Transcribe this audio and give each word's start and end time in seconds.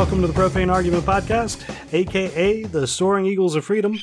and 0.00 0.06
welcome 0.06 0.22
to 0.22 0.28
the 0.28 0.32
Profane 0.32 0.70
Argument 0.70 1.04
Podcast, 1.04 1.62
aka 1.92 2.62
the 2.62 2.86
Soaring 2.86 3.26
Eagles 3.26 3.54
of 3.54 3.66
Freedom, 3.66 3.98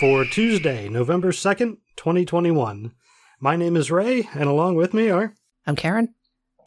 for 0.00 0.24
Tuesday, 0.24 0.88
November 0.88 1.30
2nd, 1.30 1.76
2021. 1.94 2.92
My 3.38 3.54
name 3.54 3.76
is 3.76 3.92
Ray, 3.92 4.28
and 4.34 4.48
along 4.48 4.74
with 4.74 4.92
me 4.92 5.08
are. 5.08 5.36
I'm 5.68 5.76
Karen. 5.76 6.14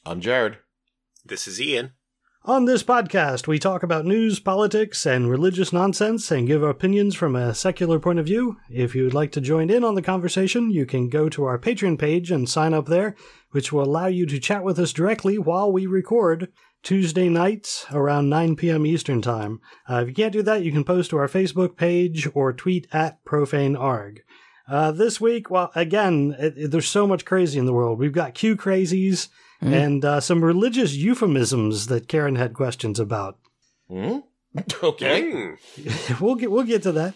I'm 0.05 0.21
Jared. 0.21 0.59
This 1.25 1.45
is 1.45 1.59
Ian. 1.59 1.91
On 2.45 2.63
this 2.63 2.83
podcast, 2.83 3.47
we 3.47 3.59
talk 3.59 3.83
about 3.83 4.05
news, 4.05 4.39
politics, 4.39 5.05
and 5.05 5.29
religious 5.29 5.73
nonsense 5.73 6.31
and 6.31 6.47
give 6.47 6.63
our 6.63 6.69
opinions 6.69 7.15
from 7.15 7.35
a 7.35 7.53
secular 7.53 7.99
point 7.99 8.19
of 8.19 8.25
view. 8.25 8.57
If 8.69 8.95
you 8.95 9.03
would 9.03 9.13
like 9.13 9.33
to 9.33 9.41
join 9.41 9.69
in 9.69 9.83
on 9.83 9.95
the 9.95 10.01
conversation, 10.01 10.71
you 10.71 10.85
can 10.85 11.09
go 11.09 11.27
to 11.27 11.43
our 11.43 11.59
Patreon 11.59 11.99
page 11.99 12.31
and 12.31 12.47
sign 12.47 12.73
up 12.73 12.85
there, 12.85 13.17
which 13.51 13.73
will 13.73 13.83
allow 13.83 14.07
you 14.07 14.25
to 14.27 14.39
chat 14.39 14.63
with 14.63 14.79
us 14.79 14.93
directly 14.93 15.37
while 15.37 15.69
we 15.69 15.85
record 15.85 16.47
Tuesday 16.83 17.29
nights 17.29 17.85
around 17.91 18.29
9 18.29 18.55
p.m. 18.55 18.85
Eastern 18.85 19.21
Time. 19.21 19.61
Uh, 19.89 20.01
if 20.01 20.09
you 20.09 20.13
can't 20.13 20.33
do 20.33 20.43
that, 20.43 20.63
you 20.63 20.71
can 20.71 20.83
post 20.83 21.09
to 21.09 21.17
our 21.17 21.27
Facebook 21.27 21.77
page 21.77 22.27
or 22.33 22.53
tweet 22.53 22.87
at 22.91 23.23
profanearg. 23.25 24.19
Uh, 24.67 24.91
this 24.91 25.19
week, 25.19 25.49
well, 25.49 25.71
again, 25.75 26.35
it, 26.37 26.53
it, 26.57 26.71
there's 26.71 26.87
so 26.87 27.07
much 27.07 27.25
crazy 27.25 27.57
in 27.57 27.65
the 27.65 27.73
world. 27.73 27.99
We've 27.99 28.11
got 28.13 28.33
Q 28.33 28.55
crazies 28.55 29.29
and 29.61 30.03
uh, 30.03 30.19
some 30.19 30.43
religious 30.43 30.93
euphemisms 30.93 31.87
that 31.87 32.07
Karen 32.07 32.35
had 32.35 32.53
questions 32.53 32.99
about. 32.99 33.39
Hmm? 33.89 34.19
Okay. 34.83 35.31
Mm. 35.31 36.19
we'll 36.21 36.35
get 36.35 36.51
we'll 36.51 36.63
get 36.63 36.83
to 36.83 36.91
that. 36.91 37.15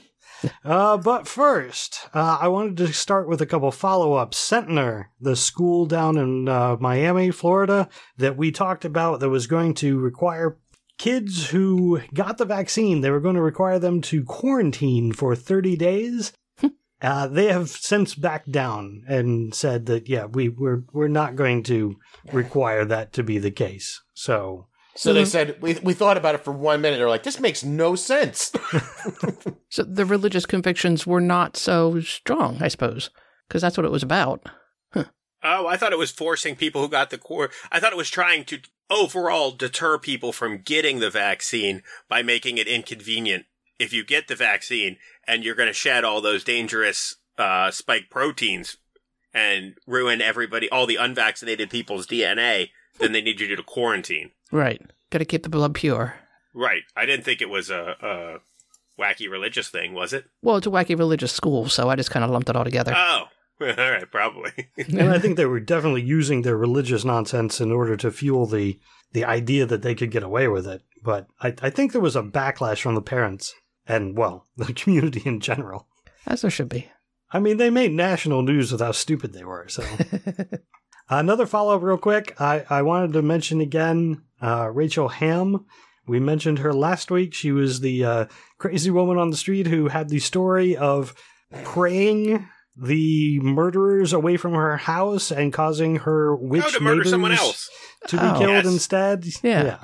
Uh, 0.63 0.97
but 0.97 1.27
first, 1.27 2.07
uh, 2.13 2.37
I 2.39 2.47
wanted 2.47 2.77
to 2.77 2.93
start 2.93 3.27
with 3.27 3.41
a 3.41 3.45
couple 3.45 3.71
follow 3.71 4.13
ups. 4.13 4.37
Centner, 4.37 5.05
the 5.19 5.35
school 5.35 5.85
down 5.85 6.17
in 6.17 6.47
uh, 6.47 6.77
Miami, 6.79 7.31
Florida, 7.31 7.89
that 8.17 8.37
we 8.37 8.51
talked 8.51 8.85
about 8.85 9.19
that 9.19 9.29
was 9.29 9.47
going 9.47 9.73
to 9.75 9.99
require 9.99 10.57
kids 10.97 11.49
who 11.49 12.01
got 12.13 12.37
the 12.37 12.45
vaccine, 12.45 13.01
they 13.01 13.11
were 13.11 13.19
going 13.19 13.35
to 13.35 13.41
require 13.41 13.79
them 13.79 14.01
to 14.01 14.23
quarantine 14.23 15.13
for 15.13 15.35
30 15.35 15.75
days. 15.75 16.33
Uh, 16.99 17.27
they 17.27 17.45
have 17.45 17.69
since 17.69 18.15
backed 18.15 18.51
down 18.51 19.03
and 19.07 19.53
said 19.53 19.85
that 19.85 20.09
yeah, 20.09 20.25
we 20.25 20.49
we're 20.49 20.81
we're 20.93 21.07
not 21.07 21.35
going 21.35 21.61
to 21.61 21.95
require 22.33 22.83
that 22.83 23.13
to 23.13 23.21
be 23.21 23.37
the 23.37 23.51
case. 23.51 24.01
So 24.15 24.65
So 24.97 25.13
they 25.13 25.25
said 25.25 25.61
we 25.61 25.75
we 25.75 25.93
thought 25.93 26.17
about 26.17 26.35
it 26.35 26.43
for 26.43 26.51
one 26.51 26.81
minute. 26.81 26.97
They're 26.97 27.07
like, 27.07 27.23
this 27.23 27.39
makes 27.39 27.63
no 27.63 27.95
sense. 27.95 28.51
So 29.69 29.83
the 29.83 30.05
religious 30.05 30.45
convictions 30.45 31.05
were 31.05 31.19
not 31.19 31.57
so 31.57 31.99
strong, 31.99 32.57
I 32.61 32.69
suppose, 32.69 33.09
because 33.47 33.61
that's 33.61 33.75
what 33.75 33.85
it 33.85 33.91
was 33.91 34.01
about. 34.03 34.47
Oh, 35.43 35.67
I 35.67 35.77
thought 35.77 35.93
it 35.93 35.99
was 35.99 36.11
forcing 36.11 36.55
people 36.55 36.81
who 36.81 36.89
got 36.89 37.09
the 37.09 37.17
core. 37.17 37.51
I 37.71 37.79
thought 37.79 37.91
it 37.91 37.97
was 37.97 38.09
trying 38.09 38.43
to 38.45 38.59
overall 38.89 39.51
deter 39.51 39.97
people 39.99 40.31
from 40.31 40.61
getting 40.61 40.99
the 40.99 41.09
vaccine 41.09 41.83
by 42.09 42.23
making 42.23 42.57
it 42.57 42.67
inconvenient 42.67 43.45
if 43.77 43.93
you 43.93 44.03
get 44.03 44.27
the 44.27 44.35
vaccine 44.35 44.97
and 45.27 45.43
you're 45.43 45.55
going 45.55 45.67
to 45.67 45.73
shed 45.73 46.03
all 46.03 46.21
those 46.21 46.43
dangerous 46.43 47.17
uh, 47.37 47.69
spike 47.69 48.09
proteins 48.09 48.77
and 49.33 49.75
ruin 49.85 50.21
everybody, 50.21 50.69
all 50.69 50.87
the 50.87 50.95
unvaccinated 50.95 51.69
people's 51.69 52.07
DNA. 52.07 52.69
Then 52.99 53.11
they 53.11 53.21
need 53.21 53.39
you 53.39 53.55
to 53.55 53.63
quarantine. 53.63 54.31
Right. 54.51 54.81
Got 55.09 55.19
to 55.19 55.25
keep 55.25 55.43
the 55.43 55.49
blood 55.49 55.73
pure. 55.73 56.15
Right. 56.53 56.83
I 56.95 57.05
didn't 57.05 57.25
think 57.25 57.41
it 57.41 57.49
was 57.49 57.69
a, 57.69 57.95
a 58.01 59.01
wacky 59.01 59.29
religious 59.29 59.69
thing, 59.69 59.93
was 59.93 60.13
it? 60.13 60.25
Well, 60.41 60.57
it's 60.57 60.67
a 60.67 60.71
wacky 60.71 60.97
religious 60.97 61.31
school, 61.31 61.69
so 61.69 61.89
I 61.89 61.95
just 61.95 62.11
kind 62.11 62.25
of 62.25 62.31
lumped 62.31 62.49
it 62.49 62.55
all 62.55 62.63
together. 62.63 62.93
Oh, 62.95 63.25
all 63.61 63.67
right, 63.67 64.09
probably. 64.11 64.51
and 64.77 65.09
I 65.09 65.19
think 65.19 65.37
they 65.37 65.45
were 65.45 65.59
definitely 65.59 66.03
using 66.03 66.41
their 66.41 66.57
religious 66.57 67.05
nonsense 67.05 67.61
in 67.61 67.71
order 67.71 67.95
to 67.97 68.11
fuel 68.11 68.45
the 68.45 68.79
the 69.13 69.23
idea 69.23 69.65
that 69.65 69.83
they 69.83 69.95
could 69.95 70.11
get 70.11 70.23
away 70.23 70.49
with 70.49 70.67
it. 70.67 70.81
But 71.01 71.27
I, 71.41 71.53
I 71.61 71.69
think 71.69 71.91
there 71.91 72.01
was 72.01 72.17
a 72.17 72.21
backlash 72.21 72.81
from 72.81 72.95
the 72.95 73.01
parents 73.01 73.53
and 73.87 74.17
well, 74.17 74.45
the 74.57 74.73
community 74.73 75.21
in 75.25 75.39
general. 75.39 75.87
As 76.25 76.41
there 76.41 76.51
should 76.51 76.69
be. 76.69 76.91
I 77.31 77.39
mean, 77.39 77.57
they 77.57 77.69
made 77.69 77.91
national 77.93 78.41
news 78.41 78.71
with 78.71 78.81
how 78.81 78.91
stupid 78.91 79.33
they 79.33 79.43
were. 79.43 79.67
So 79.67 79.83
another 81.09 81.45
follow 81.45 81.75
up, 81.75 81.81
real 81.81 81.97
quick. 81.97 82.39
I 82.39 82.65
I 82.69 82.81
wanted 82.81 83.13
to 83.13 83.21
mention 83.21 83.61
again 83.61 84.23
uh, 84.41 84.69
Rachel 84.73 85.07
Hamm. 85.09 85.65
We 86.07 86.19
mentioned 86.19 86.59
her 86.59 86.73
last 86.73 87.11
week. 87.11 87.33
She 87.33 87.51
was 87.51 87.81
the 87.81 88.05
uh, 88.05 88.25
crazy 88.57 88.89
woman 88.89 89.17
on 89.17 89.29
the 89.29 89.37
street 89.37 89.67
who 89.67 89.89
had 89.89 90.09
the 90.09 90.19
story 90.19 90.75
of 90.77 91.13
praying 91.63 92.47
the 92.77 93.39
murderers 93.41 94.13
away 94.13 94.37
from 94.37 94.53
her 94.53 94.77
house 94.77 95.31
and 95.31 95.51
causing 95.51 95.97
her 95.97 96.35
witch 96.35 96.63
oh, 96.65 96.71
to 96.71 96.79
murder 96.83 97.03
someone 97.03 97.31
else. 97.33 97.69
to 98.07 98.15
be 98.17 98.23
Oh. 98.23 98.35
killed 98.37 98.51
Yes. 98.51 98.65
instead. 98.67 99.25
Yeah. 99.43 99.79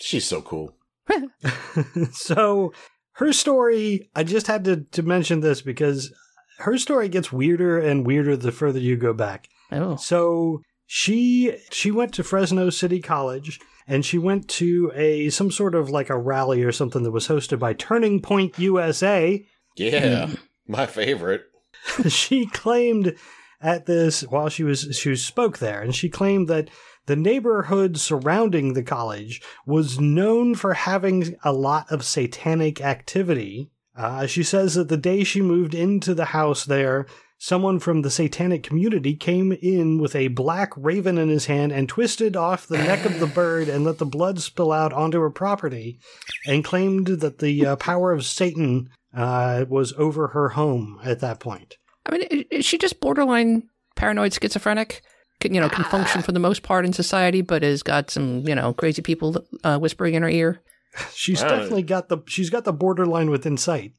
She's 0.00 0.24
so 0.24 0.40
cool. 0.40 0.74
so 2.12 2.72
her 3.12 3.32
story, 3.32 4.08
I 4.14 4.22
just 4.24 4.46
had 4.46 4.64
to, 4.64 4.76
to 4.92 5.02
mention 5.02 5.40
this 5.40 5.62
because 5.62 6.12
her 6.58 6.78
story 6.78 7.08
gets 7.08 7.32
weirder 7.32 7.78
and 7.78 8.06
weirder 8.06 8.36
the 8.36 8.52
further 8.52 8.78
you 8.78 8.96
go 8.96 9.12
back. 9.12 9.48
Oh. 9.72 9.96
So 9.96 10.62
she 10.86 11.56
she 11.70 11.90
went 11.90 12.14
to 12.14 12.24
Fresno 12.24 12.70
City 12.70 13.00
College 13.00 13.60
and 13.88 14.04
she 14.04 14.18
went 14.18 14.46
to 14.48 14.92
a 14.94 15.30
some 15.30 15.50
sort 15.50 15.74
of 15.74 15.88
like 15.90 16.10
a 16.10 16.18
rally 16.18 16.62
or 16.62 16.70
something 16.70 17.02
that 17.02 17.10
was 17.10 17.26
hosted 17.26 17.58
by 17.58 17.72
Turning 17.72 18.20
Point 18.20 18.58
USA. 18.58 19.44
Yeah, 19.76 20.30
my 20.68 20.86
favorite. 20.86 21.42
she 22.08 22.46
claimed 22.46 23.16
at 23.60 23.86
this 23.86 24.22
while 24.22 24.48
she 24.48 24.62
was 24.62 24.96
she 24.96 25.16
spoke 25.16 25.58
there 25.58 25.80
and 25.80 25.94
she 25.94 26.08
claimed 26.08 26.48
that 26.48 26.70
the 27.06 27.16
neighborhood 27.16 27.96
surrounding 27.96 28.74
the 28.74 28.82
college 28.82 29.40
was 29.66 29.98
known 29.98 30.54
for 30.54 30.74
having 30.74 31.36
a 31.42 31.52
lot 31.52 31.90
of 31.90 32.04
satanic 32.04 32.82
activity. 32.82 33.70
Uh, 33.96 34.26
she 34.26 34.42
says 34.42 34.74
that 34.74 34.88
the 34.88 34.98
day 34.98 35.24
she 35.24 35.40
moved 35.40 35.74
into 35.74 36.14
the 36.14 36.26
house 36.26 36.66
there, 36.66 37.06
someone 37.38 37.78
from 37.78 38.02
the 38.02 38.10
satanic 38.10 38.62
community 38.62 39.14
came 39.14 39.52
in 39.52 39.98
with 39.98 40.14
a 40.16 40.28
black 40.28 40.72
raven 40.76 41.16
in 41.18 41.28
his 41.28 41.46
hand 41.46 41.72
and 41.72 41.88
twisted 41.88 42.36
off 42.36 42.66
the 42.66 42.78
neck 42.78 43.04
of 43.04 43.20
the 43.20 43.26
bird 43.34 43.68
and 43.68 43.84
let 43.84 43.98
the 43.98 44.04
blood 44.06 44.40
spill 44.40 44.72
out 44.72 44.92
onto 44.92 45.20
her 45.20 45.30
property 45.30 45.98
and 46.46 46.64
claimed 46.64 47.06
that 47.06 47.38
the 47.38 47.64
uh, 47.64 47.76
power 47.76 48.12
of 48.12 48.24
Satan 48.24 48.90
uh, 49.16 49.64
was 49.68 49.92
over 49.94 50.28
her 50.28 50.50
home 50.50 51.00
at 51.04 51.20
that 51.20 51.40
point. 51.40 51.76
I 52.06 52.10
mean, 52.12 52.22
is 52.50 52.64
she 52.66 52.76
just 52.78 53.00
borderline 53.00 53.68
paranoid 53.96 54.32
schizophrenic? 54.32 55.02
Can, 55.40 55.54
you 55.54 55.60
know, 55.60 55.68
can 55.68 55.84
function 55.84 56.20
for 56.22 56.32
the 56.32 56.40
most 56.40 56.64
part 56.64 56.84
in 56.84 56.92
society, 56.92 57.42
but 57.42 57.62
has 57.62 57.84
got 57.84 58.10
some, 58.10 58.40
you 58.48 58.54
know, 58.56 58.72
crazy 58.72 59.02
people 59.02 59.44
uh, 59.62 59.78
whispering 59.78 60.14
in 60.14 60.22
her 60.22 60.28
ear. 60.28 60.60
She's 61.14 61.40
Wow. 61.42 61.50
definitely 61.50 61.82
got 61.84 62.08
the 62.08 62.18
she's 62.26 62.50
got 62.50 62.64
the 62.64 62.72
borderline 62.72 63.30
within 63.30 63.56
sight. 63.56 63.92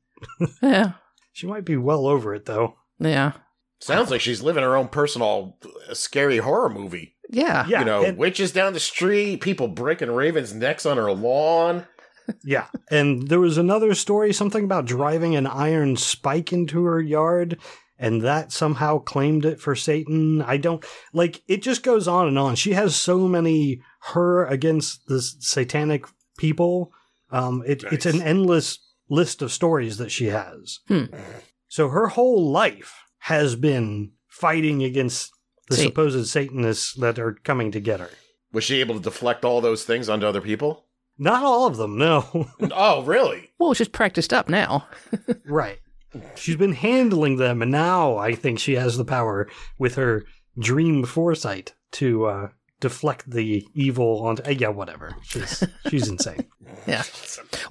Yeah. 0.62 0.94
She 1.32 1.48
might 1.48 1.64
be 1.64 1.78
well 1.78 2.06
over 2.08 2.34
it 2.36 2.46
though. 2.46 2.76
Yeah. 3.00 3.34
Sounds 3.82 4.12
like 4.12 4.22
she's 4.22 4.42
living 4.42 4.64
her 4.64 4.76
own 4.76 4.90
personal 4.90 5.58
uh, 5.90 5.94
scary 5.94 6.38
horror 6.38 6.70
movie. 6.70 7.16
Yeah. 7.30 7.66
Yeah, 7.68 7.80
you 7.80 7.86
know, 7.86 8.04
and- 8.04 8.18
witches 8.18 8.52
down 8.52 8.74
the 8.74 8.80
street, 8.80 9.42
people 9.42 9.68
breaking 9.70 10.12
ravens' 10.12 10.54
necks 10.54 10.86
on 10.86 10.98
her 10.98 11.12
lawn. 11.12 11.88
Yeah. 12.44 12.68
And 12.92 13.28
there 13.28 13.40
was 13.40 13.58
another 13.58 13.96
story, 13.96 14.34
something 14.34 14.64
about 14.64 14.86
driving 14.86 15.36
an 15.36 15.48
iron 15.48 15.96
spike 15.96 16.54
into 16.54 16.84
her 16.86 17.02
yard, 17.02 17.58
and 17.98 18.22
that 18.22 18.52
somehow 18.52 19.00
claimed 19.00 19.46
it 19.46 19.60
for 19.60 19.76
Satan. 19.76 20.42
I 20.42 20.58
don't 20.58 20.86
like 21.14 21.42
it 21.48 21.62
just 21.64 21.82
goes 21.82 22.08
on 22.08 22.28
and 22.28 22.38
on. 22.38 22.56
She 22.56 22.74
has 22.74 22.96
so 22.96 23.28
many 23.28 23.82
her 24.14 24.46
against 24.46 25.08
the 25.08 25.22
satanic 25.22 26.06
people. 26.38 26.92
Um 27.32 27.64
it, 27.66 27.84
it's 27.92 28.06
an 28.06 28.22
endless 28.22 28.78
list 29.10 29.42
of 29.42 29.52
stories 29.52 29.98
that 29.98 30.12
she 30.12 30.28
has. 30.28 30.80
Hmm. 30.88 31.06
So 31.70 31.90
her 31.90 32.08
whole 32.08 32.52
life 32.52 33.04
has 33.20 33.56
been 33.56 34.12
fighting 34.28 34.84
against 34.84 35.32
the 35.70 35.76
Satan. 35.76 35.92
supposed 35.92 36.28
Satanists 36.28 36.94
that 36.96 37.20
are 37.20 37.34
coming 37.44 37.72
to 37.72 37.80
get 37.80 38.00
her. 38.00 38.10
Was 38.52 38.64
she 38.64 38.80
able 38.80 38.96
to 38.96 39.02
deflect 39.02 39.46
all 39.46 39.62
those 39.62 39.86
things 39.86 40.10
onto 40.10 40.26
other 40.26 40.42
people? 40.42 40.86
Not 41.20 41.44
all 41.44 41.68
of 41.68 41.78
them, 41.78 41.98
no. 41.98 42.48
oh, 42.72 43.04
really? 43.04 43.52
Well, 43.60 43.74
she's 43.74 43.88
practiced 43.88 44.34
up 44.34 44.50
now. 44.50 44.88
right. 45.46 45.80
She's 46.36 46.56
been 46.56 46.74
handling 46.74 47.38
them, 47.38 47.62
and 47.62 47.72
now 47.72 48.18
I 48.18 48.34
think 48.34 48.58
she 48.58 48.74
has 48.76 48.98
the 48.98 49.06
power 49.06 49.48
with 49.78 49.96
her 49.96 50.26
dream 50.58 51.04
foresight 51.06 51.76
to 51.92 52.26
uh, 52.26 52.48
deflect 52.80 53.30
the 53.30 53.64
evil 53.76 54.26
onto. 54.26 54.42
Uh, 54.44 54.50
yeah, 54.50 54.70
whatever. 54.70 55.16
She's 55.22 55.64
she's 55.88 56.08
insane. 56.10 56.48
Yeah. 56.88 57.04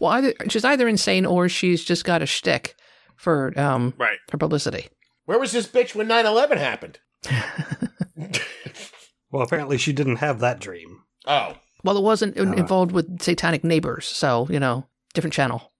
Well, 0.00 0.12
either 0.12 0.34
she's 0.48 0.64
either 0.64 0.86
insane 0.86 1.26
or 1.26 1.48
she's 1.48 1.82
just 1.82 2.04
got 2.04 2.22
a 2.22 2.26
shtick 2.26 2.76
for 3.18 3.52
um 3.58 3.92
Right. 3.98 4.18
for 4.30 4.38
publicity. 4.38 4.88
Where 5.26 5.38
was 5.38 5.52
this 5.52 5.66
bitch 5.66 5.94
when 5.94 6.08
9 6.08 6.24
11 6.24 6.56
happened? 6.58 6.98
Well, 9.30 9.42
apparently 9.42 9.76
she 9.76 9.92
didn't 9.92 10.16
have 10.16 10.40
that 10.40 10.58
dream. 10.58 11.02
Oh, 11.26 11.56
Well, 11.84 11.98
it 11.98 12.02
wasn't 12.02 12.38
Uh. 12.38 12.44
involved 12.54 12.92
with 12.92 13.20
satanic 13.20 13.62
neighbors, 13.62 14.06
so 14.06 14.46
you 14.50 14.58
know, 14.58 14.86
different 15.12 15.34
channel. 15.34 15.72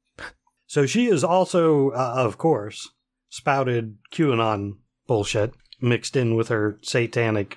So 0.67 0.85
she 0.85 1.06
is 1.06 1.25
also, 1.25 1.90
uh, 1.93 2.12
of 2.17 2.37
course, 2.37 2.90
spouted 3.31 3.96
QAnon 4.12 4.75
bullshit 5.06 5.55
mixed 5.81 6.14
in 6.14 6.34
with 6.37 6.49
her 6.49 6.79
satanic 6.82 7.56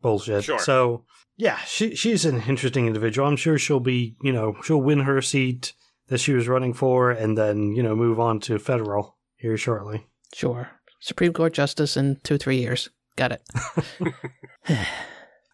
bullshit. 0.00 0.44
Sure. 0.44 0.60
So 0.60 1.04
yeah, 1.36 1.56
she 1.66 1.96
she's 1.96 2.24
an 2.24 2.42
interesting 2.46 2.86
individual. 2.86 3.26
I'm 3.26 3.36
sure 3.36 3.58
she'll 3.58 3.80
be, 3.80 4.14
you 4.22 4.32
know, 4.32 4.54
she'll 4.62 4.80
win 4.80 5.00
her 5.00 5.20
seat 5.20 5.72
that 6.06 6.18
she 6.18 6.34
was 6.34 6.46
running 6.46 6.72
for, 6.72 7.10
and 7.10 7.36
then 7.36 7.72
you 7.72 7.82
know 7.82 7.96
move 7.96 8.20
on 8.20 8.38
to 8.40 8.60
federal 8.60 9.16
here 9.42 9.56
shortly. 9.58 10.06
Sure. 10.32 10.70
Supreme 11.00 11.32
Court 11.32 11.52
justice 11.52 11.96
in 11.96 12.18
two, 12.22 12.38
three 12.38 12.58
years. 12.58 12.88
Got 13.16 13.32
it. 13.32 13.42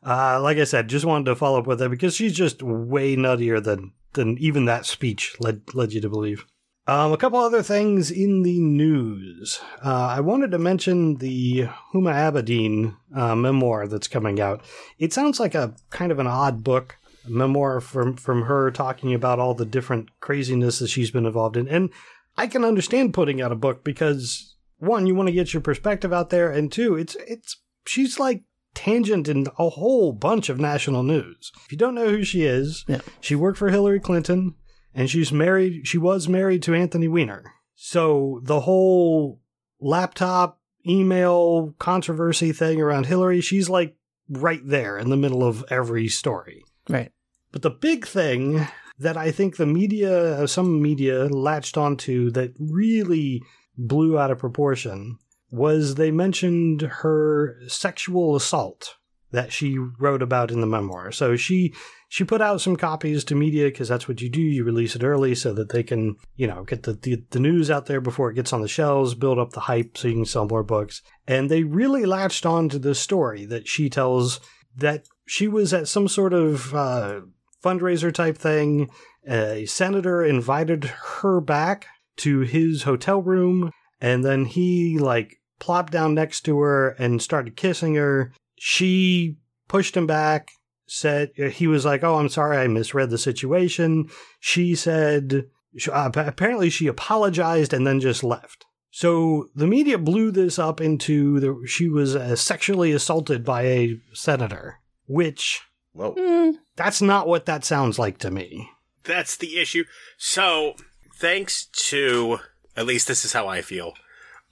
Uh, 0.00 0.40
like 0.40 0.58
I 0.58 0.64
said, 0.64 0.88
just 0.88 1.04
wanted 1.04 1.24
to 1.24 1.36
follow 1.36 1.58
up 1.58 1.66
with 1.66 1.80
her 1.80 1.88
because 1.88 2.14
she's 2.14 2.32
just 2.32 2.62
way 2.62 3.16
nuttier 3.16 3.62
than 3.62 3.92
than 4.14 4.38
even 4.38 4.64
that 4.64 4.86
speech 4.86 5.36
led 5.40 5.62
led 5.74 5.92
you 5.92 6.00
to 6.00 6.08
believe. 6.08 6.46
Um, 6.86 7.12
a 7.12 7.18
couple 7.18 7.38
other 7.38 7.62
things 7.62 8.10
in 8.10 8.42
the 8.42 8.58
news. 8.60 9.60
Uh, 9.84 10.06
I 10.06 10.20
wanted 10.20 10.52
to 10.52 10.58
mention 10.58 11.16
the 11.16 11.68
Huma 11.92 12.14
Abedin 12.14 12.96
uh, 13.14 13.34
memoir 13.34 13.86
that's 13.86 14.08
coming 14.08 14.40
out. 14.40 14.62
It 14.98 15.12
sounds 15.12 15.38
like 15.38 15.54
a 15.54 15.74
kind 15.90 16.10
of 16.10 16.18
an 16.18 16.26
odd 16.26 16.64
book, 16.64 16.96
memoir 17.26 17.80
from 17.80 18.16
from 18.16 18.42
her 18.42 18.70
talking 18.70 19.12
about 19.12 19.38
all 19.38 19.52
the 19.52 19.66
different 19.66 20.08
craziness 20.20 20.78
that 20.78 20.88
she's 20.88 21.10
been 21.10 21.26
involved 21.26 21.56
in, 21.56 21.68
and 21.68 21.90
I 22.38 22.46
can 22.46 22.64
understand 22.64 23.12
putting 23.12 23.42
out 23.42 23.52
a 23.52 23.56
book 23.56 23.84
because 23.84 24.54
one, 24.78 25.06
you 25.06 25.14
want 25.14 25.26
to 25.28 25.32
get 25.34 25.52
your 25.52 25.60
perspective 25.60 26.12
out 26.12 26.30
there, 26.30 26.50
and 26.50 26.70
two, 26.72 26.94
it's 26.94 27.16
it's 27.26 27.56
she's 27.86 28.18
like 28.18 28.44
tangent 28.74 29.26
in 29.28 29.46
a 29.58 29.68
whole 29.70 30.12
bunch 30.12 30.48
of 30.48 30.60
national 30.60 31.02
news. 31.02 31.50
If 31.66 31.72
you 31.72 31.78
don't 31.78 31.94
know 31.96 32.08
who 32.10 32.22
she 32.24 32.44
is, 32.44 32.84
Yeah. 32.86 33.00
she 33.20 33.34
worked 33.34 33.58
for 33.58 33.70
Hillary 33.70 33.98
Clinton 33.98 34.54
and 34.94 35.10
she's 35.10 35.32
married 35.32 35.86
she 35.86 35.98
was 35.98 36.28
married 36.28 36.62
to 36.64 36.74
Anthony 36.74 37.08
Weiner. 37.08 37.52
So 37.74 38.40
the 38.44 38.60
whole 38.60 39.40
laptop 39.80 40.60
email 40.86 41.74
controversy 41.78 42.52
thing 42.52 42.80
around 42.80 43.06
Hillary, 43.06 43.40
she's 43.40 43.68
like 43.68 43.96
right 44.28 44.60
there 44.64 44.96
in 44.98 45.10
the 45.10 45.16
middle 45.16 45.42
of 45.42 45.64
every 45.70 46.06
story. 46.08 46.62
Right. 46.88 47.10
But 47.52 47.62
the 47.62 47.70
big 47.70 48.06
thing 48.06 48.66
that 48.98 49.16
I 49.16 49.30
think 49.30 49.56
the 49.56 49.66
media, 49.66 50.46
some 50.48 50.82
media 50.82 51.26
latched 51.26 51.76
onto 51.76 52.30
that 52.32 52.52
really 52.58 53.42
blew 53.76 54.18
out 54.18 54.30
of 54.30 54.38
proportion 54.38 55.18
was 55.50 55.94
they 55.94 56.10
mentioned 56.10 56.82
her 56.82 57.58
sexual 57.68 58.36
assault 58.36 58.96
that 59.30 59.52
she 59.52 59.78
wrote 59.78 60.22
about 60.22 60.50
in 60.50 60.60
the 60.60 60.66
memoir. 60.66 61.12
So 61.12 61.36
she 61.36 61.74
she 62.10 62.24
put 62.24 62.40
out 62.40 62.62
some 62.62 62.76
copies 62.76 63.24
to 63.24 63.34
media 63.34 63.66
because 63.66 63.88
that's 63.88 64.08
what 64.08 64.22
you 64.22 64.30
do. 64.30 64.40
You 64.40 64.64
release 64.64 64.96
it 64.96 65.04
early 65.04 65.34
so 65.34 65.52
that 65.52 65.68
they 65.68 65.82
can, 65.82 66.16
you 66.36 66.46
know, 66.46 66.64
get 66.64 66.84
the, 66.84 66.94
the 66.94 67.22
the 67.30 67.40
news 67.40 67.70
out 67.70 67.86
there 67.86 68.00
before 68.00 68.30
it 68.30 68.34
gets 68.34 68.52
on 68.52 68.62
the 68.62 68.68
shelves, 68.68 69.14
build 69.14 69.38
up 69.38 69.50
the 69.50 69.60
hype 69.60 69.96
so 69.96 70.08
you 70.08 70.14
can 70.14 70.24
sell 70.24 70.46
more 70.46 70.62
books. 70.62 71.02
And 71.26 71.50
they 71.50 71.64
really 71.64 72.06
latched 72.06 72.46
on 72.46 72.68
to 72.70 72.78
the 72.78 72.94
story 72.94 73.44
that 73.46 73.68
she 73.68 73.90
tells 73.90 74.40
that 74.76 75.06
she 75.26 75.48
was 75.48 75.74
at 75.74 75.88
some 75.88 76.08
sort 76.08 76.32
of 76.32 76.74
uh, 76.74 77.20
fundraiser 77.62 78.12
type 78.12 78.38
thing. 78.38 78.90
A 79.26 79.66
senator 79.66 80.24
invited 80.24 80.84
her 80.84 81.40
back 81.40 81.86
to 82.18 82.40
his 82.40 82.84
hotel 82.84 83.20
room, 83.20 83.72
and 84.00 84.24
then 84.24 84.44
he 84.44 84.98
like 84.98 85.36
plopped 85.58 85.92
down 85.92 86.14
next 86.14 86.42
to 86.42 86.58
her 86.60 86.90
and 86.90 87.20
started 87.20 87.56
kissing 87.56 87.94
her. 87.96 88.32
She 88.56 89.36
pushed 89.68 89.96
him 89.96 90.06
back, 90.06 90.50
said 90.86 91.30
he 91.36 91.66
was 91.66 91.84
like, 91.84 92.02
"Oh, 92.02 92.16
I'm 92.16 92.28
sorry, 92.28 92.58
I 92.58 92.66
misread 92.68 93.10
the 93.10 93.18
situation." 93.18 94.08
She 94.40 94.74
said, 94.74 95.46
uh, 95.92 96.10
apparently, 96.14 96.70
she 96.70 96.86
apologized 96.86 97.72
and 97.72 97.86
then 97.86 98.00
just 98.00 98.24
left. 98.24 98.64
So 98.90 99.48
the 99.54 99.66
media 99.66 99.98
blew 99.98 100.30
this 100.30 100.58
up 100.58 100.80
into 100.80 101.38
the 101.40 101.66
she 101.66 101.88
was 101.88 102.16
uh, 102.16 102.34
sexually 102.36 102.92
assaulted 102.92 103.44
by 103.44 103.62
a 103.62 104.00
senator, 104.12 104.80
which 105.06 105.60
Whoa. 105.98 106.14
Hmm. 106.16 106.50
that's 106.76 107.02
not 107.02 107.26
what 107.26 107.46
that 107.46 107.64
sounds 107.64 107.98
like 107.98 108.18
to 108.18 108.30
me. 108.30 108.70
That's 109.02 109.36
the 109.36 109.58
issue. 109.58 109.84
So, 110.16 110.74
thanks 111.16 111.64
to, 111.88 112.38
at 112.76 112.86
least 112.86 113.08
this 113.08 113.24
is 113.24 113.32
how 113.32 113.48
I 113.48 113.62
feel, 113.62 113.94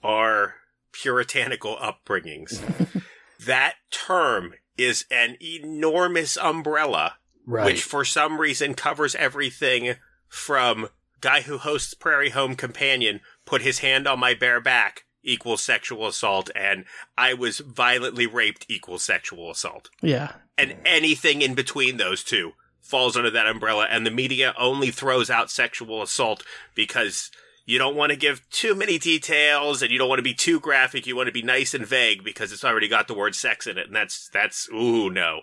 our 0.03 0.55
puritanical 0.91 1.77
upbringings, 1.77 2.61
that 3.45 3.75
term 3.91 4.55
is 4.77 5.05
an 5.09 5.37
enormous 5.41 6.35
umbrella, 6.37 7.15
which 7.45 7.81
for 7.81 8.03
some 8.03 8.41
reason 8.41 8.73
covers 8.73 9.15
everything 9.15 9.95
from 10.27 10.89
guy 11.21 11.41
who 11.41 11.57
hosts 11.57 11.93
Prairie 11.93 12.31
Home 12.31 12.55
Companion 12.55 13.21
put 13.45 13.61
his 13.61 13.79
hand 13.79 14.05
on 14.05 14.19
my 14.19 14.33
bare 14.33 14.59
back 14.59 15.05
equals 15.23 15.63
sexual 15.63 16.07
assault, 16.07 16.49
and 16.55 16.83
I 17.17 17.33
was 17.33 17.59
violently 17.59 18.27
raped 18.27 18.65
equals 18.67 19.03
sexual 19.03 19.49
assault 19.49 19.89
Yeah. 20.01 20.33
And 20.57 20.75
anything 20.85 21.41
in 21.41 21.53
between 21.53 21.97
those 21.97 22.23
two 22.23 22.53
falls 22.81 23.17
under 23.17 23.29
that 23.29 23.47
umbrella 23.47 23.85
and 23.89 24.05
the 24.05 24.11
media 24.11 24.53
only 24.57 24.91
throws 24.91 25.29
out 25.29 25.51
sexual 25.51 26.01
assault 26.01 26.43
because 26.73 27.29
you 27.65 27.77
don't 27.77 27.97
want 27.97 28.11
to 28.11 28.15
give 28.15 28.49
too 28.49 28.73
many 28.73 28.97
details 28.97 29.81
and 29.81 29.91
you 29.91 29.97
don't 29.97 30.07
want 30.07 30.19
to 30.19 30.23
be 30.23 30.33
too 30.33 30.59
graphic 30.59 31.05
you 31.05 31.15
want 31.15 31.27
to 31.27 31.33
be 31.33 31.41
nice 31.41 31.73
and 31.73 31.85
vague 31.85 32.23
because 32.23 32.51
it's 32.51 32.63
already 32.63 32.87
got 32.87 33.07
the 33.07 33.13
word 33.13 33.35
sex 33.35 33.67
in 33.67 33.77
it 33.77 33.87
and 33.87 33.95
that's 33.95 34.29
that's 34.29 34.69
ooh 34.73 35.09
no. 35.09 35.41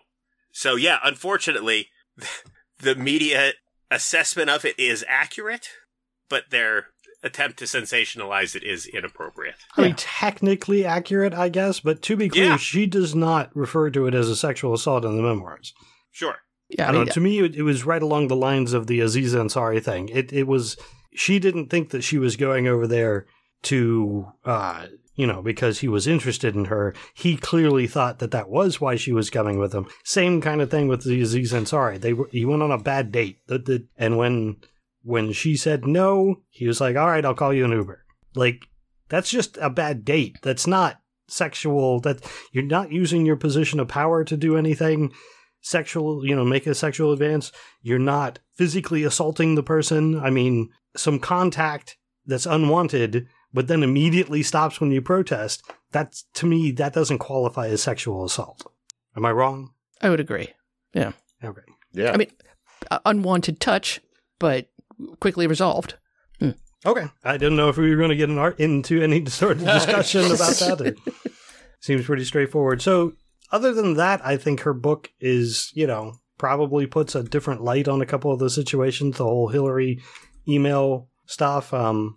So 0.52 0.74
yeah 0.74 0.98
unfortunately 1.04 1.88
the 2.78 2.94
media 2.94 3.52
assessment 3.90 4.48
of 4.48 4.64
it 4.64 4.78
is 4.78 5.04
accurate 5.06 5.68
but 6.30 6.44
their 6.50 6.86
attempt 7.24 7.58
to 7.58 7.64
sensationalize 7.64 8.54
it 8.54 8.62
is 8.62 8.86
inappropriate 8.86 9.56
I 9.76 9.82
mean, 9.82 9.94
technically 9.96 10.84
accurate, 10.84 11.34
I 11.34 11.48
guess, 11.48 11.80
but 11.80 12.02
to 12.02 12.16
be 12.16 12.28
clear, 12.28 12.44
Yeah. 12.50 12.56
she 12.56 12.86
does 12.86 13.14
not 13.14 13.50
refer 13.56 13.90
to 13.90 14.06
it 14.06 14.14
as 14.14 14.28
a 14.28 14.36
sexual 14.36 14.74
assault 14.74 15.04
in 15.04 15.16
the 15.16 15.22
memoirs. 15.22 15.72
sure 16.12 16.36
Yeah. 16.68 16.86
I, 16.86 16.88
I 16.88 16.92
mean, 16.92 17.04
know. 17.06 17.12
To 17.12 17.20
me, 17.20 17.38
it, 17.40 17.56
it 17.56 17.62
was 17.62 17.84
right 17.84 18.02
along 18.02 18.28
the 18.28 18.36
lines 18.36 18.72
of 18.72 18.86
the 18.86 19.00
Aziz 19.00 19.34
Ansari 19.34 19.82
thing. 19.82 20.08
It 20.10 20.32
it 20.32 20.46
was 20.46 20.76
she 21.14 21.38
didn't 21.38 21.68
think 21.70 21.90
that 21.90 22.02
she 22.04 22.18
was 22.18 22.36
going 22.36 22.66
over 22.68 22.86
there 22.86 23.26
to, 23.64 24.26
uh, 24.44 24.86
you 25.14 25.26
know, 25.26 25.40
because 25.42 25.78
he 25.78 25.88
was 25.88 26.06
interested 26.06 26.54
in 26.56 26.66
her. 26.66 26.92
He 27.14 27.36
clearly 27.36 27.86
thought 27.86 28.18
that 28.18 28.32
that 28.32 28.48
was 28.50 28.80
why 28.80 28.96
she 28.96 29.12
was 29.12 29.30
coming 29.30 29.58
with 29.58 29.72
him. 29.72 29.86
Same 30.02 30.40
kind 30.40 30.60
of 30.60 30.70
thing 30.70 30.88
with 30.88 31.04
the 31.04 31.20
Aziz 31.22 31.52
Ansari. 31.52 32.00
They 32.00 32.12
were, 32.12 32.28
he 32.32 32.44
went 32.44 32.62
on 32.62 32.72
a 32.72 32.78
bad 32.78 33.12
date, 33.12 33.38
The- 33.46 33.58
the- 33.58 33.86
and 33.96 34.18
when 34.18 34.56
when 35.04 35.32
she 35.32 35.56
said 35.56 35.86
no, 35.86 36.42
he 36.50 36.66
was 36.66 36.80
like, 36.80 36.96
"All 36.96 37.06
right, 37.06 37.24
I'll 37.24 37.34
call 37.34 37.52
you 37.52 37.64
an 37.64 37.72
Uber." 37.72 38.04
Like 38.34 38.66
that's 39.08 39.30
just 39.30 39.56
a 39.58 39.70
bad 39.70 40.04
date. 40.04 40.38
That's 40.42 40.66
not 40.66 41.00
sexual. 41.28 42.00
That 42.00 42.28
you're 42.52 42.64
not 42.64 42.90
using 42.90 43.24
your 43.24 43.36
position 43.36 43.78
of 43.78 43.88
power 43.88 44.24
to 44.24 44.36
do 44.36 44.56
anything 44.56 45.12
sexual, 45.60 46.26
you 46.26 46.36
know, 46.36 46.44
make 46.44 46.66
a 46.66 46.74
sexual 46.74 47.12
advance. 47.12 47.50
You're 47.82 47.98
not 47.98 48.38
physically 48.54 49.02
assaulting 49.02 49.54
the 49.54 49.62
person. 49.62 50.18
I 50.20 50.30
mean, 50.30 50.70
some 50.96 51.18
contact 51.18 51.96
that's 52.26 52.46
unwanted, 52.46 53.26
but 53.52 53.66
then 53.66 53.82
immediately 53.82 54.42
stops 54.42 54.80
when 54.80 54.90
you 54.90 55.02
protest. 55.02 55.62
That's 55.90 56.24
to 56.34 56.46
me, 56.46 56.70
that 56.72 56.92
doesn't 56.92 57.18
qualify 57.18 57.68
as 57.68 57.82
sexual 57.82 58.24
assault. 58.24 58.66
Am 59.16 59.24
I 59.24 59.32
wrong? 59.32 59.70
I 60.00 60.10
would 60.10 60.20
agree. 60.20 60.48
Yeah. 60.92 61.12
Okay. 61.42 61.62
Yeah. 61.92 62.12
I 62.12 62.16
mean, 62.16 62.30
uh, 62.90 62.98
unwanted 63.04 63.60
touch, 63.60 64.00
but 64.38 64.68
quickly 65.20 65.46
resolved. 65.46 65.94
Okay. 66.86 67.06
I 67.24 67.38
didn't 67.38 67.56
know 67.56 67.70
if 67.70 67.78
we 67.78 67.88
were 67.88 67.96
going 67.96 68.10
to 68.10 68.16
get 68.16 68.28
an 68.28 68.36
art 68.36 68.60
into 68.60 69.00
any 69.02 69.24
sort 69.30 69.52
of 69.56 69.64
discussion 69.64 70.26
about 70.26 70.54
that. 70.56 70.80
It 70.84 70.98
seems 71.80 72.04
pretty 72.04 72.24
straightforward. 72.24 72.82
So, 72.82 73.14
other 73.50 73.72
than 73.72 73.94
that, 73.94 74.20
I 74.22 74.36
think 74.36 74.60
her 74.60 74.74
book 74.74 75.10
is, 75.18 75.70
you 75.74 75.86
know, 75.86 76.16
probably 76.36 76.86
puts 76.86 77.14
a 77.14 77.22
different 77.22 77.62
light 77.62 77.88
on 77.88 78.02
a 78.02 78.06
couple 78.06 78.32
of 78.32 78.38
the 78.38 78.50
situations, 78.50 79.16
the 79.16 79.24
whole 79.24 79.48
Hillary 79.48 80.02
email 80.46 81.08
stuff. 81.24 81.72
Um, 81.72 82.16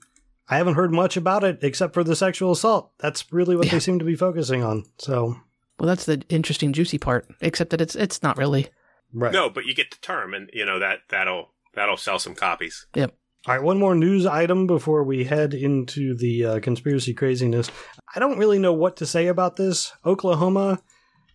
I 0.50 0.58
haven't 0.58 0.74
heard 0.76 0.92
much 0.92 1.16
about 1.16 1.46
it 1.46 1.60
except 1.62 1.94
for 1.94 2.04
the 2.04 2.16
sexual 2.16 2.52
assault. 2.52 2.92
That's 3.00 3.32
really 3.32 3.56
what 3.56 3.70
they 3.70 3.80
seem 3.80 4.00
to 4.00 4.06
be 4.06 4.16
focusing 4.16 4.64
on. 4.64 4.84
So, 4.98 5.38
Well, 5.80 5.88
that's 5.88 6.06
the 6.06 6.24
interesting, 6.28 6.74
juicy 6.74 6.98
part. 6.98 7.26
Except 7.40 7.70
that 7.70 7.80
it's 7.80 7.96
it's 7.96 8.22
not 8.22 8.38
really. 8.38 8.68
right. 9.14 9.32
no 9.32 9.50
but 9.50 9.64
you 9.66 9.74
get 9.74 9.92
the 9.92 9.98
term 10.02 10.34
and 10.34 10.50
you 10.52 10.66
know 10.66 10.80
that 10.80 11.00
that'll 11.10 11.54
that'll 11.78 11.96
sell 11.96 12.20
some 12.20 12.36
copies 12.36 12.86
Yep. 12.96 13.14
All 13.48 13.56
right, 13.56 13.64
one 13.64 13.80
more 13.80 13.96
news 13.96 14.26
item 14.26 14.68
before 14.68 15.06
we 15.06 15.24
head 15.24 15.54
into 15.54 16.14
the 16.16 16.46
uh, 16.46 16.60
conspiracy 16.60 17.14
craziness. 17.14 17.72
I 18.14 18.20
don't 18.20 18.38
really 18.38 18.60
know 18.60 18.74
what 18.74 18.98
to 18.98 19.06
say 19.06 19.28
about 19.28 19.56
this. 19.56 19.94
Oklahoma 20.06 20.82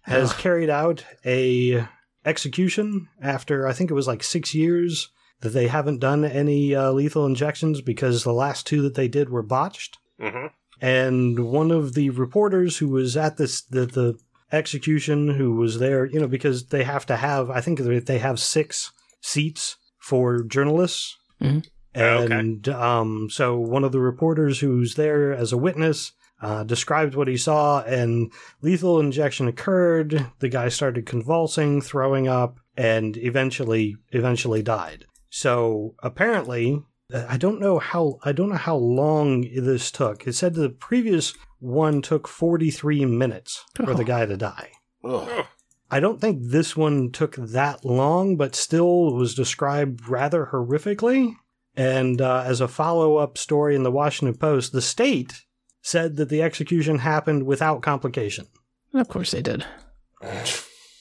has 0.02 0.32
Ugh. 0.32 0.38
carried 0.38 0.68
out 0.68 1.06
a 1.24 1.86
execution 2.26 3.08
after 3.22 3.66
I 3.66 3.72
think 3.72 3.90
it 3.90 3.94
was 3.94 4.06
like 4.06 4.22
six 4.22 4.54
years 4.54 5.08
that 5.40 5.50
they 5.50 5.68
haven't 5.68 6.00
done 6.00 6.24
any 6.24 6.74
uh, 6.74 6.92
lethal 6.92 7.24
injections 7.24 7.80
because 7.80 8.24
the 8.24 8.32
last 8.32 8.66
two 8.66 8.82
that 8.82 8.94
they 8.94 9.08
did 9.08 9.30
were 9.30 9.42
botched. 9.42 9.96
hmm 10.20 10.48
And 10.82 11.50
one 11.50 11.70
of 11.70 11.94
the 11.94 12.10
reporters 12.10 12.76
who 12.76 12.88
was 12.88 13.16
at 13.16 13.38
this 13.38 13.62
the, 13.62 13.86
the 13.86 14.18
execution, 14.52 15.28
who 15.28 15.54
was 15.54 15.78
there, 15.78 16.04
you 16.04 16.20
know, 16.20 16.28
because 16.28 16.66
they 16.66 16.84
have 16.84 17.06
to 17.06 17.16
have, 17.16 17.48
I 17.48 17.60
think 17.62 17.78
they 17.78 18.18
have 18.18 18.38
six 18.38 18.92
seats 19.22 19.78
for 20.02 20.42
journalists. 20.42 21.16
Mhm. 21.40 21.64
Oh, 21.94 22.00
okay. 22.24 22.34
And 22.38 22.68
um, 22.68 23.28
so 23.30 23.58
one 23.58 23.84
of 23.84 23.92
the 23.92 24.00
reporters 24.00 24.60
who's 24.60 24.94
there 24.94 25.32
as 25.32 25.52
a 25.52 25.58
witness 25.58 26.12
uh, 26.40 26.64
described 26.64 27.14
what 27.14 27.28
he 27.28 27.36
saw, 27.36 27.82
and 27.82 28.32
lethal 28.62 28.98
injection 28.98 29.46
occurred. 29.46 30.26
The 30.40 30.48
guy 30.48 30.68
started 30.70 31.06
convulsing, 31.06 31.80
throwing 31.80 32.26
up, 32.28 32.58
and 32.76 33.16
eventually, 33.16 33.96
eventually 34.10 34.62
died. 34.62 35.04
So 35.30 35.94
apparently, 36.02 36.82
I 37.14 37.36
don't 37.36 37.60
know 37.60 37.78
how 37.78 38.18
I 38.24 38.32
don't 38.32 38.48
know 38.48 38.56
how 38.56 38.76
long 38.76 39.42
this 39.54 39.90
took. 39.92 40.26
It 40.26 40.32
said 40.32 40.54
the 40.54 40.70
previous 40.70 41.34
one 41.60 42.02
took 42.02 42.26
43 42.26 43.04
minutes 43.04 43.62
for 43.76 43.94
the 43.94 44.02
Oh. 44.02 44.06
guy 44.06 44.26
to 44.26 44.36
die. 44.36 44.70
Ugh. 45.04 45.46
I 45.92 46.00
don't 46.00 46.20
think 46.22 46.38
this 46.40 46.74
one 46.74 47.10
took 47.12 47.36
that 47.36 47.84
long, 47.84 48.36
but 48.36 48.54
still 48.54 49.12
was 49.12 49.34
described 49.34 50.08
rather 50.08 50.48
horrifically. 50.50 51.34
And 51.76 52.20
uh, 52.20 52.44
as 52.46 52.62
a 52.62 52.68
follow 52.68 53.18
up 53.18 53.36
story 53.36 53.76
in 53.76 53.82
the 53.82 53.90
Washington 53.90 54.38
Post, 54.38 54.72
the 54.72 54.80
state 54.80 55.42
said 55.82 56.16
that 56.16 56.30
the 56.30 56.42
execution 56.42 56.98
happened 56.98 57.44
without 57.44 57.82
complication. 57.82 58.46
Of 58.94 59.08
course 59.08 59.32
they 59.32 59.42
did. 59.42 59.66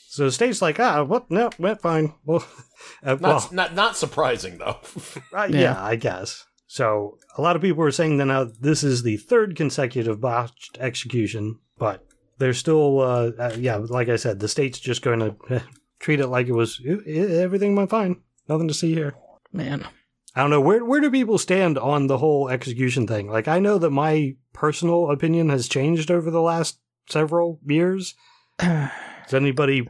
So 0.10 0.26
the 0.26 0.32
state's 0.32 0.62
like, 0.62 0.78
ah, 0.78 1.04
what? 1.04 1.32
No, 1.32 1.50
went 1.58 1.82
fine. 1.82 2.14
Well, 2.26 2.46
uh, 3.04 3.12
Not, 3.12 3.22
well 3.22 3.50
not 3.54 3.74
not 3.74 3.96
surprising 3.96 4.58
though. 4.58 4.80
uh, 5.34 5.48
yeah. 5.50 5.60
Yeah. 5.60 5.84
I 5.84 5.96
guess. 5.96 6.46
So 6.68 7.18
a 7.38 7.42
lot 7.42 7.56
of 7.56 7.62
people 7.62 7.80
were 7.80 7.92
saying 7.92 8.18
that 8.18 8.26
now 8.26 8.44
this 8.60 8.84
is 8.84 9.04
the 9.04 9.16
third 9.16 9.56
consecutive 9.56 10.20
botched 10.20 10.78
execution, 10.82 11.60
but 11.78 12.06
they're 12.42 12.54
still, 12.54 13.00
uh, 13.00 13.32
uh, 13.40 13.56
yeah, 13.58 13.78
like 13.78 14.10
I 14.10 14.18
said, 14.18 14.40
the 14.40 14.48
state's 14.50 14.80
just 14.80 15.02
going 15.02 15.20
to 15.20 15.64
treat 16.00 16.20
it 16.20 16.28
like 16.28 16.48
it 16.48 16.54
was 16.54 16.82
"Eh, 16.86 16.98
eh, 17.08 17.42
everything 17.42 17.76
went 17.76 17.90
fine, 17.90 18.22
nothing 18.50 18.68
to 18.68 18.74
see 18.74 18.94
here. 18.94 19.14
Man. 19.54 19.86
I 20.36 20.42
don't 20.42 20.50
know 20.50 20.62
where 20.62 20.84
where 20.86 21.02
do 21.02 21.12
people 21.12 21.38
stand 21.38 21.78
on 21.78 22.08
the 22.08 22.18
whole 22.18 22.50
execution 22.50 23.06
thing. 23.06 23.30
Like 23.30 23.48
I 23.50 23.60
know 23.60 23.78
that 23.78 23.90
my 23.92 24.36
personal 24.54 25.12
opinion 25.12 25.50
has 25.50 25.68
changed 25.68 26.10
over 26.10 26.32
the 26.32 26.42
last 26.42 26.80
several 27.10 27.60
years. 27.66 28.16
Is 28.62 29.34
anybody 29.34 29.88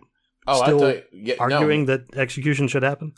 Oh, 0.47 0.63
Still 0.63 0.77
I 0.77 0.79
tell 0.93 0.95
you, 0.95 1.03
yeah, 1.13 1.35
no. 1.35 1.41
arguing 1.43 1.85
that 1.85 2.15
execution 2.15 2.67
should 2.67 2.81
happen? 2.81 3.13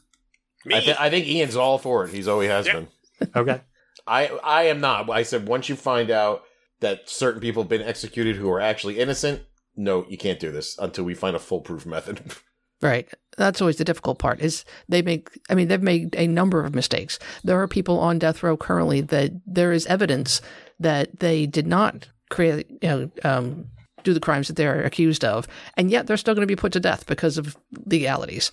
Me, 0.65 0.75
I, 0.75 0.81
thi- 0.81 0.95
I 0.99 1.09
think 1.09 1.25
Ian's 1.25 1.55
all 1.55 1.77
for 1.77 2.03
it. 2.05 2.11
He's 2.11 2.27
always 2.27 2.49
has 2.49 2.67
Yeah. 2.67 2.73
been. 2.73 2.87
Okay. 3.35 3.61
I 4.07 4.27
I 4.43 4.63
am 4.63 4.81
not. 4.81 5.09
I 5.09 5.23
said 5.23 5.47
once 5.47 5.69
you 5.69 5.75
find 5.77 6.11
out 6.11 6.43
that 6.83 7.09
certain 7.09 7.41
people 7.41 7.63
have 7.63 7.69
been 7.69 7.81
executed 7.81 8.35
who 8.35 8.49
are 8.51 8.61
actually 8.61 8.99
innocent, 8.99 9.41
no, 9.75 10.05
you 10.07 10.17
can't 10.17 10.39
do 10.39 10.51
this 10.51 10.77
until 10.77 11.03
we 11.03 11.15
find 11.15 11.35
a 11.35 11.39
foolproof 11.39 11.85
method. 11.85 12.21
Right. 12.81 13.07
That's 13.37 13.61
always 13.61 13.77
the 13.77 13.85
difficult 13.85 14.19
part 14.19 14.41
is 14.41 14.65
they 14.89 15.01
make 15.01 15.29
I 15.49 15.55
mean 15.55 15.69
they've 15.69 15.81
made 15.81 16.13
a 16.17 16.27
number 16.27 16.65
of 16.65 16.75
mistakes. 16.75 17.17
There 17.41 17.61
are 17.61 17.67
people 17.67 17.97
on 17.97 18.19
death 18.19 18.43
row 18.43 18.57
currently 18.57 18.99
that 18.99 19.31
there 19.47 19.71
is 19.71 19.85
evidence 19.85 20.41
that 20.81 21.21
they 21.21 21.45
did 21.45 21.65
not 21.65 22.09
create 22.29 22.69
you 22.69 22.89
know 22.89 23.11
um, 23.23 23.67
do 24.03 24.13
the 24.13 24.19
crimes 24.19 24.49
that 24.49 24.57
they're 24.57 24.83
accused 24.83 25.23
of 25.23 25.47
and 25.77 25.91
yet 25.91 26.07
they're 26.07 26.17
still 26.17 26.35
going 26.35 26.45
to 26.45 26.51
be 26.51 26.59
put 26.59 26.73
to 26.73 26.81
death 26.81 27.05
because 27.05 27.37
of 27.37 27.55
legalities. 27.85 28.51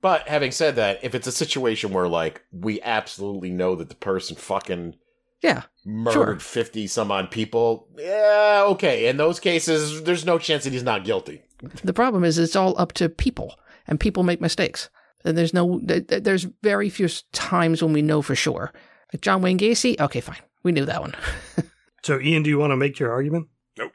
but 0.00 0.26
having 0.26 0.50
said 0.50 0.76
that, 0.76 1.00
if 1.02 1.14
it's 1.14 1.26
a 1.26 1.32
situation 1.32 1.92
where 1.92 2.08
like 2.08 2.40
we 2.50 2.80
absolutely 2.80 3.50
know 3.50 3.74
that 3.74 3.90
the 3.90 3.96
person 3.96 4.34
fucking 4.34 4.94
Yeah. 5.42 5.62
murdered 5.84 6.12
Sure. 6.12 6.38
fifty 6.40 6.86
some 6.86 7.10
odd 7.12 7.30
people, 7.30 7.88
yeah, 7.96 8.64
okay. 8.68 9.08
In 9.08 9.16
those 9.18 9.38
cases, 9.40 10.02
there's 10.02 10.24
no 10.24 10.38
chance 10.38 10.64
that 10.64 10.72
he's 10.72 10.82
not 10.82 11.04
guilty. 11.04 11.42
The 11.84 11.92
problem 11.92 12.24
is 12.24 12.38
it's 12.38 12.56
all 12.56 12.78
up 12.78 12.92
to 12.94 13.08
people 13.08 13.58
and 13.86 13.98
people 14.00 14.22
make 14.22 14.40
mistakes. 14.40 14.90
And 15.24 15.36
there's 15.36 15.54
no 15.54 15.80
th- 15.80 16.06
th- 16.08 16.22
there's 16.22 16.46
very 16.62 16.88
few 16.90 17.08
times 17.32 17.82
when 17.82 17.92
we 17.92 18.02
know 18.02 18.22
for 18.22 18.34
sure. 18.36 18.72
Like 19.12 19.20
John 19.22 19.42
Wayne 19.42 19.58
Gacy, 19.58 19.98
okay, 20.00 20.20
fine. 20.20 20.38
We 20.62 20.72
knew 20.72 20.84
that 20.84 21.00
one. 21.00 21.14
So 22.04 22.20
Ian, 22.20 22.44
do 22.44 22.48
you 22.50 22.58
want 22.58 22.70
to 22.70 22.76
make 22.76 22.98
your 23.00 23.10
argument? 23.10 23.48
Nope, 23.76 23.90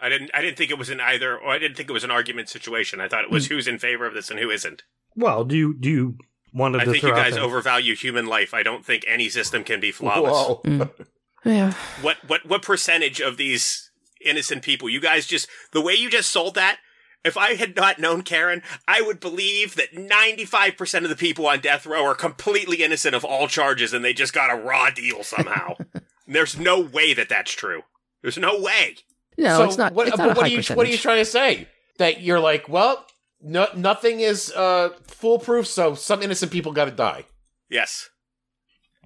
I 0.00 0.08
didn't. 0.08 0.30
I 0.32 0.40
didn't 0.40 0.56
think 0.56 0.70
it 0.70 0.78
was 0.78 0.90
an 0.90 1.00
either, 1.00 1.36
or 1.36 1.48
I 1.50 1.58
didn't 1.58 1.76
think 1.76 1.90
it 1.90 1.92
was 1.92 2.04
an 2.04 2.10
argument 2.10 2.48
situation. 2.48 3.00
I 3.00 3.08
thought 3.08 3.24
it 3.24 3.30
was 3.32 3.48
Hmm. 3.48 3.54
who's 3.54 3.66
in 3.68 3.78
favor 3.80 4.06
of 4.06 4.14
this 4.14 4.30
and 4.30 4.38
who 4.38 4.48
isn't. 4.48 4.84
Well, 5.16 5.44
do 5.44 5.56
you 5.56 5.74
do 5.78 5.88
you 5.90 6.18
want 6.52 6.74
to 6.74 6.80
I 6.80 6.84
think 6.84 6.98
throw 6.98 7.10
you 7.10 7.16
guys 7.16 7.34
there- 7.34 7.42
overvalue 7.42 7.94
human 7.94 8.26
life. 8.26 8.54
I 8.54 8.62
don't 8.62 8.84
think 8.84 9.04
any 9.06 9.28
system 9.28 9.64
can 9.64 9.80
be 9.80 9.92
flawless. 9.92 10.32
Whoa. 10.32 10.60
Mm. 10.64 10.90
yeah. 11.44 11.72
What 12.02 12.16
what 12.26 12.46
what 12.46 12.62
percentage 12.62 13.20
of 13.20 13.36
these 13.36 13.90
innocent 14.24 14.62
people? 14.62 14.88
You 14.88 15.00
guys 15.00 15.26
just 15.26 15.48
the 15.72 15.80
way 15.80 15.94
you 15.94 16.10
just 16.10 16.30
sold 16.30 16.54
that. 16.54 16.78
If 17.24 17.36
I 17.36 17.54
had 17.54 17.74
not 17.74 17.98
known 17.98 18.22
Karen, 18.22 18.62
I 18.86 19.02
would 19.02 19.18
believe 19.18 19.74
that 19.74 19.92
95% 19.92 21.02
of 21.02 21.08
the 21.10 21.16
people 21.16 21.48
on 21.48 21.58
death 21.58 21.84
row 21.84 22.04
are 22.04 22.14
completely 22.14 22.82
innocent 22.82 23.14
of 23.14 23.24
all 23.24 23.48
charges 23.48 23.92
and 23.92 24.04
they 24.04 24.12
just 24.12 24.32
got 24.32 24.52
a 24.52 24.54
raw 24.54 24.88
deal 24.90 25.24
somehow. 25.24 25.74
There's 26.28 26.56
no 26.56 26.80
way 26.80 27.14
that 27.14 27.28
that's 27.28 27.52
true. 27.52 27.82
There's 28.22 28.38
no 28.38 28.60
way. 28.60 28.98
No, 29.36 29.58
so 29.58 29.64
it's 29.64 29.76
not. 29.76 29.94
What, 29.94 30.08
it's 30.08 30.16
but 30.16 30.26
not 30.26 30.36
a 30.36 30.40
what 30.40 30.48
high 30.48 30.54
are 30.56 30.60
you 30.60 30.74
what 30.76 30.86
are 30.86 30.90
you 30.90 30.96
trying 30.96 31.18
to 31.18 31.24
say? 31.24 31.68
That 31.98 32.22
you're 32.22 32.40
like, 32.40 32.68
well, 32.68 33.04
no, 33.40 33.68
nothing 33.76 34.20
is 34.20 34.52
uh, 34.54 34.90
foolproof, 35.06 35.66
so 35.66 35.94
some 35.94 36.22
innocent 36.22 36.52
people 36.52 36.72
got 36.72 36.86
to 36.86 36.90
die. 36.90 37.24
Yes. 37.70 38.08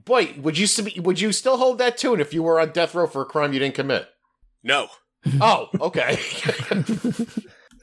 Boy, 0.04 0.34
would 0.38 0.58
you 0.58 0.66
sub- 0.66 0.96
would 0.98 1.20
you 1.20 1.32
still 1.32 1.56
hold 1.58 1.78
that 1.78 1.96
tune 1.96 2.20
if 2.20 2.34
you 2.34 2.42
were 2.42 2.58
on 2.60 2.70
death 2.70 2.94
row 2.94 3.06
for 3.06 3.22
a 3.22 3.26
crime 3.26 3.52
you 3.52 3.58
didn't 3.60 3.74
commit? 3.74 4.08
No. 4.62 4.88
oh, 5.40 5.68
okay. 5.80 6.18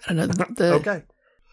I 0.08 0.14
don't 0.14 0.38
know, 0.38 0.46
the, 0.56 0.74
Okay. 0.76 1.04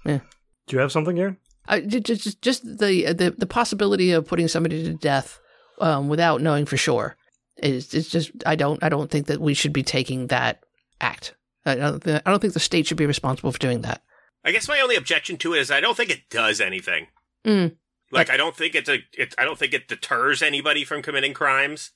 Yeah. 0.04 0.20
Do 0.66 0.76
you 0.76 0.80
have 0.80 0.90
something 0.92 1.16
here? 1.16 1.36
I, 1.68 1.80
ju- 1.80 2.00
ju- 2.00 2.16
just 2.16 2.42
just 2.42 2.64
the, 2.64 3.12
the 3.12 3.34
the 3.36 3.46
possibility 3.46 4.12
of 4.12 4.26
putting 4.26 4.48
somebody 4.48 4.84
to 4.84 4.94
death 4.94 5.40
um, 5.80 6.08
without 6.08 6.40
knowing 6.40 6.64
for 6.66 6.76
sure 6.76 7.16
is 7.58 7.92
it's 7.94 8.08
just 8.08 8.30
I 8.44 8.56
don't 8.56 8.82
I 8.82 8.88
don't 8.88 9.10
think 9.10 9.26
that 9.26 9.40
we 9.40 9.54
should 9.54 9.72
be 9.72 9.82
taking 9.82 10.28
that 10.28 10.64
act. 11.00 11.34
I 11.64 11.74
don't 11.74 12.06
I 12.08 12.20
don't 12.30 12.40
think 12.40 12.54
the 12.54 12.60
state 12.60 12.86
should 12.86 12.96
be 12.96 13.06
responsible 13.06 13.52
for 13.52 13.58
doing 13.58 13.82
that. 13.82 14.02
I 14.46 14.52
guess 14.52 14.68
my 14.68 14.80
only 14.80 14.94
objection 14.96 15.36
to 15.38 15.54
it 15.54 15.60
is 15.60 15.70
I 15.72 15.80
don't 15.80 15.96
think 15.96 16.08
it 16.10 16.30
does 16.30 16.60
anything. 16.60 17.08
Mm. 17.44 17.76
Like 18.12 18.30
I 18.30 18.36
don't 18.36 18.54
think 18.56 18.74
it's 18.76 18.88
a 18.88 18.98
it, 19.12 19.34
I 19.36 19.44
don't 19.44 19.58
think 19.58 19.74
it 19.74 19.88
deters 19.88 20.40
anybody 20.40 20.84
from 20.84 21.02
committing 21.02 21.34
crimes. 21.34 21.90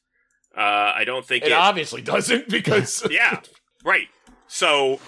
Uh, 0.56 0.92
I 0.96 1.04
don't 1.06 1.24
think 1.24 1.44
it 1.44 1.52
it. 1.52 1.54
obviously 1.54 2.02
doesn't 2.02 2.48
because 2.48 3.06
yeah, 3.10 3.40
right. 3.84 4.08
So, 4.48 4.98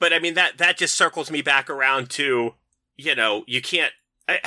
but 0.00 0.12
I 0.12 0.18
mean 0.18 0.34
that 0.34 0.58
that 0.58 0.76
just 0.76 0.96
circles 0.96 1.30
me 1.30 1.40
back 1.40 1.70
around 1.70 2.10
to 2.10 2.54
you 2.96 3.14
know 3.14 3.44
you 3.46 3.62
can't. 3.62 3.92
I 4.28 4.40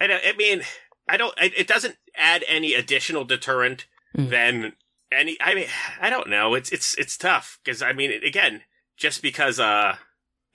I, 0.00 0.20
I 0.28 0.36
mean 0.38 0.62
I 1.08 1.16
don't. 1.16 1.34
It 1.42 1.52
it 1.58 1.66
doesn't 1.66 1.96
add 2.16 2.44
any 2.46 2.72
additional 2.74 3.24
deterrent 3.24 3.86
Mm. 4.16 4.30
than 4.30 4.72
any. 5.12 5.36
I 5.40 5.54
mean 5.54 5.66
I 6.00 6.08
don't 6.08 6.30
know. 6.30 6.54
It's 6.54 6.70
it's 6.70 6.94
it's 6.94 7.18
tough 7.18 7.58
because 7.64 7.82
I 7.82 7.92
mean 7.92 8.12
again 8.24 8.62
just 8.96 9.20
because 9.20 9.58
uh 9.60 9.96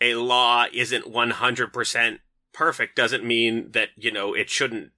a 0.01 0.15
law 0.15 0.65
isn't 0.73 1.07
one 1.09 1.29
hundred 1.31 1.71
percent 1.71 2.19
perfect 2.53 2.95
doesn't 2.97 3.23
mean 3.23 3.71
that 3.71 3.89
you 3.95 4.11
know 4.11 4.33
it 4.33 4.49
shouldn't 4.49 4.91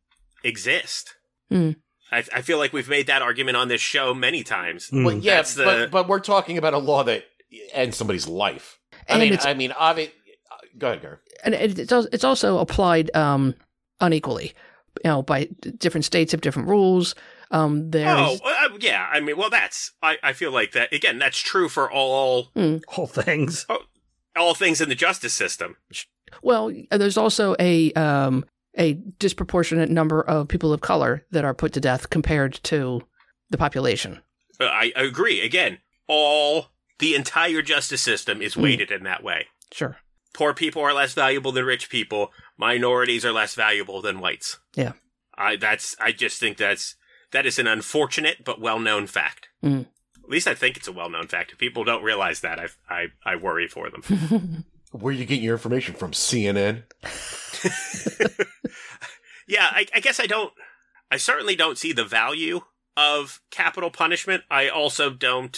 exist. 0.43 1.15
Mm. 1.51 1.75
I, 2.11 2.17
I 2.33 2.41
feel 2.41 2.57
like 2.57 2.73
we've 2.73 2.89
made 2.89 3.07
that 3.07 3.21
argument 3.21 3.57
on 3.57 3.67
this 3.67 3.81
show 3.81 4.13
many 4.13 4.43
times. 4.43 4.89
Hmm. 4.89 5.03
Well, 5.03 5.17
yeah, 5.17 5.41
the- 5.41 5.63
but 5.63 5.91
but 5.91 6.07
we're 6.07 6.19
talking 6.19 6.57
about 6.57 6.73
a 6.73 6.77
law 6.79 7.03
that 7.03 7.25
ends 7.73 7.97
somebody's 7.97 8.27
life. 8.27 8.79
I 9.09 9.13
And 9.13 9.21
mean, 9.21 9.33
it's 9.33 9.45
I 9.45 9.53
mean, 9.53 9.71
obvi- 9.71 10.11
go 10.77 10.87
ahead, 10.87 11.01
Gary. 11.01 11.17
and 11.43 11.53
it's 11.53 12.23
also, 12.23 12.57
applied 12.59 13.13
um, 13.15 13.53
unequally. 13.99 14.53
You 15.03 15.09
know, 15.09 15.21
by 15.23 15.45
different 15.79 16.05
states 16.05 16.31
have 16.31 16.41
different 16.41 16.67
rules. 16.69 17.15
Um, 17.51 17.89
there's 17.91 18.39
Oh, 18.43 18.49
uh, 18.73 18.77
yeah. 18.79 19.07
I 19.11 19.19
mean, 19.19 19.37
well, 19.37 19.49
that's. 19.49 19.91
I, 20.01 20.17
I 20.23 20.33
feel 20.33 20.51
like 20.51 20.71
that 20.73 20.93
again. 20.93 21.17
That's 21.19 21.37
true 21.39 21.67
for 21.67 21.91
all 21.91 22.49
All 22.95 23.07
things. 23.07 23.65
All 24.35 24.53
things 24.53 24.81
in 24.81 24.89
the 24.89 24.95
justice 24.95 25.33
system. 25.33 25.77
Well, 26.41 26.71
there's 26.91 27.17
also 27.17 27.55
a 27.59 27.93
um, 27.93 28.45
a 28.77 28.93
disproportionate 29.19 29.89
number 29.89 30.21
of 30.21 30.47
people 30.47 30.73
of 30.73 30.81
color 30.81 31.25
that 31.31 31.45
are 31.45 31.53
put 31.53 31.73
to 31.73 31.79
death 31.79 32.09
compared 32.09 32.53
to 32.63 33.01
the 33.49 33.57
population. 33.57 34.21
Uh, 34.59 34.65
I, 34.65 34.91
agree. 34.95 35.41
Again, 35.41 35.77
all 36.07 36.67
the 36.99 37.13
entire 37.15 37.61
justice 37.61 38.01
system 38.01 38.41
is 38.41 38.55
Hmm. 38.55 38.63
weighted 38.63 38.91
in 38.91 39.03
that 39.03 39.23
way. 39.23 39.47
Sure. 39.71 39.97
Poor 40.33 40.53
people 40.55 40.81
are 40.81 40.93
less 40.93 41.13
valuable 41.13 41.51
than 41.51 41.65
rich 41.65 41.89
people. 41.89 42.31
Minorities 42.57 43.23
are 43.25 43.31
less 43.31 43.53
valuable 43.53 44.01
than 44.01 44.19
whites. 44.19 44.57
Yeah. 44.75 44.93
I 45.37 45.55
that's. 45.55 45.95
I 45.99 46.11
just 46.11 46.39
think 46.39 46.57
that's 46.57 46.95
that 47.31 47.45
is 47.45 47.59
an 47.59 47.67
unfortunate 47.67 48.43
but 48.43 48.59
well 48.61 48.79
known 48.79 49.05
fact. 49.07 49.49
Mm. 49.63 49.87
At 50.23 50.29
least 50.29 50.47
I 50.47 50.53
think 50.53 50.77
it's 50.77 50.87
a 50.87 50.91
well 50.91 51.09
known 51.09 51.27
fact. 51.27 51.51
If 51.51 51.57
people 51.57 51.83
don't 51.83 52.03
realize 52.03 52.41
that, 52.41 52.59
I 52.59 52.67
I 52.89 53.07
I 53.25 53.35
worry 53.35 53.67
for 53.67 53.89
them. 53.89 54.65
Where 54.91 55.13
you 55.13 55.25
getting 55.25 55.43
your 55.43 55.55
information 55.55 55.95
from? 55.95 56.11
CNN. 56.11 56.83
yeah, 59.47 59.69
I, 59.71 59.87
I 59.93 59.99
guess 59.99 60.19
I 60.19 60.27
don't. 60.27 60.53
I 61.09 61.17
certainly 61.17 61.55
don't 61.55 61.77
see 61.77 61.93
the 61.93 62.05
value 62.05 62.61
of 62.95 63.41
capital 63.49 63.89
punishment. 63.89 64.43
I 64.51 64.69
also 64.69 65.09
don't, 65.09 65.57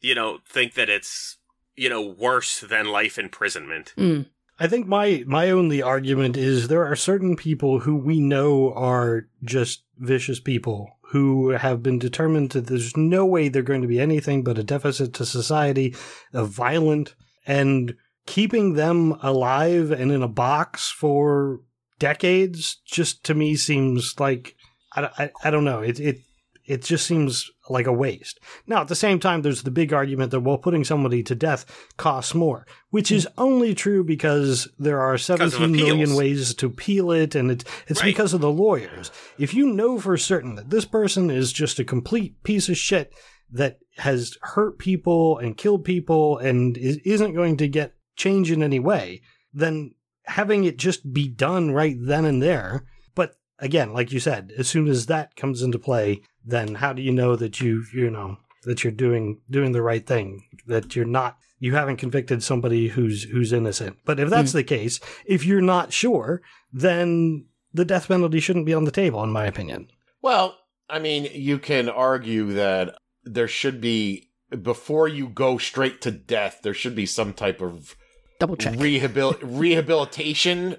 you 0.00 0.14
know, 0.14 0.38
think 0.48 0.74
that 0.74 0.88
it's 0.88 1.36
you 1.76 1.88
know 1.88 2.02
worse 2.02 2.60
than 2.60 2.86
life 2.86 3.18
imprisonment. 3.18 3.92
Mm. 3.96 4.26
I 4.58 4.66
think 4.66 4.86
my 4.86 5.24
my 5.26 5.50
only 5.50 5.80
argument 5.80 6.36
is 6.36 6.68
there 6.68 6.84
are 6.84 6.96
certain 6.96 7.36
people 7.36 7.80
who 7.80 7.96
we 7.96 8.20
know 8.20 8.72
are 8.74 9.28
just 9.42 9.84
vicious 9.98 10.40
people 10.40 10.98
who 11.10 11.50
have 11.50 11.82
been 11.82 11.98
determined 11.98 12.50
that 12.50 12.66
there's 12.66 12.96
no 12.96 13.26
way 13.26 13.48
they're 13.48 13.62
going 13.62 13.82
to 13.82 13.88
be 13.88 14.00
anything 14.00 14.44
but 14.44 14.58
a 14.58 14.62
deficit 14.62 15.12
to 15.12 15.26
society, 15.26 15.94
a 16.32 16.44
violent, 16.44 17.14
and 17.46 17.94
keeping 18.26 18.74
them 18.74 19.12
alive 19.22 19.90
and 19.90 20.12
in 20.12 20.22
a 20.22 20.28
box 20.28 20.88
for 20.90 21.60
decades 21.98 22.80
just 22.86 23.24
to 23.24 23.34
me 23.34 23.56
seems 23.56 24.20
like 24.20 24.54
I, 24.94 25.10
I, 25.18 25.30
I 25.44 25.50
don't 25.50 25.64
know. 25.64 25.80
It, 25.80 25.98
it 25.98 26.18
it 26.64 26.84
just 26.84 27.06
seems 27.06 27.50
like 27.70 27.86
a 27.86 27.92
waste. 27.92 28.40
Now, 28.66 28.80
at 28.80 28.88
the 28.88 28.94
same 28.94 29.20
time, 29.20 29.42
there's 29.42 29.62
the 29.62 29.70
big 29.70 29.92
argument 29.92 30.30
that, 30.30 30.40
well, 30.40 30.58
putting 30.58 30.84
somebody 30.84 31.22
to 31.22 31.34
death 31.34 31.64
costs 31.96 32.34
more, 32.34 32.66
which 32.90 33.10
is 33.12 33.28
only 33.38 33.74
true 33.74 34.04
because 34.04 34.68
there 34.78 35.00
are 35.00 35.16
17 35.16 35.72
million 35.72 36.14
ways 36.14 36.54
to 36.54 36.66
appeal 36.66 37.10
it, 37.10 37.34
and 37.34 37.50
it, 37.50 37.64
it's 37.86 38.00
Right. 38.00 38.06
because 38.06 38.34
of 38.34 38.40
the 38.40 38.50
lawyers. 38.50 39.10
If 39.38 39.54
you 39.54 39.66
know 39.72 39.98
for 39.98 40.16
certain 40.16 40.56
that 40.56 40.70
this 40.70 40.84
person 40.84 41.30
is 41.30 41.52
just 41.52 41.78
a 41.78 41.84
complete 41.84 42.42
piece 42.42 42.68
of 42.68 42.76
shit 42.76 43.12
that 43.52 43.78
has 43.96 44.36
hurt 44.42 44.78
people 44.78 45.38
and 45.38 45.56
killed 45.56 45.84
people 45.84 46.38
and 46.38 46.76
is, 46.76 46.98
isn't 47.04 47.34
going 47.34 47.56
to 47.58 47.68
get 47.68 47.94
change 48.16 48.50
in 48.50 48.62
any 48.62 48.78
way, 48.78 49.22
then 49.52 49.92
having 50.24 50.64
it 50.64 50.76
just 50.76 51.12
be 51.12 51.28
done 51.28 51.70
right 51.72 51.96
then 51.98 52.24
and 52.24 52.40
there. 52.42 52.84
But 53.14 53.34
again, 53.58 53.92
like 53.92 54.12
you 54.12 54.20
said, 54.20 54.52
as 54.56 54.68
soon 54.68 54.86
as 54.86 55.06
that 55.06 55.34
comes 55.34 55.62
into 55.62 55.78
play, 55.78 56.22
then 56.44 56.76
how 56.76 56.92
do 56.92 57.02
you 57.02 57.12
know 57.12 57.36
that 57.36 57.60
you 57.60 57.84
you 57.92 58.10
know 58.10 58.38
that 58.64 58.84
you're 58.84 58.92
doing 58.92 59.40
doing 59.50 59.72
the 59.72 59.82
right 59.82 60.06
thing? 60.06 60.44
That 60.66 60.94
you're 60.96 61.04
not 61.04 61.36
you 61.58 61.74
haven't 61.74 61.98
convicted 61.98 62.42
somebody 62.42 62.88
who's 62.88 63.24
who's 63.24 63.52
innocent. 63.52 63.98
But 64.04 64.18
if 64.18 64.30
that's 64.30 64.52
hmm. 64.52 64.58
the 64.58 64.64
case, 64.64 65.00
if 65.26 65.44
you're 65.44 65.60
not 65.60 65.92
sure, 65.92 66.42
then 66.72 67.46
the 67.72 67.84
death 67.84 68.08
penalty 68.08 68.40
shouldn't 68.40 68.66
be 68.66 68.74
on 68.74 68.84
the 68.84 68.90
table, 68.90 69.22
in 69.22 69.30
my 69.30 69.46
opinion. 69.46 69.88
Well, 70.22 70.58
I 70.88 70.98
mean, 70.98 71.28
you 71.32 71.58
can 71.58 71.88
argue 71.88 72.52
that 72.54 72.96
there 73.24 73.48
should 73.48 73.80
be 73.80 74.30
before 74.62 75.06
you 75.06 75.28
go 75.28 75.58
straight 75.58 76.00
to 76.02 76.10
death, 76.10 76.60
there 76.62 76.74
should 76.74 76.96
be 76.96 77.06
some 77.06 77.32
type 77.32 77.60
of 77.60 77.96
Double 78.40 78.56
check. 78.56 78.74
rehabil- 78.74 79.38
rehabilitation. 79.42 80.76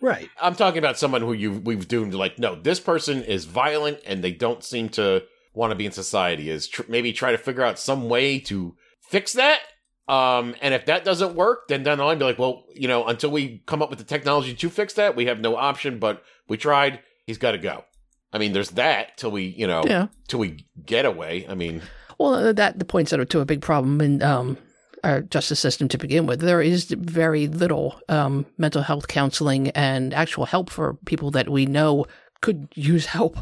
Right. 0.00 0.28
I'm 0.40 0.54
talking 0.54 0.78
about 0.78 0.98
someone 0.98 1.20
who 1.20 1.32
you 1.32 1.52
we've 1.52 1.86
doomed 1.86 2.14
like, 2.14 2.38
no, 2.38 2.54
this 2.54 2.80
person 2.80 3.22
is 3.22 3.44
violent 3.44 3.98
and 4.06 4.24
they 4.24 4.32
don't 4.32 4.64
seem 4.64 4.88
to 4.90 5.24
want 5.54 5.70
to 5.72 5.74
be 5.76 5.86
in 5.86 5.92
society. 5.92 6.48
Is 6.50 6.66
tr- 6.68 6.82
maybe 6.88 7.12
try 7.12 7.32
to 7.32 7.38
figure 7.38 7.62
out 7.62 7.78
some 7.78 8.08
way 8.08 8.38
to 8.40 8.74
fix 9.00 9.32
that. 9.34 9.60
Um, 10.08 10.56
and 10.60 10.74
if 10.74 10.86
that 10.86 11.04
doesn't 11.04 11.36
work, 11.36 11.68
then 11.68 11.84
down 11.84 11.98
the 11.98 12.04
line, 12.04 12.18
be 12.18 12.24
like, 12.24 12.38
well, 12.38 12.64
you 12.74 12.88
know, 12.88 13.06
until 13.06 13.30
we 13.30 13.62
come 13.66 13.80
up 13.82 13.90
with 13.90 13.98
the 14.00 14.04
technology 14.04 14.54
to 14.54 14.70
fix 14.70 14.94
that, 14.94 15.14
we 15.14 15.26
have 15.26 15.38
no 15.40 15.56
option. 15.56 15.98
But 16.00 16.22
we 16.48 16.56
tried. 16.56 17.00
He's 17.26 17.38
got 17.38 17.52
to 17.52 17.58
go. 17.58 17.84
I 18.32 18.38
mean, 18.38 18.52
there's 18.52 18.70
that 18.70 19.16
till 19.18 19.30
we, 19.30 19.44
you 19.44 19.66
know, 19.68 19.82
Yeah. 19.86 20.06
till 20.28 20.40
we 20.40 20.66
get 20.84 21.04
away. 21.04 21.46
I 21.48 21.54
mean, 21.54 21.82
Well, 22.18 22.34
uh, 22.34 22.52
that 22.54 22.78
the 22.78 22.84
points 22.84 23.12
out 23.12 23.28
to 23.28 23.40
a 23.40 23.44
big 23.44 23.60
problem 23.60 24.00
in 24.00 24.20
um, 24.22 24.56
our 25.04 25.22
justice 25.22 25.60
system 25.60 25.88
to 25.88 25.98
begin 25.98 26.26
with. 26.26 26.40
There 26.40 26.60
is 26.60 26.84
very 26.84 27.46
little 27.48 28.00
um, 28.08 28.46
mental 28.58 28.82
health 28.82 29.08
counseling 29.08 29.70
and 29.70 30.12
actual 30.14 30.46
help 30.46 30.70
for 30.70 30.94
people 31.06 31.30
that 31.32 31.48
we 31.48 31.66
know 31.66 32.06
could 32.40 32.68
use 32.74 33.06
help. 33.06 33.38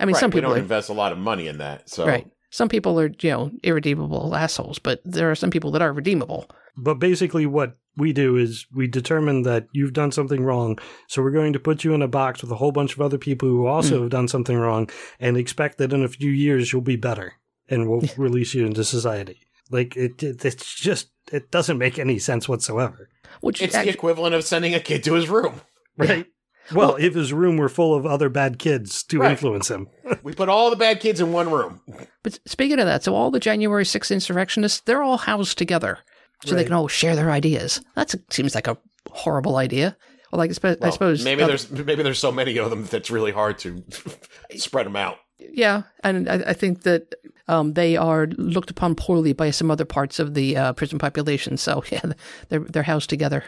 I 0.00 0.04
mean, 0.04 0.14
right, 0.14 0.20
some 0.20 0.30
we 0.30 0.36
people 0.36 0.50
don't 0.50 0.58
are, 0.58 0.62
invest 0.62 0.88
a 0.88 0.94
lot 0.94 1.12
of 1.12 1.18
money 1.18 1.48
in 1.48 1.58
that. 1.58 1.88
So 1.88 2.06
right. 2.06 2.26
Some 2.50 2.68
people 2.68 2.98
are, 2.98 3.10
you 3.20 3.30
know, 3.30 3.50
irredeemable 3.62 4.34
assholes, 4.34 4.78
but 4.78 5.02
there 5.04 5.30
are 5.30 5.34
some 5.34 5.50
people 5.50 5.70
that 5.72 5.82
are 5.82 5.92
redeemable. 5.92 6.48
But 6.78 6.94
basically, 6.94 7.44
what 7.44 7.76
we 7.96 8.12
do 8.12 8.36
is 8.36 8.66
we 8.72 8.86
determine 8.86 9.42
that 9.42 9.66
you've 9.72 9.92
done 9.92 10.12
something 10.12 10.42
wrong, 10.42 10.78
so 11.08 11.20
we're 11.20 11.32
going 11.32 11.52
to 11.52 11.58
put 11.58 11.84
you 11.84 11.92
in 11.92 12.00
a 12.00 12.08
box 12.08 12.40
with 12.40 12.50
a 12.50 12.56
whole 12.56 12.72
bunch 12.72 12.94
of 12.94 13.02
other 13.02 13.18
people 13.18 13.48
who 13.48 13.66
also 13.66 14.02
have 14.02 14.10
done 14.10 14.28
something 14.28 14.56
wrong, 14.56 14.88
and 15.20 15.36
expect 15.36 15.78
that 15.78 15.92
in 15.92 16.02
a 16.02 16.08
few 16.08 16.30
years 16.30 16.72
you'll 16.72 16.80
be 16.80 16.96
better, 16.96 17.34
and 17.68 17.88
we'll 17.88 18.02
release 18.16 18.54
you 18.54 18.64
into 18.64 18.84
society. 18.84 19.40
Like 19.70 19.96
it, 19.96 20.22
it, 20.22 20.44
it's 20.44 20.74
just 20.74 21.10
it 21.32 21.50
doesn't 21.50 21.78
make 21.78 21.98
any 21.98 22.18
sense 22.18 22.48
whatsoever, 22.48 23.08
Which 23.40 23.60
it's 23.62 23.74
actu- 23.74 23.90
the 23.90 23.94
equivalent 23.96 24.34
of 24.34 24.44
sending 24.44 24.74
a 24.74 24.80
kid 24.80 25.04
to 25.04 25.14
his 25.14 25.28
room. 25.28 25.60
right? 25.96 26.26
Well, 26.72 26.96
if 26.96 27.14
his 27.14 27.32
room 27.32 27.56
were 27.56 27.68
full 27.70 27.94
of 27.94 28.04
other 28.04 28.28
bad 28.28 28.58
kids 28.58 29.02
to 29.04 29.20
Right. 29.20 29.30
influence 29.30 29.70
him, 29.70 29.88
We 30.22 30.34
put 30.34 30.48
all 30.50 30.68
the 30.70 30.76
bad 30.76 31.00
kids 31.00 31.18
in 31.20 31.32
one 31.32 31.50
room. 31.50 31.80
But 32.22 32.38
speaking 32.46 32.78
of 32.78 32.84
that, 32.86 33.02
so 33.04 33.14
all 33.14 33.30
the 33.30 33.40
January 33.40 33.84
6th 33.84 34.10
insurrectionists, 34.10 34.80
they're 34.80 35.02
all 35.02 35.16
housed 35.16 35.56
together 35.56 35.98
so 36.44 36.54
they 36.54 36.64
can 36.64 36.74
all 36.74 36.86
share 36.88 37.16
their 37.16 37.30
ideas. 37.30 37.80
That 37.94 38.14
seems 38.30 38.54
like 38.54 38.66
a 38.68 38.76
horrible 39.10 39.56
idea. 39.56 39.96
Well, 40.30 40.38
like, 40.38 40.50
I 40.50 40.52
spe- 40.52 40.82
I 40.82 40.90
suppose. 40.90 41.24
maybe 41.24 41.42
uh, 41.42 41.46
there's 41.46 41.70
maybe 41.70 42.02
there's 42.02 42.18
so 42.18 42.30
many 42.32 42.58
of 42.58 42.68
them 42.68 42.84
that's 42.84 43.10
really 43.10 43.32
hard 43.32 43.58
to 43.60 43.82
spread 44.56 44.84
them 44.86 44.96
out. 44.96 45.16
Yeah, 45.38 45.82
and 46.02 46.28
I, 46.28 46.34
I 46.48 46.52
think 46.52 46.82
that 46.82 47.14
um, 47.46 47.74
they 47.74 47.96
are 47.96 48.26
looked 48.36 48.70
upon 48.70 48.94
poorly 48.94 49.32
by 49.32 49.50
some 49.50 49.70
other 49.70 49.84
parts 49.84 50.18
of 50.18 50.34
the 50.34 50.56
uh, 50.56 50.72
prison 50.72 50.98
population. 50.98 51.56
So, 51.56 51.82
yeah, 51.90 52.12
they're, 52.48 52.60
they're 52.60 52.82
housed 52.82 53.10
together. 53.10 53.44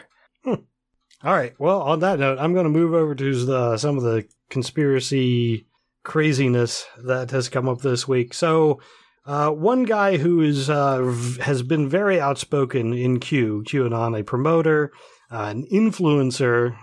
All 1.23 1.33
right. 1.33 1.53
Well, 1.59 1.81
on 1.83 1.99
that 1.99 2.17
note, 2.17 2.39
I'm 2.39 2.53
going 2.53 2.63
to 2.63 2.69
move 2.69 2.93
over 2.93 3.13
to 3.13 3.45
the, 3.45 3.77
some 3.77 3.97
of 3.97 4.03
the 4.03 4.25
conspiracy 4.49 5.67
craziness 6.03 6.87
that 7.03 7.29
has 7.29 7.47
come 7.47 7.69
up 7.69 7.81
this 7.81 8.07
week. 8.07 8.33
So, 8.33 8.81
uh, 9.23 9.51
one 9.51 9.83
guy 9.83 10.17
who 10.17 10.41
is 10.41 10.67
uh, 10.67 11.15
has 11.41 11.61
been 11.61 11.87
very 11.87 12.19
outspoken 12.19 12.91
in 12.93 13.19
Q, 13.19 13.63
QAnon, 13.67 14.19
a 14.19 14.23
promoter, 14.23 14.91
uh, 15.31 15.43
an 15.43 15.67
influencer, 15.71 16.75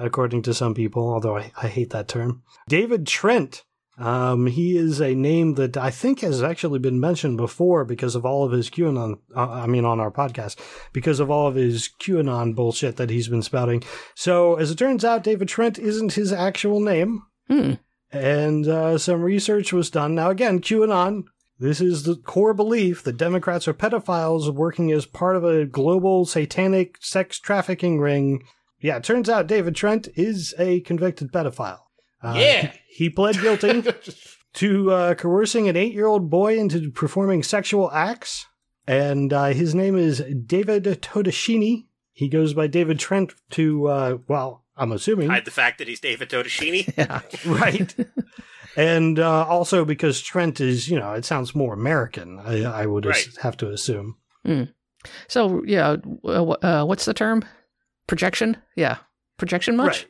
according 0.00 0.42
to 0.42 0.54
some 0.54 0.74
people, 0.74 1.08
although 1.08 1.36
I, 1.36 1.52
I 1.62 1.68
hate 1.68 1.90
that 1.90 2.08
term. 2.08 2.42
David 2.68 3.06
Trent. 3.06 3.62
Um, 3.96 4.46
he 4.46 4.76
is 4.76 5.00
a 5.00 5.14
name 5.14 5.54
that 5.54 5.76
I 5.76 5.90
think 5.90 6.20
has 6.20 6.42
actually 6.42 6.80
been 6.80 6.98
mentioned 6.98 7.36
before 7.36 7.84
because 7.84 8.14
of 8.14 8.26
all 8.26 8.44
of 8.44 8.52
his 8.52 8.68
QAnon, 8.68 9.20
uh, 9.36 9.48
I 9.48 9.66
mean, 9.66 9.84
on 9.84 10.00
our 10.00 10.10
podcast, 10.10 10.58
because 10.92 11.20
of 11.20 11.30
all 11.30 11.46
of 11.46 11.54
his 11.54 11.88
QAnon 12.00 12.54
bullshit 12.54 12.96
that 12.96 13.10
he's 13.10 13.28
been 13.28 13.42
spouting. 13.42 13.82
So, 14.14 14.56
as 14.56 14.70
it 14.70 14.78
turns 14.78 15.04
out, 15.04 15.22
David 15.22 15.48
Trent 15.48 15.78
isn't 15.78 16.14
his 16.14 16.32
actual 16.32 16.80
name. 16.80 17.22
Hmm. 17.48 17.74
And 18.10 18.66
uh, 18.66 18.98
some 18.98 19.22
research 19.22 19.72
was 19.72 19.90
done. 19.90 20.14
Now, 20.14 20.30
again, 20.30 20.60
QAnon, 20.60 21.24
this 21.58 21.80
is 21.80 22.02
the 22.02 22.16
core 22.16 22.54
belief 22.54 23.04
that 23.04 23.16
Democrats 23.16 23.68
are 23.68 23.74
pedophiles 23.74 24.52
working 24.52 24.90
as 24.90 25.06
part 25.06 25.36
of 25.36 25.44
a 25.44 25.64
global 25.64 26.26
satanic 26.26 26.96
sex 27.00 27.38
trafficking 27.38 28.00
ring. 28.00 28.44
Yeah, 28.80 28.96
it 28.96 29.04
turns 29.04 29.28
out 29.28 29.46
David 29.46 29.76
Trent 29.76 30.08
is 30.16 30.52
a 30.58 30.80
convicted 30.80 31.32
pedophile. 31.32 31.83
Uh, 32.24 32.34
Yeah. 32.36 32.72
He 32.88 33.10
pled 33.10 33.40
guilty 33.40 33.82
to 34.54 34.90
uh, 34.92 35.14
coercing 35.14 35.68
an 35.68 35.76
eight 35.76 35.92
year 35.92 36.06
old 36.06 36.30
boy 36.30 36.56
into 36.58 36.90
performing 36.90 37.42
sexual 37.42 37.90
acts. 37.92 38.46
And 38.86 39.32
uh, 39.32 39.46
his 39.46 39.74
name 39.74 39.96
is 39.96 40.22
David 40.46 40.84
Todeschini. 40.84 41.86
He 42.12 42.28
goes 42.28 42.54
by 42.54 42.66
David 42.68 42.98
Trent 43.00 43.34
to, 43.50 43.88
uh, 43.88 44.18
well, 44.28 44.64
I'm 44.76 44.92
assuming. 44.92 45.28
Hide 45.30 45.44
the 45.44 45.50
fact 45.50 45.78
that 45.78 45.88
he's 45.88 46.00
David 46.00 46.28
Todeschini. 46.30 46.92
Yeah. 46.98 47.22
right. 47.46 47.94
and 48.76 49.18
uh, 49.18 49.46
also 49.46 49.84
because 49.84 50.20
Trent 50.20 50.60
is, 50.60 50.88
you 50.88 50.98
know, 50.98 51.12
it 51.14 51.24
sounds 51.24 51.54
more 51.54 51.74
American, 51.74 52.38
I, 52.38 52.62
I 52.64 52.86
would 52.86 53.06
as- 53.06 53.36
have 53.42 53.56
to 53.58 53.70
assume. 53.70 54.16
So, 55.28 55.62
yeah, 55.66 55.96
uh, 56.24 56.44
uh, 56.50 56.84
what's 56.84 57.04
the 57.06 57.14
term? 57.14 57.44
Projection? 58.06 58.56
Yeah. 58.76 58.98
Projection 59.38 59.76
much? 59.76 60.06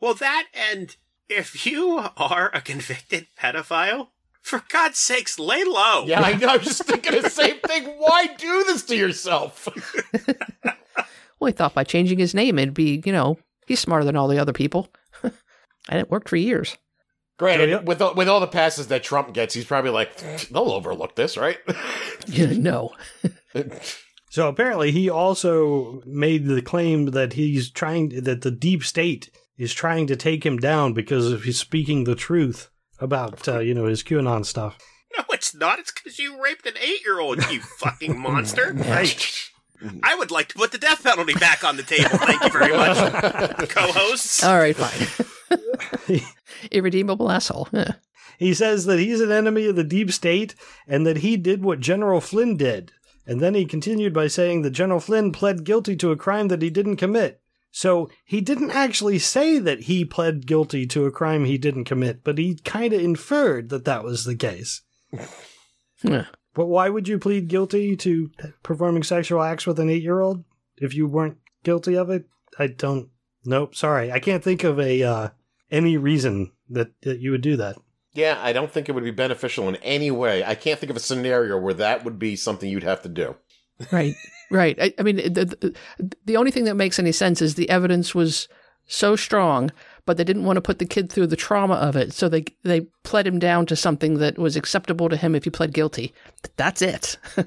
Well, 0.00 0.14
that 0.14 0.46
and 0.54 0.96
if 1.28 1.66
you 1.66 1.98
are 2.16 2.50
a 2.54 2.60
convicted 2.60 3.26
pedophile, 3.38 4.08
for 4.42 4.62
God's 4.72 4.98
sakes, 4.98 5.38
lay 5.38 5.62
low. 5.64 6.06
yeah, 6.06 6.20
I 6.22 6.32
know. 6.34 6.48
I 6.48 6.56
was 6.56 6.66
just 6.66 6.84
thinking 6.84 7.20
the 7.22 7.28
same 7.30 7.58
thing. 7.60 7.84
Why 7.98 8.26
do 8.38 8.64
this 8.64 8.82
to 8.84 8.96
yourself? 8.96 9.68
Well, 11.38 11.46
he 11.46 11.52
thought 11.52 11.72
by 11.72 11.84
changing 11.84 12.18
his 12.18 12.34
name, 12.34 12.58
it'd 12.58 12.74
be, 12.74 13.02
you 13.06 13.12
know, 13.12 13.38
he's 13.66 13.80
smarter 13.80 14.04
than 14.04 14.14
all 14.14 14.28
the 14.28 14.38
other 14.38 14.52
people. 14.52 14.88
and 15.22 15.32
it 15.98 16.10
worked 16.10 16.28
for 16.28 16.36
years. 16.36 16.76
Granted, 17.38 17.70
Yeah, 17.70 17.76
yeah. 17.76 17.82
with 17.82 18.02
all, 18.02 18.12
with 18.14 18.28
all 18.28 18.40
the 18.40 18.46
passes 18.46 18.88
that 18.88 19.02
Trump 19.02 19.32
gets, 19.32 19.54
he's 19.54 19.64
probably 19.64 19.90
like, 19.90 20.14
they'll 20.50 20.70
overlook 20.70 21.16
this, 21.16 21.38
right? 21.38 21.56
Yeah, 22.26 22.52
no. 22.52 22.90
So 24.28 24.48
apparently, 24.48 24.90
he 24.92 25.08
also 25.08 26.02
made 26.04 26.44
the 26.44 26.60
claim 26.60 27.06
that 27.12 27.32
he's 27.32 27.70
trying, 27.70 28.10
that 28.24 28.42
the 28.42 28.50
deep 28.50 28.84
state 28.84 29.30
is 29.60 29.74
trying 29.74 30.06
to 30.06 30.16
take 30.16 30.44
him 30.44 30.56
down 30.56 30.94
because 30.94 31.30
of 31.30 31.44
he's 31.44 31.58
speaking 31.58 32.04
the 32.04 32.14
truth 32.14 32.70
about, 32.98 33.46
uh, 33.46 33.58
you 33.58 33.74
know, 33.74 33.84
his 33.84 34.02
QAnon 34.02 34.46
stuff. 34.46 34.78
No, 35.16 35.24
it's 35.32 35.54
not. 35.54 35.78
It's 35.78 35.92
because 35.92 36.18
you 36.18 36.42
raped 36.42 36.66
an 36.66 36.78
eight-year-old, 36.80 37.46
you 37.50 37.60
fucking 37.78 38.18
monster. 38.18 38.72
Right. 38.72 39.50
I 40.02 40.14
would 40.14 40.30
like 40.30 40.48
to 40.48 40.54
put 40.54 40.72
the 40.72 40.78
death 40.78 41.02
penalty 41.02 41.34
back 41.34 41.62
on 41.62 41.76
the 41.76 41.82
table. 41.82 42.08
Thank 42.08 42.42
you 42.42 42.50
very 42.50 42.74
much, 42.74 42.96
co-hosts. 43.68 44.42
All 44.42 44.56
right, 44.56 44.74
fine. 44.74 46.20
Irredeemable 46.70 47.30
asshole. 47.30 47.68
Yeah. 47.70 47.92
He 48.38 48.54
says 48.54 48.86
that 48.86 48.98
he's 48.98 49.20
an 49.20 49.30
enemy 49.30 49.66
of 49.66 49.76
the 49.76 49.84
deep 49.84 50.10
state 50.10 50.54
and 50.86 51.06
that 51.06 51.18
he 51.18 51.36
did 51.36 51.62
what 51.62 51.80
General 51.80 52.22
Flynn 52.22 52.56
did. 52.56 52.92
And 53.26 53.40
then 53.40 53.54
he 53.54 53.66
continued 53.66 54.14
by 54.14 54.26
saying 54.26 54.62
that 54.62 54.70
General 54.70 55.00
Flynn 55.00 55.32
pled 55.32 55.64
guilty 55.64 55.96
to 55.96 56.12
a 56.12 56.16
crime 56.16 56.48
that 56.48 56.62
he 56.62 56.70
didn't 56.70 56.96
commit. 56.96 57.40
So 57.70 58.10
he 58.24 58.40
didn't 58.40 58.72
actually 58.72 59.18
say 59.18 59.58
that 59.58 59.82
he 59.82 60.04
pled 60.04 60.46
guilty 60.46 60.86
to 60.88 61.06
a 61.06 61.12
crime 61.12 61.44
he 61.44 61.58
didn't 61.58 61.84
commit, 61.84 62.24
but 62.24 62.38
he 62.38 62.56
kind 62.56 62.92
of 62.92 63.00
inferred 63.00 63.68
that 63.68 63.84
that 63.84 64.02
was 64.02 64.24
the 64.24 64.36
case. 64.36 64.82
Yeah. 66.02 66.26
But 66.54 66.66
why 66.66 66.88
would 66.88 67.06
you 67.06 67.18
plead 67.18 67.48
guilty 67.48 67.96
to 67.96 68.30
performing 68.62 69.02
sexual 69.02 69.42
acts 69.42 69.66
with 69.66 69.78
an 69.78 69.88
eight 69.88 70.02
year 70.02 70.20
old 70.20 70.44
if 70.78 70.94
you 70.94 71.06
weren't 71.06 71.38
guilty 71.62 71.94
of 71.96 72.10
it? 72.10 72.24
I 72.58 72.66
don't. 72.66 73.10
Nope. 73.44 73.74
Sorry, 73.74 74.10
I 74.10 74.18
can't 74.18 74.42
think 74.42 74.64
of 74.64 74.78
a 74.80 75.02
uh, 75.02 75.28
any 75.70 75.96
reason 75.96 76.52
that, 76.68 76.88
that 77.02 77.20
you 77.20 77.30
would 77.30 77.40
do 77.40 77.56
that. 77.56 77.76
Yeah, 78.12 78.38
I 78.42 78.52
don't 78.52 78.70
think 78.70 78.88
it 78.88 78.92
would 78.92 79.04
be 79.04 79.12
beneficial 79.12 79.68
in 79.68 79.76
any 79.76 80.10
way. 80.10 80.44
I 80.44 80.56
can't 80.56 80.80
think 80.80 80.90
of 80.90 80.96
a 80.96 81.00
scenario 81.00 81.56
where 81.58 81.74
that 81.74 82.04
would 82.04 82.18
be 82.18 82.34
something 82.34 82.68
you'd 82.68 82.82
have 82.82 83.02
to 83.02 83.08
do. 83.08 83.36
Right. 83.92 84.14
Right. 84.50 84.76
I, 84.80 84.94
I 84.98 85.02
mean, 85.02 85.16
the, 85.16 85.44
the 85.44 85.74
the 86.24 86.36
only 86.36 86.50
thing 86.50 86.64
that 86.64 86.74
makes 86.74 86.98
any 86.98 87.12
sense 87.12 87.40
is 87.40 87.54
the 87.54 87.70
evidence 87.70 88.14
was 88.14 88.48
so 88.86 89.14
strong, 89.14 89.70
but 90.04 90.16
they 90.16 90.24
didn't 90.24 90.44
want 90.44 90.56
to 90.56 90.60
put 90.60 90.80
the 90.80 90.84
kid 90.84 91.10
through 91.12 91.28
the 91.28 91.36
trauma 91.36 91.74
of 91.74 91.94
it, 91.94 92.12
so 92.12 92.28
they 92.28 92.44
they 92.64 92.80
pled 93.04 93.26
him 93.26 93.38
down 93.38 93.66
to 93.66 93.76
something 93.76 94.14
that 94.18 94.38
was 94.38 94.56
acceptable 94.56 95.08
to 95.08 95.16
him 95.16 95.34
if 95.36 95.44
he 95.44 95.50
pled 95.50 95.72
guilty. 95.72 96.12
That's 96.56 96.82
it. 96.82 97.16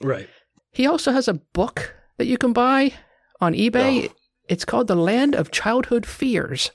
Right. 0.00 0.28
he 0.70 0.86
also 0.86 1.10
has 1.10 1.26
a 1.26 1.34
book 1.34 1.92
that 2.18 2.26
you 2.26 2.38
can 2.38 2.52
buy 2.52 2.92
on 3.40 3.52
eBay. 3.52 4.08
Oh. 4.08 4.14
It's 4.48 4.64
called 4.64 4.86
The 4.86 4.94
Land 4.94 5.34
of 5.34 5.50
Childhood 5.50 6.06
Fears. 6.06 6.70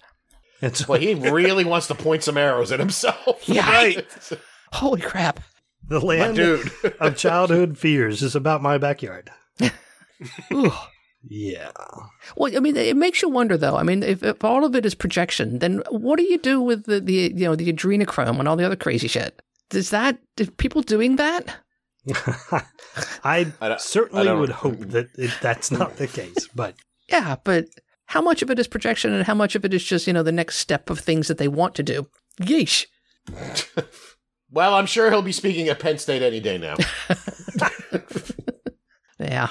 It's 0.61 0.87
Well, 0.89 0.99
he 0.99 1.13
really 1.15 1.63
wants 1.63 1.87
to 1.87 1.95
point 1.95 2.23
some 2.23 2.37
arrows 2.37 2.73
at 2.73 2.79
himself. 2.81 3.41
Yeah. 3.47 3.69
Right. 3.69 4.05
Holy 4.73 4.99
crap. 4.99 5.39
The 5.87 5.99
My 5.99 6.05
land 6.05 6.35
dude. 6.35 6.71
of 6.99 7.15
childhood 7.17 7.77
fears 7.77 8.21
is 8.23 8.35
about 8.35 8.61
my 8.61 8.77
backyard. 8.77 9.29
Yeah. 11.25 11.71
Well, 12.35 12.53
I 12.53 12.59
mean, 12.59 12.75
it 12.75 12.97
makes 12.97 13.21
you 13.21 13.29
wonder, 13.29 13.55
though. 13.55 13.77
I 13.77 13.83
mean, 13.83 14.03
if, 14.03 14.21
if 14.23 14.43
all 14.43 14.65
of 14.65 14.75
it 14.75 14.85
is 14.85 14.93
projection, 14.93 15.59
then 15.59 15.81
what 15.89 16.17
do 16.17 16.23
you 16.23 16.37
do 16.37 16.59
with 16.61 16.83
the, 16.85 16.99
the 16.99 17.13
you 17.33 17.45
know 17.45 17.55
the 17.55 17.71
adrenochrome 17.71 18.39
and 18.39 18.47
all 18.47 18.57
the 18.57 18.65
other 18.65 18.75
crazy 18.75 19.07
shit? 19.07 19.41
Is 19.73 19.89
that 19.91 20.17
is 20.35 20.49
people 20.57 20.81
doing 20.81 21.15
that? 21.15 21.55
I 22.43 22.61
I 23.23 23.43
don't- 23.45 23.61
I 23.71 23.77
certainly 23.77 24.29
would 24.35 24.49
hope 24.49 24.79
that 24.79 25.07
it, 25.17 25.31
that's 25.41 25.71
not 25.71 25.95
the 25.95 26.07
case, 26.07 26.49
but 26.53 26.75
Yeah, 27.07 27.37
but 27.45 27.67
how 28.07 28.21
much 28.21 28.41
of 28.41 28.49
it 28.51 28.59
is 28.59 28.67
projection 28.67 29.13
and 29.13 29.25
how 29.25 29.33
much 29.35 29.55
of 29.55 29.63
it 29.63 29.73
is 29.73 29.83
just 29.85 30.07
you 30.07 30.11
know 30.13 30.23
the 30.23 30.31
next 30.33 30.57
step 30.57 30.89
of 30.89 30.99
things 30.99 31.29
that 31.29 31.37
they 31.37 31.47
want 31.47 31.73
to 31.75 31.83
do? 31.83 32.05
Yeesh. 32.41 32.85
Well, 34.53 34.73
I'm 34.75 34.85
sure 34.85 35.09
he'll 35.09 35.21
be 35.21 35.31
speaking 35.33 35.67
at 35.67 35.79
Penn 35.79 35.97
State 35.97 36.21
any 36.21 36.39
day 36.39 36.57
now. 36.57 36.75
Yeah. 39.19 39.49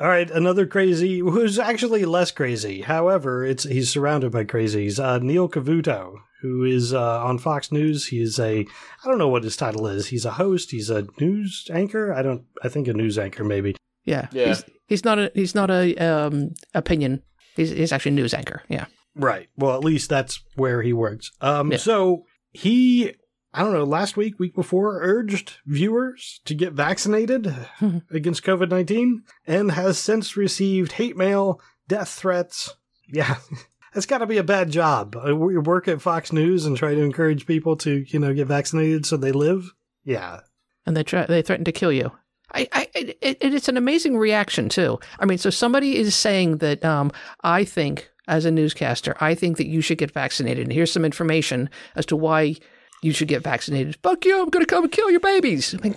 all 0.00 0.08
right, 0.08 0.30
another 0.30 0.66
crazy 0.66 1.20
who's 1.20 1.58
actually 1.58 2.04
less 2.04 2.30
crazy. 2.30 2.82
However, 2.82 3.44
it's 3.44 3.64
he's 3.64 3.90
surrounded 3.90 4.32
by 4.32 4.44
crazies. 4.44 5.02
Uh, 5.02 5.18
Neil 5.18 5.48
Cavuto, 5.48 6.16
who 6.42 6.64
is 6.64 6.92
uh, 6.92 7.24
on 7.24 7.38
Fox 7.38 7.72
News. 7.72 8.08
He's 8.08 8.38
a 8.38 8.60
I 8.60 9.08
don't 9.08 9.16
know 9.18 9.28
what 9.28 9.44
his 9.44 9.56
title 9.56 9.86
is. 9.86 10.08
He's 10.08 10.24
a 10.26 10.32
host. 10.32 10.70
He's 10.72 10.90
a 10.90 11.06
news 11.20 11.66
anchor. 11.72 12.12
I 12.12 12.22
don't. 12.22 12.44
I 12.62 12.68
think 12.68 12.86
a 12.88 12.92
news 12.92 13.18
anchor 13.18 13.44
maybe. 13.44 13.76
Yeah. 14.04 14.28
Yeah. 14.32 14.48
He's, 14.48 14.64
he's 14.88 15.04
not 15.04 15.18
a 15.18 15.30
he's 15.34 15.54
not 15.54 15.70
a 15.70 15.94
um 15.96 16.50
opinion. 16.74 17.22
He's 17.56 17.70
he's 17.70 17.92
actually 17.92 18.12
a 18.12 18.16
news 18.16 18.34
anchor. 18.34 18.62
Yeah. 18.68 18.86
Right. 19.14 19.48
Well, 19.56 19.74
at 19.74 19.84
least 19.84 20.10
that's 20.10 20.42
where 20.56 20.82
he 20.82 20.92
works. 20.92 21.30
Um, 21.40 21.72
Yeah. 21.72 21.78
so 21.78 22.24
he, 22.52 23.14
I 23.54 23.62
don't 23.62 23.72
know, 23.72 23.84
last 23.84 24.16
week, 24.16 24.38
week 24.38 24.54
before, 24.54 25.00
urged 25.02 25.56
viewers 25.66 26.40
to 26.44 26.54
get 26.54 26.74
vaccinated 26.74 27.54
against 28.10 28.44
COVID 28.44 28.68
19 28.70 29.22
and 29.46 29.72
has 29.72 29.98
since 29.98 30.36
received 30.36 30.92
hate 30.92 31.16
mail, 31.16 31.60
death 31.88 32.10
threats. 32.10 32.76
Yeah. 33.08 33.36
That's 33.94 34.06
got 34.06 34.18
to 34.18 34.26
be 34.26 34.36
a 34.36 34.44
bad 34.44 34.70
job. 34.70 35.16
Uh, 35.16 35.34
We 35.34 35.56
work 35.56 35.88
at 35.88 36.02
Fox 36.02 36.30
News 36.30 36.66
and 36.66 36.76
try 36.76 36.94
to 36.94 37.00
encourage 37.00 37.46
people 37.46 37.74
to, 37.78 38.04
you 38.06 38.18
know, 38.18 38.34
get 38.34 38.46
vaccinated 38.46 39.06
so 39.06 39.16
they 39.16 39.32
live. 39.32 39.72
Yeah. 40.04 40.40
and 40.86 40.94
they 40.96 41.02
try, 41.02 41.24
they 41.24 41.40
threaten 41.42 41.64
to 41.64 41.72
kill 41.72 41.90
you. 41.92 42.12
I, 42.54 42.68
I 42.72 42.88
it, 42.94 43.18
it, 43.20 43.38
it's 43.54 43.68
an 43.68 43.76
amazing 43.76 44.16
reaction 44.16 44.68
too. 44.68 44.98
I 45.18 45.24
mean, 45.26 45.38
so 45.38 45.50
somebody 45.50 45.96
is 45.96 46.14
saying 46.14 46.58
that 46.58 46.84
um, 46.84 47.12
I 47.42 47.64
think 47.64 48.10
as 48.26 48.44
a 48.44 48.50
newscaster, 48.50 49.16
I 49.20 49.34
think 49.34 49.56
that 49.56 49.66
you 49.66 49.80
should 49.80 49.98
get 49.98 50.12
vaccinated, 50.12 50.64
and 50.64 50.72
here's 50.72 50.92
some 50.92 51.04
information 51.04 51.68
as 51.94 52.06
to 52.06 52.16
why 52.16 52.56
you 53.02 53.12
should 53.12 53.28
get 53.28 53.42
vaccinated. 53.42 53.96
Fuck 54.02 54.24
you! 54.24 54.40
I'm 54.42 54.48
going 54.50 54.64
to 54.64 54.68
come 54.68 54.84
and 54.84 54.92
kill 54.92 55.10
your 55.10 55.20
babies. 55.20 55.74
I 55.74 55.78
mean, 55.82 55.96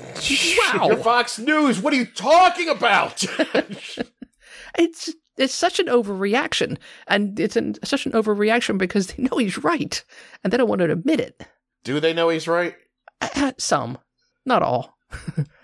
wow, 0.74 0.96
Fox 0.98 1.40
News, 1.40 1.80
what 1.82 1.94
are 1.94 1.98
you 1.98 2.06
talking 2.06 2.70
about? 2.70 3.24
it's 4.78 5.10
it's 5.38 5.54
such 5.54 5.80
an 5.80 5.88
overreaction, 5.88 6.78
and 7.08 7.40
it's 7.40 7.56
an, 7.56 7.76
such 7.84 8.06
an 8.06 8.12
overreaction 8.12 8.78
because 8.78 9.08
they 9.08 9.24
know 9.24 9.38
he's 9.38 9.58
right, 9.64 10.04
and 10.44 10.52
they 10.54 10.58
don't 10.58 10.70
want 10.70 10.80
to 10.80 10.92
admit 10.92 11.20
it. 11.20 11.42
Do 11.84 12.00
they 12.00 12.14
know 12.14 12.30
he's 12.30 12.48
right? 12.48 12.76
Uh, 13.22 13.54
Some, 13.58 13.98
not 14.46 14.62
all. 14.62 14.98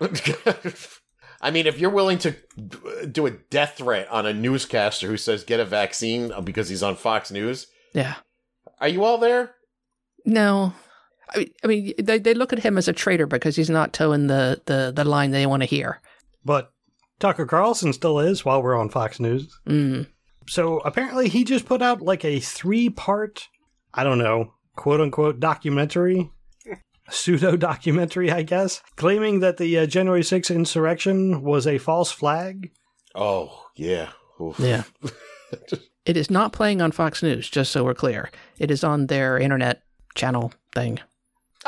I 1.40 1.50
mean, 1.52 1.66
if 1.68 1.78
you're 1.78 1.90
willing 1.90 2.18
to 2.18 2.34
do 3.10 3.26
a 3.26 3.30
death 3.30 3.74
threat 3.78 4.08
on 4.10 4.26
a 4.26 4.32
newscaster 4.34 5.06
who 5.06 5.16
says 5.16 5.44
get 5.44 5.60
a 5.60 5.64
vaccine 5.64 6.32
because 6.42 6.68
he's 6.68 6.82
on 6.82 6.96
Fox 6.96 7.30
News, 7.30 7.68
Yeah. 7.94 8.16
are 8.80 8.88
you 8.88 9.04
all 9.04 9.18
there? 9.18 9.54
No. 10.24 10.72
I 11.34 11.38
mean, 11.38 11.52
I 11.64 11.66
mean, 11.66 11.92
they, 11.98 12.18
they 12.18 12.34
look 12.34 12.52
at 12.52 12.60
him 12.60 12.78
as 12.78 12.88
a 12.88 12.92
traitor 12.92 13.26
because 13.26 13.56
he's 13.56 13.70
not 13.70 13.92
toeing 13.92 14.26
the, 14.26 14.60
the, 14.66 14.92
the 14.94 15.04
line 15.04 15.30
they 15.30 15.46
want 15.46 15.62
to 15.62 15.68
hear. 15.68 16.00
But 16.44 16.72
Tucker 17.18 17.46
Carlson 17.46 17.92
still 17.92 18.18
is 18.18 18.44
while 18.44 18.62
we're 18.62 18.78
on 18.78 18.88
Fox 18.88 19.20
News. 19.20 19.58
Mm. 19.66 20.06
So 20.48 20.78
apparently 20.78 21.28
he 21.28 21.44
just 21.44 21.66
put 21.66 21.82
out 21.82 22.00
like 22.00 22.24
a 22.24 22.40
three 22.40 22.88
part, 22.88 23.48
I 23.92 24.04
don't 24.04 24.18
know, 24.18 24.54
quote 24.76 25.00
unquote 25.00 25.40
documentary, 25.40 26.30
pseudo 27.10 27.56
documentary, 27.56 28.30
I 28.30 28.42
guess, 28.42 28.80
claiming 28.96 29.40
that 29.40 29.58
the 29.58 29.78
uh, 29.78 29.86
January 29.86 30.22
6th 30.22 30.54
insurrection 30.54 31.42
was 31.42 31.66
a 31.66 31.78
false 31.78 32.10
flag. 32.10 32.70
Oh, 33.14 33.66
yeah. 33.76 34.10
Oof. 34.40 34.58
Yeah. 34.58 34.84
it 36.06 36.16
is 36.16 36.30
not 36.30 36.52
playing 36.52 36.80
on 36.80 36.92
Fox 36.92 37.22
News, 37.22 37.50
just 37.50 37.72
so 37.72 37.84
we're 37.84 37.94
clear. 37.94 38.30
It 38.58 38.70
is 38.70 38.84
on 38.84 39.08
their 39.08 39.38
internet 39.38 39.82
channel 40.14 40.52
thing. 40.74 41.00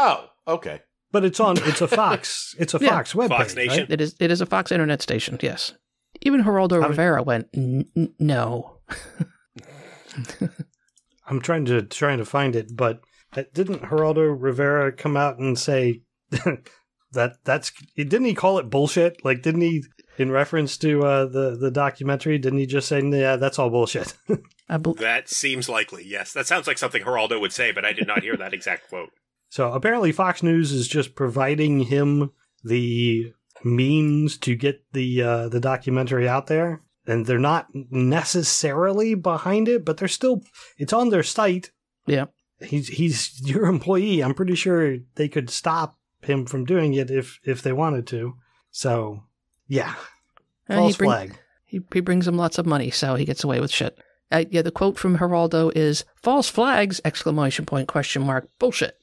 Oh, 0.03 0.27
okay. 0.49 0.81
But 1.13 1.25
it's 1.25 1.41
on, 1.41 1.57
it's 1.59 1.81
a 1.81 1.89
Fox, 2.01 2.55
it's 2.59 2.73
a 2.75 2.79
Yeah. 2.81 2.91
Fox 2.91 3.13
webpage. 3.13 3.29
Fox 3.29 3.55
Nation. 3.57 3.81
right? 3.85 3.91
It 3.91 4.01
is 4.01 4.15
it 4.21 4.31
is 4.31 4.41
a 4.41 4.47
Fox 4.47 4.73
internet 4.73 5.03
station, 5.03 5.39
yes. 5.43 5.75
Even 6.23 6.43
Geraldo 6.43 6.81
How- 6.83 6.89
Rivera 6.89 7.23
went, 7.23 7.49
"N- 7.55 7.87
n- 7.97 8.15
no. 8.19 8.79
I'm 11.27 11.41
trying 11.41 11.65
to 11.67 11.83
trying 11.83 12.19
to 12.19 12.25
find 12.25 12.57
it, 12.57 12.75
but 12.77 13.01
uh, 13.37 13.45
didn't 13.55 13.83
Geraldo 13.83 14.35
Rivera 14.39 14.93
come 14.93 15.17
out 15.17 15.39
and 15.39 15.59
say 15.59 16.03
that 17.13 17.35
that's 17.45 17.73
didn't 17.97 18.25
he 18.25 18.35
call 18.35 18.59
it 18.59 18.71
bullshit? 18.71 19.25
Like 19.25 19.43
didn't 19.43 19.61
he 19.63 19.85
in 20.19 20.31
reference 20.33 20.77
to 20.79 21.03
uh, 21.05 21.25
the 21.27 21.57
the 21.57 21.71
documentary? 21.71 22.39
Didn't 22.39 22.59
he 22.59 22.67
just 22.67 22.89
say 22.89 23.01
yeah 23.03 23.37
that's 23.37 23.59
all 23.59 23.71
bullshit? 23.71 24.15
I 24.69 24.77
bel 24.79 24.95
That 24.95 25.29
seems 25.29 25.69
likely, 25.69 26.05
yes. 26.07 26.33
That 26.33 26.47
sounds 26.47 26.67
like 26.67 26.79
something 26.79 27.03
Geraldo 27.03 27.41
would 27.41 27.53
say, 27.53 27.71
but 27.73 27.85
I 27.85 27.93
did 27.93 28.07
not 28.07 28.23
hear 28.23 28.37
that 28.37 28.53
exact 28.55 28.89
quote. 28.89 29.11
So 29.51 29.73
apparently 29.73 30.13
Fox 30.13 30.43
News 30.43 30.73
is 30.73 30.89
just 30.89 31.15
providing 31.15 31.81
him 31.81 32.31
the 32.65 33.33
means 33.63 34.39
to 34.39 34.55
get 34.55 34.83
the 34.93 35.23
uh, 35.23 35.49
the 35.49 35.61
documentary 35.61 36.27
out 36.29 36.47
there, 36.47 36.83
and 37.07 37.27
they're 37.27 37.39
not 37.39 37.67
necessarily 37.75 39.15
behind 39.15 39.69
it, 39.69 39.85
but 39.85 39.99
they're 39.99 40.09
still 40.09 40.43
it's 40.79 40.93
on 40.93 41.11
their 41.11 41.23
site. 41.23 41.73
Yeah. 42.07 42.27
he's 42.61 42.89
he's 42.89 43.41
your 43.45 43.67
employee. 43.67 44.23
I'm 44.23 44.35
pretty 44.35 44.55
sure 44.55 44.99
they 45.17 45.29
could 45.29 45.51
stop 45.51 45.99
him 46.23 46.47
from 46.47 46.65
doing 46.65 46.95
it 46.95 47.11
if 47.11 47.39
if 47.45 47.61
they 47.63 47.73
wanted 47.73 48.07
to. 48.09 48.35
So 48.71 49.25
yeah, 49.67 49.95
and 50.69 50.79
false 50.79 50.95
he, 50.95 50.99
bring- 50.99 51.11
flag. 51.11 51.39
he, 51.65 51.81
he 51.93 52.01
brings 52.01 52.29
him 52.29 52.37
lots 52.37 52.59
of 52.59 52.67
money, 52.67 52.91
so 52.91 53.17
he 53.17 53.25
gets 53.25 53.45
away 53.45 53.61
with 53.61 53.73
shit. 53.73 53.99
Uh, 54.33 54.45
yeah, 54.49 54.63
the 54.63 54.71
quote 54.71 54.97
from 54.97 55.19
Geraldo 55.19 55.73
is 55.75 56.05
false 56.23 56.49
flags, 56.49 57.01
exclamation 57.05 57.67
point, 57.67 57.89
question 57.89 58.23
mark, 58.23 58.49
bullshit. 58.61 58.97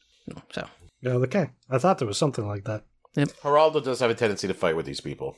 So, 0.51 0.67
Yeah, 1.01 1.13
okay, 1.13 1.49
I 1.69 1.77
thought 1.77 1.99
there 1.99 2.07
was 2.07 2.17
something 2.17 2.47
like 2.47 2.65
that. 2.65 2.83
Geraldo 3.15 3.83
does 3.83 3.99
have 3.99 4.11
a 4.11 4.15
tendency 4.15 4.47
to 4.47 4.53
fight 4.53 4.75
with 4.75 4.85
these 4.85 5.01
people. 5.01 5.37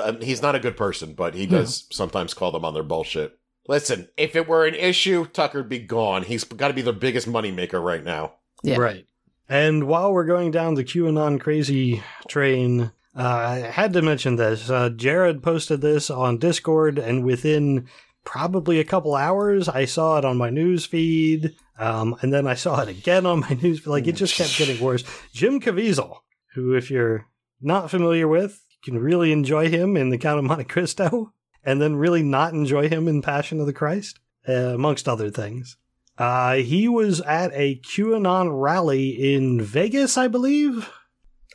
Um, 0.00 0.20
he's 0.20 0.42
not 0.42 0.54
a 0.54 0.60
good 0.60 0.76
person, 0.76 1.14
but 1.14 1.34
he 1.34 1.46
does 1.46 1.86
sometimes 1.90 2.34
call 2.34 2.52
them 2.52 2.64
on 2.64 2.74
their 2.74 2.82
bullshit. 2.82 3.38
Listen, 3.68 4.08
if 4.16 4.36
it 4.36 4.46
were 4.46 4.66
an 4.66 4.74
issue, 4.74 5.26
Tucker'd 5.26 5.68
be 5.68 5.80
gone. 5.80 6.22
He's 6.22 6.44
got 6.44 6.68
to 6.68 6.74
be 6.74 6.82
the 6.82 6.92
biggest 6.92 7.28
moneymaker 7.28 7.82
right 7.82 8.04
now. 8.04 8.34
yeah. 8.62 8.76
Right. 8.76 9.06
And 9.48 9.84
while 9.84 10.12
we're 10.12 10.24
going 10.24 10.50
down 10.50 10.74
the 10.74 10.84
QAnon 10.84 11.40
crazy 11.40 12.02
train, 12.28 12.90
uh, 13.16 13.22
I 13.22 13.56
had 13.58 13.92
to 13.92 14.02
mention 14.02 14.36
this. 14.36 14.68
Uh, 14.68 14.90
Jared 14.90 15.42
posted 15.42 15.80
this 15.80 16.10
on 16.10 16.38
Discord, 16.38 16.98
and 16.98 17.24
within 17.24 17.86
probably 18.24 18.80
a 18.80 18.84
couple 18.84 19.14
hours, 19.14 19.68
I 19.68 19.84
saw 19.84 20.18
it 20.18 20.24
on 20.24 20.36
my 20.36 20.50
news 20.50 20.84
feed. 20.84 21.54
Um, 21.78 22.16
and 22.22 22.32
then 22.32 22.46
I 22.46 22.54
saw 22.54 22.80
it 22.80 22.88
again 22.88 23.26
on 23.26 23.40
my 23.40 23.50
news. 23.62 23.86
Like, 23.86 24.06
it 24.06 24.12
just 24.12 24.36
kept 24.36 24.56
getting 24.56 24.82
worse. 24.82 25.04
Jim 25.32 25.60
Caviezel, 25.60 26.18
who, 26.54 26.74
if 26.74 26.90
you're 26.90 27.26
not 27.60 27.90
familiar 27.90 28.26
with, 28.28 28.64
you 28.70 28.92
can 28.92 29.00
really 29.00 29.32
enjoy 29.32 29.68
him 29.68 29.96
in 29.96 30.10
The 30.10 30.18
Count 30.18 30.38
of 30.38 30.44
Monte 30.44 30.64
Cristo, 30.64 31.32
and 31.64 31.80
then 31.82 31.96
really 31.96 32.22
not 32.22 32.52
enjoy 32.52 32.88
him 32.88 33.08
in 33.08 33.22
Passion 33.22 33.60
of 33.60 33.66
the 33.66 33.72
Christ. 33.72 34.18
uh, 34.48 34.52
amongst 34.74 35.08
other 35.08 35.30
things. 35.30 35.76
Uh, 36.18 36.54
he 36.54 36.88
was 36.88 37.20
at 37.22 37.50
a 37.52 37.78
QAnon 37.80 38.48
rally 38.52 39.34
in 39.34 39.60
Vegas, 39.60 40.16
I 40.16 40.28
believe. 40.28 40.88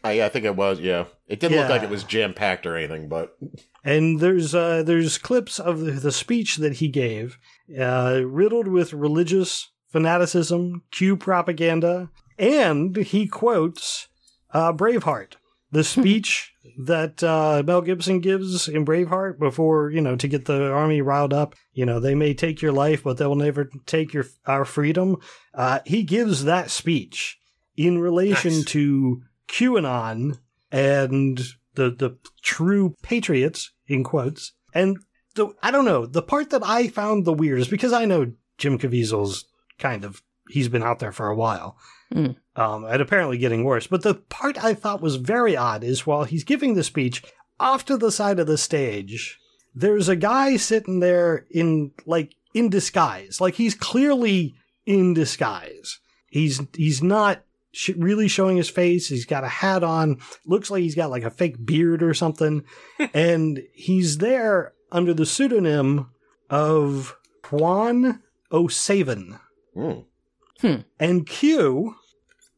I, 0.03 0.23
I 0.23 0.29
think 0.29 0.45
it 0.45 0.55
was. 0.55 0.79
Yeah, 0.79 1.05
it 1.27 1.39
didn't 1.39 1.57
look 1.57 1.69
like 1.69 1.83
it 1.83 1.89
was 1.89 2.03
jam 2.03 2.33
packed 2.33 2.65
or 2.67 2.75
anything, 2.75 3.07
but 3.07 3.37
And 3.83 4.19
there's 4.19 4.53
uh, 4.53 4.83
there's 4.83 5.17
clips 5.17 5.57
of 5.59 5.79
the, 5.79 5.91
the 5.93 6.11
speech 6.11 6.57
that 6.57 6.73
he 6.73 6.89
gave, 6.89 7.39
uh, 7.79 8.21
riddled 8.25 8.67
with 8.67 8.93
religious 8.93 9.70
fanaticism, 9.91 10.83
Q 10.91 11.17
propaganda, 11.17 12.09
and 12.37 12.95
he 12.95 13.27
quotes 13.27 14.07
uh, 14.53 14.73
Braveheart, 14.73 15.33
the 15.71 15.83
speech 15.95 16.53
that 16.77 17.23
uh, 17.23 17.63
Mel 17.65 17.81
Gibson 17.81 18.19
gives 18.19 18.67
in 18.67 18.85
Braveheart 18.85 19.39
before 19.39 19.89
you 19.91 20.01
know 20.01 20.15
to 20.15 20.27
get 20.27 20.45
the 20.45 20.71
army 20.71 21.01
riled 21.01 21.33
up. 21.33 21.55
You 21.73 21.85
know 21.85 21.99
they 21.99 22.15
may 22.15 22.33
take 22.33 22.61
your 22.61 22.71
life, 22.71 23.03
but 23.03 23.17
they 23.17 23.25
will 23.25 23.35
never 23.35 23.69
take 23.85 24.13
your 24.13 24.25
our 24.45 24.65
freedom. 24.65 25.17
Uh, 25.53 25.79
he 25.85 26.03
gives 26.03 26.43
that 26.45 26.71
speech 26.71 27.37
in 27.77 27.99
relation 27.99 28.53
Nice. 28.53 28.65
to 28.65 29.21
QAnon 29.47 30.39
and 30.71 31.39
the 31.75 31.89
the 31.91 32.17
true 32.41 32.95
patriots 33.01 33.71
in 33.87 34.03
quotes. 34.03 34.53
And 34.73 34.97
the 35.35 35.53
I 35.61 35.71
don't 35.71 35.85
know 35.85 36.05
the 36.05 36.21
part 36.21 36.49
that 36.51 36.61
I 36.63 36.87
found 36.87 37.25
the 37.25 37.33
weirdest 37.33 37.69
because 37.69 37.93
I 37.93 38.05
know 38.05 38.33
Jim 38.57 38.77
Caviezel's 38.77 39.45
kind 39.81 40.05
of 40.05 40.21
he's 40.49 40.69
been 40.69 40.83
out 40.83 40.99
there 40.99 41.11
for 41.11 41.27
a 41.27 41.35
while, 41.35 41.75
Mm. 42.13 42.35
um, 42.55 42.85
and 42.85 43.01
apparently 43.01 43.37
getting 43.37 43.63
worse. 43.63 43.87
But 43.87 44.03
the 44.03 44.15
part 44.15 44.61
I 44.63 44.73
thought 44.73 45.01
was 45.01 45.15
very 45.17 45.55
odd 45.57 45.83
is 45.83 46.05
while 46.07 46.23
he's 46.25 46.43
giving 46.43 46.73
the 46.75 46.83
speech, 46.83 47.23
off 47.59 47.85
to 47.85 47.97
the 47.97 48.11
side 48.11 48.39
of 48.39 48.47
the 48.47 48.57
stage, 48.57 49.37
there's 49.75 50.09
a 50.09 50.15
guy 50.15 50.57
sitting 50.57 50.99
there 50.99 51.45
in 51.51 51.91
like 52.05 52.33
in 52.53 52.69
disguise, 52.69 53.39
like 53.41 53.55
he's 53.55 53.75
clearly 53.75 54.53
in 54.85 55.13
disguise. 55.13 55.99
He's 56.27 56.59
he's 56.75 57.01
not 57.01 57.43
sh- 57.71 57.91
really 57.97 58.27
showing 58.27 58.57
his 58.57 58.69
face. 58.69 59.07
He's 59.07 59.25
got 59.25 59.43
a 59.45 59.47
hat 59.49 59.83
on. 59.83 60.19
Looks 60.45 60.69
like 60.69 60.81
he's 60.81 60.95
got 60.95 61.11
like 61.11 61.23
a 61.23 61.29
fake 61.29 61.65
beard 61.65 62.03
or 62.03 62.13
something, 62.13 62.63
and 63.13 63.61
he's 63.73 64.17
there 64.17 64.73
under 64.91 65.13
the 65.13 65.25
pseudonym 65.25 66.09
of 66.49 67.15
Juan 67.49 68.21
O. 68.51 68.67
Savin. 68.67 69.39
Hmm. 69.73 70.81
And 70.99 71.25
Q, 71.27 71.95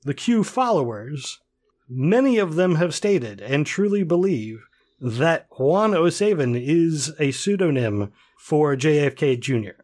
the 0.04 0.14
Q 0.14 0.44
followers, 0.44 1.40
many 1.88 2.38
of 2.38 2.56
them 2.56 2.76
have 2.76 2.94
stated 2.94 3.40
and 3.42 3.66
truly 3.66 4.04
believe 4.04 4.66
that 5.00 5.48
Juan 5.58 5.94
O. 5.96 6.10
Savin 6.10 6.56
is 6.56 7.14
a 7.20 7.32
pseudonym 7.32 8.12
for 8.38 8.76
JFK 8.76 9.40
Jr. 9.40 9.82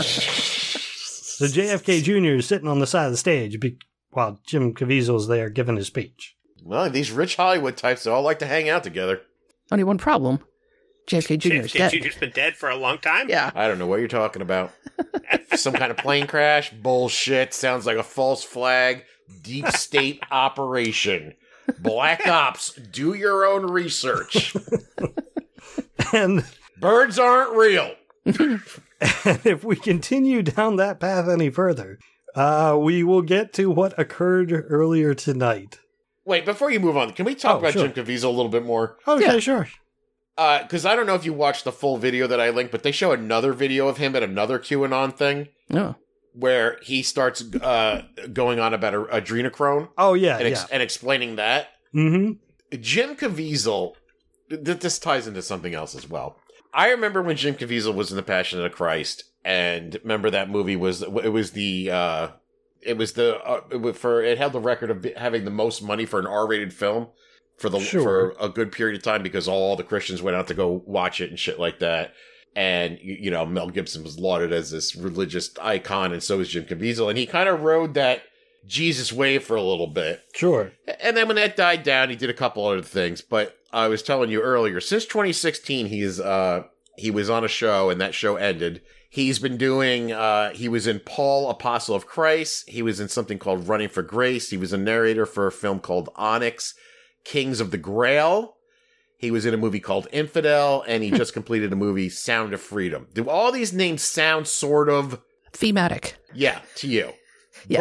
so 0.00 1.46
JFK 1.46 2.02
Jr. 2.02 2.36
is 2.38 2.46
sitting 2.46 2.68
on 2.68 2.78
the 2.80 2.86
side 2.86 3.06
of 3.06 3.12
the 3.12 3.16
stage 3.16 3.58
be- 3.60 3.78
while 4.10 4.40
Jim 4.46 4.74
Caviezel's 4.74 5.28
there 5.28 5.48
giving 5.48 5.76
his 5.76 5.86
speech. 5.86 6.36
well, 6.62 6.90
these 6.90 7.10
rich 7.10 7.36
Hollywood 7.36 7.76
types 7.76 8.06
all 8.06 8.22
like 8.22 8.38
to 8.40 8.46
hang 8.46 8.68
out 8.68 8.82
together. 8.84 9.22
Only 9.70 9.84
one 9.84 9.98
problem. 9.98 10.40
JFK 11.06 11.38
Jr. 11.38 11.52
is 11.54 11.72
JFK 11.72 11.78
dead. 11.78 11.92
Jr.'s 12.02 12.16
been 12.16 12.30
dead 12.30 12.56
for 12.56 12.70
a 12.70 12.76
long 12.76 12.98
time. 12.98 13.28
Yeah. 13.28 13.50
I 13.54 13.66
don't 13.68 13.78
know 13.78 13.86
what 13.86 13.98
you're 14.00 14.08
talking 14.08 14.42
about. 14.42 14.72
Some 15.54 15.72
kind 15.74 15.90
of 15.90 15.96
plane 15.96 16.26
crash? 16.26 16.70
Bullshit. 16.70 17.52
Sounds 17.54 17.86
like 17.86 17.96
a 17.96 18.02
false 18.02 18.44
flag. 18.44 19.04
Deep 19.42 19.68
state 19.68 20.22
operation. 20.30 21.34
Black 21.78 22.26
ops. 22.26 22.72
Do 22.74 23.14
your 23.14 23.44
own 23.46 23.66
research. 23.70 24.54
And, 26.12 26.44
Birds 26.80 27.18
aren't 27.18 27.56
real. 27.56 27.94
and 28.24 28.60
if 29.44 29.62
we 29.62 29.76
continue 29.76 30.42
down 30.42 30.76
that 30.76 30.98
path 30.98 31.28
any 31.28 31.50
further, 31.50 31.98
uh, 32.34 32.76
we 32.80 33.04
will 33.04 33.22
get 33.22 33.52
to 33.54 33.70
what 33.70 33.96
occurred 33.98 34.50
earlier 34.68 35.14
tonight. 35.14 35.78
Wait, 36.24 36.44
before 36.44 36.70
you 36.70 36.80
move 36.80 36.96
on, 36.96 37.12
can 37.12 37.26
we 37.26 37.34
talk 37.34 37.56
Oh, 37.56 37.58
about 37.60 37.74
sure. 37.74 37.86
Jim 37.86 38.04
Caviezel 38.04 38.24
a 38.24 38.28
little 38.28 38.48
bit 38.48 38.64
more? 38.64 38.96
Okay, 39.06 39.24
Yeah. 39.34 39.38
sure. 39.38 39.68
Because 40.62 40.86
I 40.86 40.96
don't 40.96 41.06
know 41.06 41.14
if 41.14 41.24
you 41.24 41.32
watched 41.32 41.64
the 41.64 41.72
full 41.72 41.98
video 41.98 42.26
that 42.26 42.40
I 42.40 42.50
linked, 42.50 42.72
but 42.72 42.82
they 42.82 42.92
show 42.92 43.12
another 43.12 43.52
video 43.52 43.88
of 43.88 43.98
him 43.98 44.16
at 44.16 44.22
another 44.22 44.58
QAnon 44.58 45.14
thing 45.14 45.48
No. 45.68 45.96
where 46.32 46.78
he 46.82 47.02
starts 47.02 47.42
uh, 47.56 48.02
going 48.32 48.58
on 48.58 48.72
about 48.72 48.94
adrenochrome 49.10 49.88
Oh, 49.98 50.14
yeah, 50.14 50.38
and, 50.38 50.46
ex- 50.46 50.60
yeah. 50.62 50.68
and 50.72 50.82
explaining 50.82 51.36
that. 51.36 51.68
Mm-hmm. 51.94 52.78
Jim 52.80 53.16
Caviezel, 53.16 53.94
th- 54.48 54.78
this 54.80 54.98
ties 54.98 55.26
into 55.26 55.42
something 55.42 55.74
else 55.74 55.94
as 55.94 56.08
well. 56.08 56.36
I 56.72 56.90
remember 56.90 57.20
when 57.22 57.36
Jim 57.36 57.54
Caviezel 57.56 57.94
was 57.94 58.10
in 58.10 58.16
The 58.16 58.22
Passion 58.22 58.58
of 58.60 58.62
the 58.62 58.70
Christ, 58.70 59.24
and 59.44 59.98
remember 60.02 60.30
that 60.30 60.48
movie 60.48 60.76
was 60.76 61.02
it 61.02 61.32
was 61.32 61.50
the 61.50 61.90
uh, 61.90 62.28
it 62.80 62.96
was 62.96 63.14
the 63.14 63.36
uh, 63.42 63.62
it 63.72 63.76
was 63.80 63.96
for 63.96 64.22
it 64.22 64.38
held 64.38 64.52
the 64.52 64.60
record 64.60 64.90
of 64.90 65.04
having 65.16 65.44
the 65.44 65.50
most 65.50 65.82
money 65.82 66.06
for 66.06 66.20
an 66.20 66.26
R-rated 66.26 66.72
film 66.72 67.08
for 67.60 67.68
the 67.68 67.78
Sure. 67.80 68.02
for 68.02 68.34
a 68.40 68.48
good 68.48 68.72
period 68.72 68.96
of 68.96 69.02
time 69.02 69.22
because 69.22 69.46
all 69.46 69.76
the 69.76 69.84
Christians 69.84 70.22
went 70.22 70.36
out 70.36 70.48
to 70.48 70.54
go 70.54 70.82
watch 70.86 71.20
it 71.20 71.30
and 71.30 71.38
shit 71.38 71.58
like 71.60 71.78
that. 71.80 72.14
And 72.56 72.98
you, 73.00 73.30
know 73.30 73.46
Mel 73.46 73.68
Gibson 73.70 74.02
was 74.02 74.18
lauded 74.18 74.52
as 74.52 74.70
this 74.72 74.96
religious 74.96 75.50
icon, 75.62 76.12
and 76.12 76.20
so 76.22 76.38
was 76.38 76.48
Jim 76.48 76.64
Caviezel, 76.64 77.08
and 77.08 77.16
he 77.16 77.24
kind 77.26 77.48
of 77.48 77.60
rode 77.60 77.94
that 77.94 78.22
Jesus 78.66 79.12
wave 79.12 79.44
for 79.44 79.54
a 79.56 79.62
little 79.62 79.86
bit. 79.86 80.20
Sure. 80.34 80.72
And 81.00 81.16
then 81.16 81.28
when 81.28 81.36
that 81.36 81.54
died 81.56 81.82
down, 81.84 82.10
he 82.10 82.16
did 82.16 82.28
a 82.28 82.34
couple 82.34 82.66
other 82.66 82.82
things. 82.82 83.20
But 83.20 83.56
I 83.72 83.86
was 83.88 84.02
telling 84.02 84.30
you 84.30 84.40
earlier, 84.42 84.80
since 84.80 85.04
2016, 85.04 85.86
he's 85.86 86.18
uh 86.18 86.64
he 86.96 87.10
was 87.10 87.30
on 87.30 87.44
a 87.44 87.48
show, 87.48 87.88
and 87.88 88.00
that 88.00 88.14
show 88.14 88.36
ended. 88.36 88.82
He's 89.08 89.38
been 89.38 89.56
doing. 89.56 90.10
uh 90.12 90.50
He 90.50 90.68
was 90.68 90.86
in 90.88 90.98
Paul, 91.00 91.48
Apostle 91.50 91.94
of 91.94 92.06
Christ. 92.06 92.68
He 92.68 92.82
was 92.82 92.98
in 93.00 93.08
something 93.08 93.38
called 93.38 93.68
Running 93.68 93.88
for 93.88 94.02
Grace. 94.02 94.50
He 94.50 94.56
was 94.56 94.72
a 94.72 94.78
narrator 94.78 95.24
for 95.24 95.46
a 95.46 95.52
film 95.52 95.78
called 95.78 96.08
Onyx, 96.16 96.74
Kings 97.24 97.60
of 97.60 97.70
the 97.70 97.78
Grail. 97.78 98.56
He 99.18 99.30
was 99.30 99.44
in 99.44 99.52
a 99.52 99.58
movie 99.58 99.80
called 99.80 100.08
Infidel, 100.12 100.82
and 100.88 101.02
he 101.02 101.10
just 101.10 101.34
completed 101.34 101.72
a 101.72 101.76
movie, 101.76 102.08
Sound 102.08 102.54
of 102.54 102.60
Freedom. 102.60 103.06
Do 103.12 103.28
all 103.28 103.52
these 103.52 103.72
names 103.72 104.00
sound 104.02 104.46
sort 104.48 104.88
of 104.88 105.20
Thematic. 105.52 106.16
yeah 106.32 106.60
to 106.76 106.88
you? 106.88 107.12
Yes. 107.68 107.80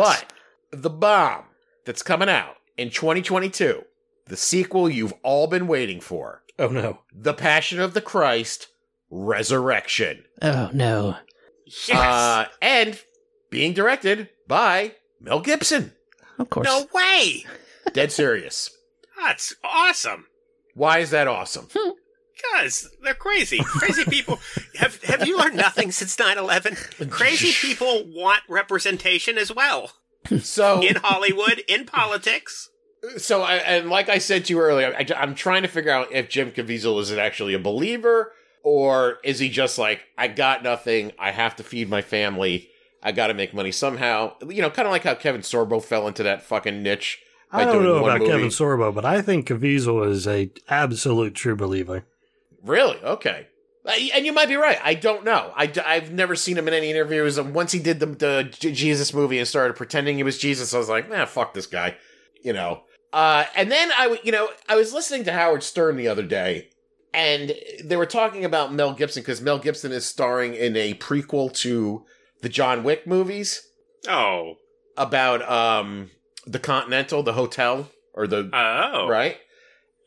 But 0.72 0.82
the 0.82 0.90
bomb 0.90 1.46
that's 1.86 2.04
coming 2.04 2.28
out 2.28 2.56
in 2.78 2.90
2022, 2.90 3.84
the 4.26 4.36
sequel 4.36 4.90
you've 4.90 5.14
all 5.24 5.48
been 5.48 5.68
waiting 5.68 6.02
for, 6.02 6.44
Oh, 6.58 6.68
no. 6.68 7.00
The 7.14 7.34
Passion 7.34 7.80
of 7.80 7.94
the 7.94 8.02
Christ 8.02 8.68
Resurrection. 9.10 10.26
oh, 10.42 10.70
no. 10.74 11.16
Yes. 11.66 11.92
Uh, 11.92 12.46
and 12.62 13.00
being 13.50 13.74
directed 13.74 14.28
by 14.48 14.96
Mel 15.22 15.40
Gibson. 15.40 15.94
Of 16.38 16.50
course. 16.50 16.66
no 16.66 16.86
way. 16.94 17.46
Dead 17.94 18.12
serious. 18.12 18.70
That's 19.22 19.56
awesome. 19.64 20.26
Why 20.76 21.00
is 21.00 21.12
that 21.12 21.28
awesome? 21.28 21.68
Hmm. 21.78 21.92
Because 22.56 22.90
they're 23.04 23.14
crazy. 23.14 23.58
Crazy 23.60 24.06
people. 24.06 24.40
have 24.76 25.04
Have 25.04 25.28
you 25.28 25.38
learned 25.38 25.58
nothing 25.58 25.92
since 25.92 26.16
9-11? 26.16 27.10
Crazy 27.10 27.52
people 27.68 28.06
want 28.08 28.44
representation 28.48 29.38
as 29.38 29.54
well 29.54 29.92
So, 30.42 30.82
in 30.82 30.96
Hollywood, 30.96 31.62
in 31.68 31.84
politics. 31.84 32.70
so, 33.18 33.42
I, 33.42 33.56
and 33.56 33.90
like 33.90 34.08
I 34.08 34.20
said 34.20 34.46
to 34.46 34.54
you 34.54 34.60
earlier, 34.62 34.96
I, 34.98 35.06
I'm 35.18 35.36
trying 35.36 35.64
to 35.64 35.68
figure 35.68 35.92
out 35.92 36.14
if 36.14 36.30
Jim 36.30 36.52
Caviezel 36.52 37.02
is 37.02 37.12
actually 37.12 37.56
a 37.56 37.60
believer 37.60 38.32
or 38.64 39.18
is 39.26 39.40
he 39.40 39.50
just 39.50 39.78
like, 39.78 40.00
I 40.18 40.30
got 40.30 40.64
nothing, 40.64 41.12
I 41.20 41.32
have 41.32 41.58
to 41.58 41.64
feed 41.64 41.90
my 41.90 42.02
family, 42.02 42.70
I 43.04 43.12
got 43.12 43.28
to 43.28 43.34
make 43.34 43.54
money 43.54 43.74
somehow. 43.74 44.36
You 44.48 44.62
know, 44.62 44.70
kind 44.70 44.88
of 44.88 44.94
like 44.94 45.04
how 45.04 45.16
Kevin 45.16 45.42
Sorbo 45.42 45.84
fell 45.84 46.08
into 46.08 46.24
that 46.24 46.42
fucking 46.44 46.82
niche. 46.84 47.20
I 47.52 47.66
don't 47.66 47.84
know 47.84 48.04
about 48.04 48.20
movie. 48.20 48.32
Kevin 48.32 48.48
Sorbo, 48.50 48.94
but 48.94 49.06
I 49.06 49.22
think 49.22 49.48
Caviezel 49.48 50.08
is 50.08 50.28
a 50.28 50.52
absolute 50.68 51.34
true 51.36 51.56
believer. 51.56 52.06
Really? 52.64 52.98
Okay. 53.04 53.48
And 54.14 54.24
you 54.26 54.34
might 54.34 54.50
be 54.50 54.56
right. 54.56 54.78
I 54.84 54.94
don't 54.94 55.24
know. 55.24 55.52
I, 55.56 55.72
I've 55.84 56.12
never 56.12 56.36
seen 56.36 56.58
him 56.58 56.68
in 56.68 56.74
any 56.76 56.92
interviews. 56.92 57.38
And 57.40 57.56
once 57.56 57.72
he 57.72 57.80
did 57.80 58.00
the, 58.00 58.06
the 58.06 58.44
Jesus 58.60 59.14
movie 59.14 59.40
and 59.40 59.48
started 59.48 59.76
pretending 59.78 60.18
he 60.18 60.24
was 60.24 60.38
Jesus, 60.38 60.74
I 60.74 60.78
was 60.78 60.90
like, 60.90 61.10
nah, 61.10 61.26
fuck 61.26 61.54
this 61.56 61.66
guy. 61.66 61.96
You 62.44 62.54
know. 62.54 62.84
Uh, 63.12 63.46
and 63.56 63.72
then 63.72 63.90
I, 63.98 64.04
w- 64.04 64.22
you 64.24 64.32
know, 64.32 64.50
I 64.68 64.76
was 64.76 64.94
listening 64.94 65.24
to 65.24 65.32
Howard 65.32 65.64
Stern 65.64 65.96
the 65.98 66.08
other 66.08 66.22
day, 66.22 66.70
and 67.12 67.54
they 67.84 67.96
were 67.96 68.06
talking 68.06 68.46
about 68.46 68.72
Mel 68.72 68.94
Gibson 68.94 69.24
because 69.24 69.42
Mel 69.42 69.58
Gibson 69.58 69.92
is 69.92 70.06
starring 70.06 70.54
in 70.54 70.76
a 70.76 70.94
prequel 70.94 71.52
to 71.62 72.06
the 72.42 72.50
John 72.50 72.84
Wick 72.84 73.08
movies 73.08 73.68
Oh. 74.08 74.58
about 74.96 75.42
um 75.50 76.12
the 76.50 76.60
Continental, 76.60 77.24
the 77.24 77.34
hotel, 77.34 77.90
or 78.14 78.28
the 78.28 78.50
Oh. 78.54 79.08
right. 79.08 79.38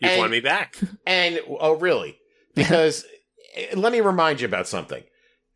You've 0.00 0.10
And- 0.12 0.20
won 0.20 0.30
me 0.30 0.40
back. 0.40 0.76
And 1.06 1.40
oh, 1.48 1.74
really? 1.74 2.18
Because 2.54 3.04
eh, 3.54 3.68
let 3.74 3.92
me 3.92 4.00
remind 4.00 4.40
you 4.40 4.46
about 4.48 4.66
something. 4.68 5.02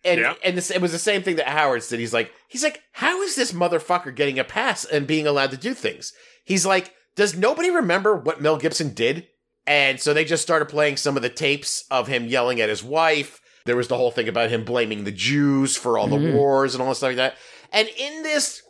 And 0.04 0.20
Yeah. 0.20 0.34
and 0.44 0.56
this, 0.56 0.70
it 0.70 0.80
was 0.80 0.92
the 0.92 0.98
same 0.98 1.22
thing 1.22 1.36
that 1.36 1.48
Howard 1.48 1.82
said. 1.82 1.98
He's 1.98 2.14
like, 2.14 2.30
he's 2.48 2.62
like, 2.62 2.80
how 2.92 3.20
is 3.22 3.34
this 3.34 3.52
motherfucker 3.52 4.14
getting 4.14 4.38
a 4.38 4.44
pass 4.44 4.84
and 4.84 5.06
being 5.06 5.26
allowed 5.26 5.50
to 5.50 5.56
do 5.56 5.74
things? 5.74 6.12
He's 6.44 6.64
like, 6.64 6.92
does 7.16 7.36
nobody 7.36 7.70
remember 7.70 8.14
what 8.14 8.40
Mel 8.40 8.56
Gibson 8.58 8.94
did? 8.94 9.26
And 9.66 10.00
so 10.00 10.14
they 10.14 10.24
just 10.24 10.42
started 10.44 10.66
playing 10.68 10.96
some 10.98 11.16
of 11.16 11.22
the 11.22 11.28
tapes 11.28 11.84
of 11.90 12.06
him 12.06 12.26
yelling 12.26 12.60
at 12.60 12.68
his 12.68 12.84
wife, 12.84 13.40
There 13.64 13.74
was 13.76 13.88
the 13.88 13.96
whole 13.96 14.12
thing 14.12 14.28
about 14.28 14.50
him 14.50 14.62
blaming 14.64 15.02
the 15.02 15.10
Jews 15.10 15.76
for 15.76 15.98
all 15.98 16.06
the 16.06 16.18
Mhm. 16.18 16.34
wars 16.34 16.72
and 16.74 16.80
all 16.82 16.90
that 16.90 16.94
stuff 16.94 17.08
like 17.08 17.16
that. 17.16 17.34
And 17.72 17.88
in 17.88 18.22
this 18.22 18.62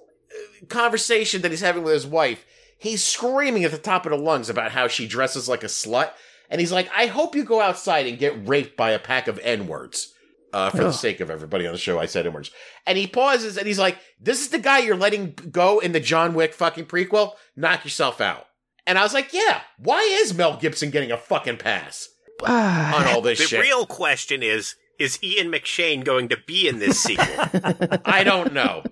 conversation 0.68 1.42
that 1.42 1.51
he's 1.51 1.61
having 1.61 1.83
with 1.83 1.94
his 1.94 2.07
wife, 2.07 2.44
he's 2.79 3.03
screaming 3.03 3.64
at 3.64 3.70
the 3.70 3.79
top 3.79 4.07
of 4.07 4.11
the 4.11 4.18
lungs 4.18 4.49
about 4.49 4.72
how 4.72 4.88
she 4.88 5.07
dresses 5.07 5.49
like 5.49 5.62
a 5.62 5.68
slut. 5.68 6.11
And 6.49 6.61
he's 6.61 6.72
like, 6.72 6.88
I 6.96 7.07
hope 7.07 7.35
you 7.35 7.44
go 7.44 7.61
outside 7.61 8.07
and 8.07 8.18
get 8.18 8.46
raped 8.49 8.77
by 8.77 8.90
a 8.92 8.99
pack 8.99 9.27
of 9.29 9.38
N 9.40 9.66
words. 9.66 10.12
Uh, 10.53 10.70
for 10.70 10.85
the 10.85 10.92
sake 10.92 11.20
of 11.20 11.29
everybody 11.29 11.66
on 11.66 11.72
the 11.72 11.79
show, 11.79 11.99
I 11.99 12.07
said 12.07 12.27
N 12.27 12.33
words. 12.33 12.51
And 12.87 12.96
he 12.96 13.07
pauses 13.07 13.59
and 13.59 13.66
he's 13.66 13.79
like, 13.81 13.99
This 14.20 14.40
is 14.40 14.49
the 14.49 14.59
guy 14.59 14.79
you're 14.79 14.96
letting 14.96 15.33
go 15.33 15.81
in 15.81 15.92
the 15.92 16.01
John 16.01 16.33
Wick 16.35 16.55
fucking 16.55 16.87
prequel? 16.87 17.33
Knock 17.57 17.85
yourself 17.85 18.20
out. 18.20 18.46
And 18.87 18.96
I 18.96 19.03
was 19.03 19.12
like, 19.12 19.33
Yeah, 19.35 19.62
why 19.79 20.01
is 20.22 20.33
Mel 20.35 20.57
Gibson 20.57 20.90
getting 20.90 21.11
a 21.11 21.18
fucking 21.18 21.59
pass 21.59 22.09
Ah, 22.44 23.01
on 23.01 23.07
all 23.09 23.20
this 23.20 23.38
The 23.38 23.44
shit? 23.44 23.59
The 23.59 23.62
real 23.62 23.87
question 23.87 24.42
is: 24.42 24.77
Is 24.99 25.18
Ian 25.22 25.51
McShane 25.51 26.05
going 26.05 26.29
to 26.29 26.38
be 26.46 26.68
in 26.68 26.79
this 26.79 27.03
sequel? 27.03 27.27
I 28.05 28.22
don't 28.25 28.53
know. 28.55 28.85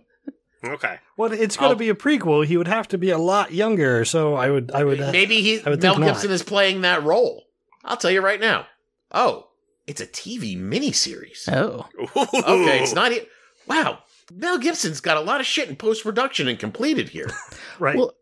Okay. 0.68 0.98
Well, 1.16 1.32
it's 1.32 1.56
going 1.56 1.70
I'll- 1.70 1.74
to 1.76 1.78
be 1.78 1.88
a 1.88 1.94
prequel. 1.94 2.44
He 2.46 2.56
would 2.56 2.68
have 2.68 2.88
to 2.88 2.98
be 2.98 3.10
a 3.10 3.18
lot 3.18 3.52
younger. 3.52 4.04
So 4.04 4.34
I 4.34 4.50
would, 4.50 4.70
I 4.72 4.84
would. 4.84 5.00
Uh, 5.00 5.12
Maybe 5.12 5.40
he 5.42 5.60
I 5.64 5.70
would 5.70 5.82
Mel 5.82 5.94
think 5.94 6.06
not. 6.06 6.12
Gibson 6.14 6.30
is 6.30 6.42
playing 6.42 6.80
that 6.82 7.02
role. 7.02 7.44
I'll 7.84 7.96
tell 7.96 8.10
you 8.10 8.20
right 8.20 8.40
now. 8.40 8.66
Oh, 9.12 9.48
it's 9.86 10.00
a 10.00 10.06
TV 10.06 10.56
miniseries. 10.58 11.48
oh, 11.52 11.86
Okay, 12.16 12.82
it's 12.82 12.94
not. 12.94 13.12
e- 13.12 13.26
Wow, 13.66 14.00
Mel 14.32 14.58
Gibson's 14.58 15.00
got 15.00 15.16
a 15.16 15.20
lot 15.20 15.40
of 15.40 15.46
shit 15.46 15.68
in 15.68 15.76
post 15.76 16.02
production 16.02 16.48
and 16.48 16.58
completed 16.58 17.08
here. 17.10 17.30
right. 17.78 17.96
Well, 17.96 18.12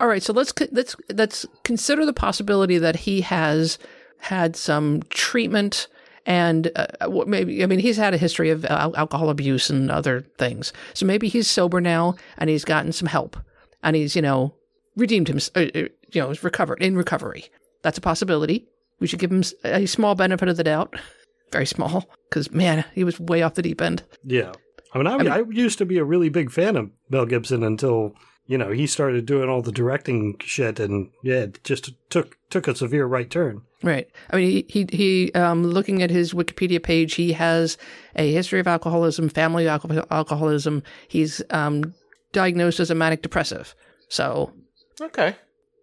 all 0.00 0.06
right. 0.08 0.22
So 0.22 0.32
let's 0.32 0.52
let's 0.72 0.96
let's 1.12 1.46
consider 1.64 2.04
the 2.06 2.12
possibility 2.12 2.76
that 2.78 2.96
he 2.96 3.20
has 3.22 3.78
had 4.18 4.54
some 4.56 5.02
treatment 5.10 5.86
and 6.30 6.70
uh, 6.76 7.24
maybe 7.26 7.60
I 7.64 7.66
mean 7.66 7.80
he's 7.80 7.96
had 7.96 8.14
a 8.14 8.16
history 8.16 8.50
of 8.50 8.64
al- 8.64 8.96
alcohol 8.96 9.30
abuse 9.30 9.68
and 9.68 9.90
other 9.90 10.20
things. 10.38 10.72
So 10.94 11.04
maybe 11.04 11.28
he's 11.28 11.50
sober 11.50 11.80
now 11.80 12.14
and 12.38 12.48
he's 12.48 12.64
gotten 12.64 12.92
some 12.92 13.08
help 13.08 13.36
and 13.82 13.96
he's 13.96 14.14
you 14.14 14.22
know 14.22 14.54
redeemed 14.96 15.28
him. 15.28 15.40
Uh, 15.56 15.66
uh, 15.74 15.88
you 16.12 16.20
know, 16.20 16.30
is 16.30 16.44
recovered 16.44 16.80
in 16.80 16.96
recovery. 16.96 17.46
That's 17.82 17.98
a 17.98 18.00
possibility. 18.00 18.68
We 19.00 19.08
should 19.08 19.18
give 19.18 19.32
him 19.32 19.42
a 19.64 19.86
small 19.86 20.14
benefit 20.14 20.48
of 20.48 20.56
the 20.56 20.64
doubt. 20.64 20.94
Very 21.50 21.66
small, 21.66 22.08
because 22.28 22.52
man, 22.52 22.84
he 22.94 23.02
was 23.02 23.18
way 23.18 23.42
off 23.42 23.54
the 23.54 23.62
deep 23.62 23.80
end. 23.80 24.04
yeah. 24.24 24.52
I 24.92 24.98
mean, 24.98 25.06
I, 25.06 25.38
I, 25.38 25.42
used 25.48 25.78
to 25.78 25.86
be 25.86 25.98
a 25.98 26.04
really 26.04 26.30
big 26.30 26.50
fan 26.50 26.76
of 26.76 26.90
Mel 27.08 27.24
Gibson 27.24 27.62
until 27.62 28.12
you 28.48 28.58
know 28.58 28.72
he 28.72 28.88
started 28.88 29.24
doing 29.24 29.48
all 29.48 29.62
the 29.62 29.70
directing 29.70 30.36
shit, 30.40 30.80
and 30.80 31.10
yeah, 31.22 31.42
it 31.42 31.62
just 31.62 31.92
took 32.10 32.36
took 32.50 32.66
a 32.66 32.74
severe 32.74 33.06
right 33.06 33.30
turn. 33.30 33.62
Right. 33.82 34.08
I 34.30 34.36
mean, 34.36 34.50
he, 34.50 34.66
he, 34.68 34.86
he 34.96 35.32
um, 35.32 35.64
looking 35.64 36.02
at 36.02 36.10
his 36.10 36.34
Wikipedia 36.34 36.82
page, 36.82 37.14
he 37.14 37.32
has 37.32 37.78
a 38.14 38.30
history 38.30 38.60
of 38.60 38.66
alcoholism, 38.66 39.28
family 39.30 39.64
alco- 39.64 40.06
alcoholism. 40.10 40.82
He's 41.08 41.40
um, 41.50 41.94
diagnosed 42.32 42.78
as 42.80 42.90
a 42.90 42.94
manic 42.94 43.22
depressive. 43.22 43.74
So, 44.08 44.52
Okay, 45.00 45.36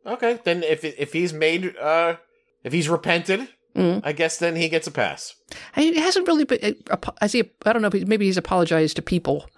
okay. 0.05 0.39
Then 0.43 0.61
if 0.63 0.83
if 0.83 1.13
he's 1.13 1.33
made 1.33 1.75
uh 1.77 2.17
if 2.63 2.71
he's 2.73 2.87
repented, 2.89 3.47
mm. 3.75 4.01
I 4.03 4.11
guess 4.11 4.37
then 4.37 4.55
he 4.55 4.69
gets 4.69 4.85
a 4.87 4.91
pass. 4.91 5.33
he 5.73 5.99
hasn't 5.99 6.27
really 6.27 6.43
been, 6.43 6.75
I 7.21 7.27
see, 7.27 7.49
I 7.65 7.73
don't 7.73 7.81
know 7.81 7.87
if 7.87 7.93
he, 7.93 8.05
maybe 8.05 8.25
he's 8.25 8.37
apologized 8.37 8.95
to 8.97 9.01
people 9.01 9.49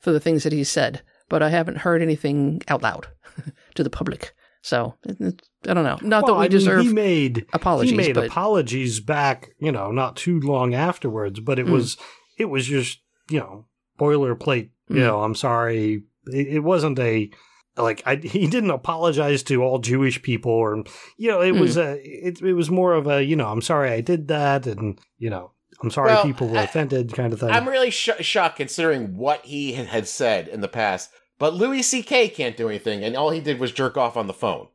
for 0.00 0.12
the 0.12 0.20
things 0.20 0.42
that 0.42 0.52
he's 0.52 0.68
said, 0.68 1.02
but 1.28 1.42
I 1.42 1.48
haven't 1.48 1.78
heard 1.78 2.02
anything 2.02 2.60
out 2.68 2.82
loud 2.82 3.06
to 3.74 3.82
the 3.82 3.90
public. 3.90 4.34
So, 4.66 4.96
it- 5.04 5.20
it's- 5.20 5.48
I 5.68 5.74
don't 5.74 5.84
know. 5.84 5.98
Not 6.02 6.24
Well, 6.24 6.34
that 6.34 6.40
we 6.40 6.46
I 6.46 6.48
mean, 6.48 6.50
deserve 6.50 6.82
he 6.82 6.92
made 6.92 7.46
apologies, 7.52 7.90
He 7.92 7.96
made 7.96 8.14
but 8.16 8.26
apologies 8.26 8.98
back, 8.98 9.50
you 9.60 9.70
know, 9.70 9.92
not 9.92 10.16
too 10.16 10.40
long 10.40 10.74
afterwards, 10.74 11.38
but 11.38 11.58
it 11.60 11.66
Mm. 11.66 11.70
was 11.70 11.96
it 12.36 12.46
was 12.46 12.66
just 12.66 12.98
you 13.30 13.38
know 13.38 13.66
boilerplate. 13.98 14.70
You 14.88 14.96
Mm. 14.96 15.06
know, 15.06 15.22
I'm 15.22 15.34
sorry. 15.36 16.02
It, 16.26 16.46
it 16.48 16.60
wasn't 16.64 16.98
a 16.98 17.30
like 17.76 18.02
I, 18.06 18.16
he 18.16 18.46
didn't 18.48 18.70
apologize 18.70 19.42
to 19.44 19.62
all 19.62 19.78
Jewish 19.78 20.20
people, 20.22 20.50
or 20.52 20.82
you 21.16 21.28
know, 21.30 21.40
it 21.42 21.52
Mm. 21.54 21.60
was 21.60 21.76
a 21.76 22.00
it, 22.02 22.42
it 22.42 22.54
was 22.54 22.68
more 22.70 22.94
of 22.94 23.06
a 23.06 23.22
you 23.22 23.36
know, 23.36 23.48
I'm 23.48 23.62
sorry 23.62 23.90
I 23.92 24.00
did 24.00 24.26
that, 24.28 24.66
and 24.66 24.98
you 25.18 25.30
know, 25.30 25.52
I'm 25.82 25.90
sorry 25.90 26.10
Well, 26.10 26.24
people 26.24 26.48
were 26.48 26.58
I- 26.58 26.62
offended, 26.64 27.12
kind 27.12 27.32
of 27.32 27.38
thing. 27.40 27.50
I'm 27.50 27.68
really 27.68 27.90
sh- 27.90 28.10
shocked 28.20 28.56
considering 28.56 29.16
what 29.16 29.44
he 29.44 29.74
had- 29.74 29.86
had 29.88 30.08
said 30.08 30.48
in 30.48 30.60
the 30.60 30.68
past. 30.68 31.10
But 31.38 31.54
Louis 31.54 31.82
C.K. 31.82 32.30
can't 32.30 32.56
do 32.56 32.68
anything, 32.68 33.04
and 33.04 33.16
all 33.16 33.30
he 33.30 33.40
did 33.40 33.58
was 33.58 33.72
jerk 33.72 33.96
off 33.96 34.16
on 34.16 34.26
the 34.26 34.32
phone. 34.32 34.68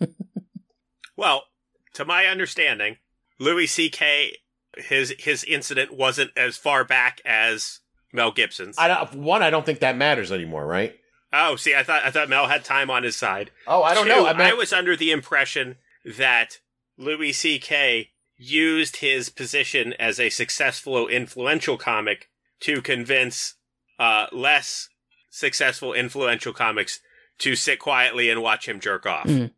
Well, 1.16 1.44
to 1.94 2.04
my 2.04 2.26
understanding, 2.26 2.98
Louis 3.38 3.66
C.K. 3.66 4.36
his 4.76 5.14
his 5.18 5.42
incident 5.44 5.96
wasn't 5.96 6.30
as 6.36 6.56
far 6.56 6.84
back 6.84 7.20
as 7.24 7.80
Mel 8.12 8.32
Gibson's. 8.32 8.76
I 8.78 8.88
don't, 8.88 9.14
one, 9.14 9.42
I 9.42 9.50
don't 9.50 9.64
think 9.64 9.80
that 9.80 9.96
matters 9.96 10.30
anymore, 10.30 10.66
right? 10.66 10.94
oh, 11.32 11.56
see, 11.56 11.74
I 11.74 11.82
thought 11.82 12.04
I 12.04 12.10
thought 12.10 12.28
Mel 12.28 12.46
had 12.46 12.64
time 12.64 12.90
on 12.90 13.02
his 13.02 13.16
side. 13.16 13.50
Oh, 13.66 13.82
I 13.82 13.94
don't 13.94 14.04
Two, 14.04 14.10
know. 14.10 14.26
I, 14.26 14.50
I, 14.50 14.52
was 14.52 14.72
under 14.72 14.96
the 14.96 15.10
impression 15.10 15.76
that 16.04 16.60
Louis 16.96 17.32
C.K. 17.32 18.10
used 18.36 18.96
his 18.96 19.28
position 19.28 19.92
as 19.94 20.20
a 20.20 20.30
successful, 20.30 21.08
influential 21.08 21.76
comic 21.76 22.28
to 22.60 22.80
convince 22.80 23.54
uh, 23.98 24.26
less 24.32 24.88
successful, 25.36 25.92
influential 25.92 26.52
comics 26.52 27.00
to 27.38 27.54
sit 27.54 27.78
quietly 27.78 28.30
and 28.30 28.42
watch 28.42 28.66
him 28.68 28.80
jerk 28.80 29.04
off. 29.06 29.26
Mm. 29.26 29.50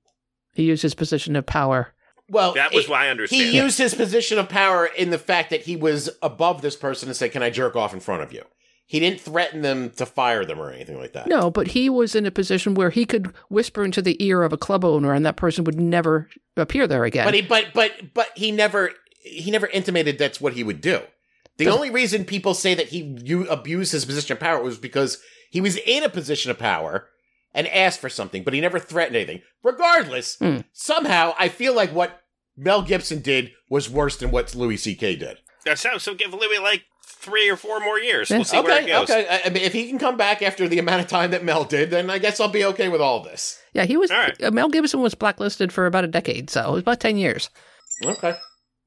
he 0.55 0.65
used 0.65 0.83
his 0.83 0.95
position 0.95 1.37
of 1.37 1.47
power. 1.47 1.95
well, 2.29 2.53
That 2.55 2.73
was 2.75 2.85
it- 2.87 2.91
my 2.91 3.09
understanding. 3.09 3.53
He 3.53 3.57
used 3.57 3.79
his 3.79 3.95
position 3.95 4.39
of 4.39 4.49
power 4.49 4.87
in 4.87 5.11
the 5.11 5.19
fact 5.19 5.51
that 5.51 5.63
he 5.63 5.77
was 5.77 6.11
above 6.23 6.61
this 6.63 6.77
person 6.77 7.09
and 7.09 7.17
said, 7.17 7.33
"Can 7.33 7.43
I 7.43 7.51
jerk 7.51 7.77
off 7.77 7.95
in 7.95 8.01
front 8.01 8.23
of 8.23 8.33
you?" 8.33 8.43
He 8.85 9.01
didn't 9.01 9.21
threaten 9.21 9.61
them 9.63 9.91
to 9.97 10.07
fire 10.07 10.45
them 10.47 10.59
or 10.59 10.71
anything 10.73 10.99
like 10.99 11.13
that. 11.13 11.27
No, 11.29 11.51
but 11.51 11.69
he 11.69 11.89
was 11.91 12.15
in 12.15 12.25
a 12.27 12.31
position 12.31 12.75
where 12.75 12.89
he 12.91 13.05
could 13.05 13.33
whisper 13.51 13.85
into 13.85 14.01
the 14.03 14.23
ear 14.25 14.43
of 14.43 14.53
a 14.53 14.57
club 14.59 14.83
owner, 14.85 15.13
and 15.15 15.25
that 15.27 15.37
person 15.37 15.65
would 15.65 15.79
never 15.79 16.29
appear 16.57 16.87
there 16.87 17.05
again. 17.05 17.27
But 17.27 17.35
he, 17.35 17.43
but, 17.43 17.67
but, 17.75 17.93
but 18.15 18.29
he 18.35 18.51
never, 18.51 18.93
he 19.23 19.51
never 19.51 19.67
intimated 19.69 20.19
that's 20.19 20.41
what 20.41 20.55
he 20.55 20.65
would 20.65 20.81
do. 20.81 21.03
The 21.59 21.67
Does- 21.67 21.75
only 21.75 21.91
reason 21.91 22.25
people 22.25 22.55
say 22.55 22.75
that 22.75 22.89
he 22.89 23.19
you 23.23 23.47
abused 23.49 23.93
his 23.93 24.05
position 24.07 24.33
of 24.33 24.41
power 24.41 24.63
was 24.63 24.79
because 24.79 25.19
he 25.51 25.61
was 25.61 25.77
in 25.79 26.03
a 26.05 26.09
position 26.09 26.51
of 26.51 26.59
power 26.59 27.09
and 27.55 27.67
asked 27.69 28.01
for 28.01 28.09
something, 28.09 28.43
but 28.43 28.53
he 28.55 28.61
never 28.61 28.79
threatened 28.79 29.17
anything. 29.17 29.43
Regardless, 29.63 30.37
Hmm. 30.37 30.59
somehow 30.73 31.35
I 31.39 31.49
feel 31.49 31.75
like 31.75 31.93
what 31.95 32.21
Mel 32.57 32.83
Gibson 32.83 33.21
did 33.23 33.53
was 33.71 33.89
worse 33.89 34.17
than 34.17 34.31
what 34.31 34.55
Louis 34.55 34.77
C.K. 34.77 35.17
did. 35.17 35.39
That 35.65 35.79
sounds 35.79 36.03
so. 36.03 36.15
Give 36.15 36.33
Louis 36.33 36.59
like 36.59 36.85
three 37.07 37.49
or 37.51 37.57
four 37.57 37.81
more 37.81 37.99
years. 37.99 38.31
We'll 38.31 38.45
see 38.45 38.61
where 38.61 38.79
it 38.81 38.83
okay, 38.85 38.93
goes. 38.93 39.11
okay. 39.11 39.27
I, 39.29 39.43
I 39.47 39.51
mean, 39.51 39.63
if 39.65 39.73
he 39.73 39.89
can 39.89 39.99
come 39.99 40.17
back 40.17 40.41
after 40.43 40.69
the 40.69 40.79
amount 40.79 41.01
of 41.03 41.09
time 41.09 41.31
that 41.33 41.45
Mel 41.45 41.65
did, 41.65 41.91
then 41.91 42.11
I 42.11 42.19
guess 42.19 42.41
I'll 42.41 42.49
be 42.49 42.65
okay 42.65 42.89
with 42.89 43.01
all 43.01 43.23
this. 43.23 43.59
yeah, 43.75 43.85
he 43.85 43.97
was. 43.97 44.11
All 44.11 44.19
right. 44.19 44.43
uh, 44.43 44.51
Mel 44.51 44.69
Gibson 44.69 45.01
was 45.01 45.15
blacklisted 45.15 45.73
for 45.73 45.87
about 45.87 46.05
a 46.05 46.09
decade, 46.09 46.49
so 46.51 46.69
it 46.69 46.73
was 46.73 46.81
about 46.83 47.01
ten 47.01 47.17
years. 47.17 47.51
Okay. 48.05 48.35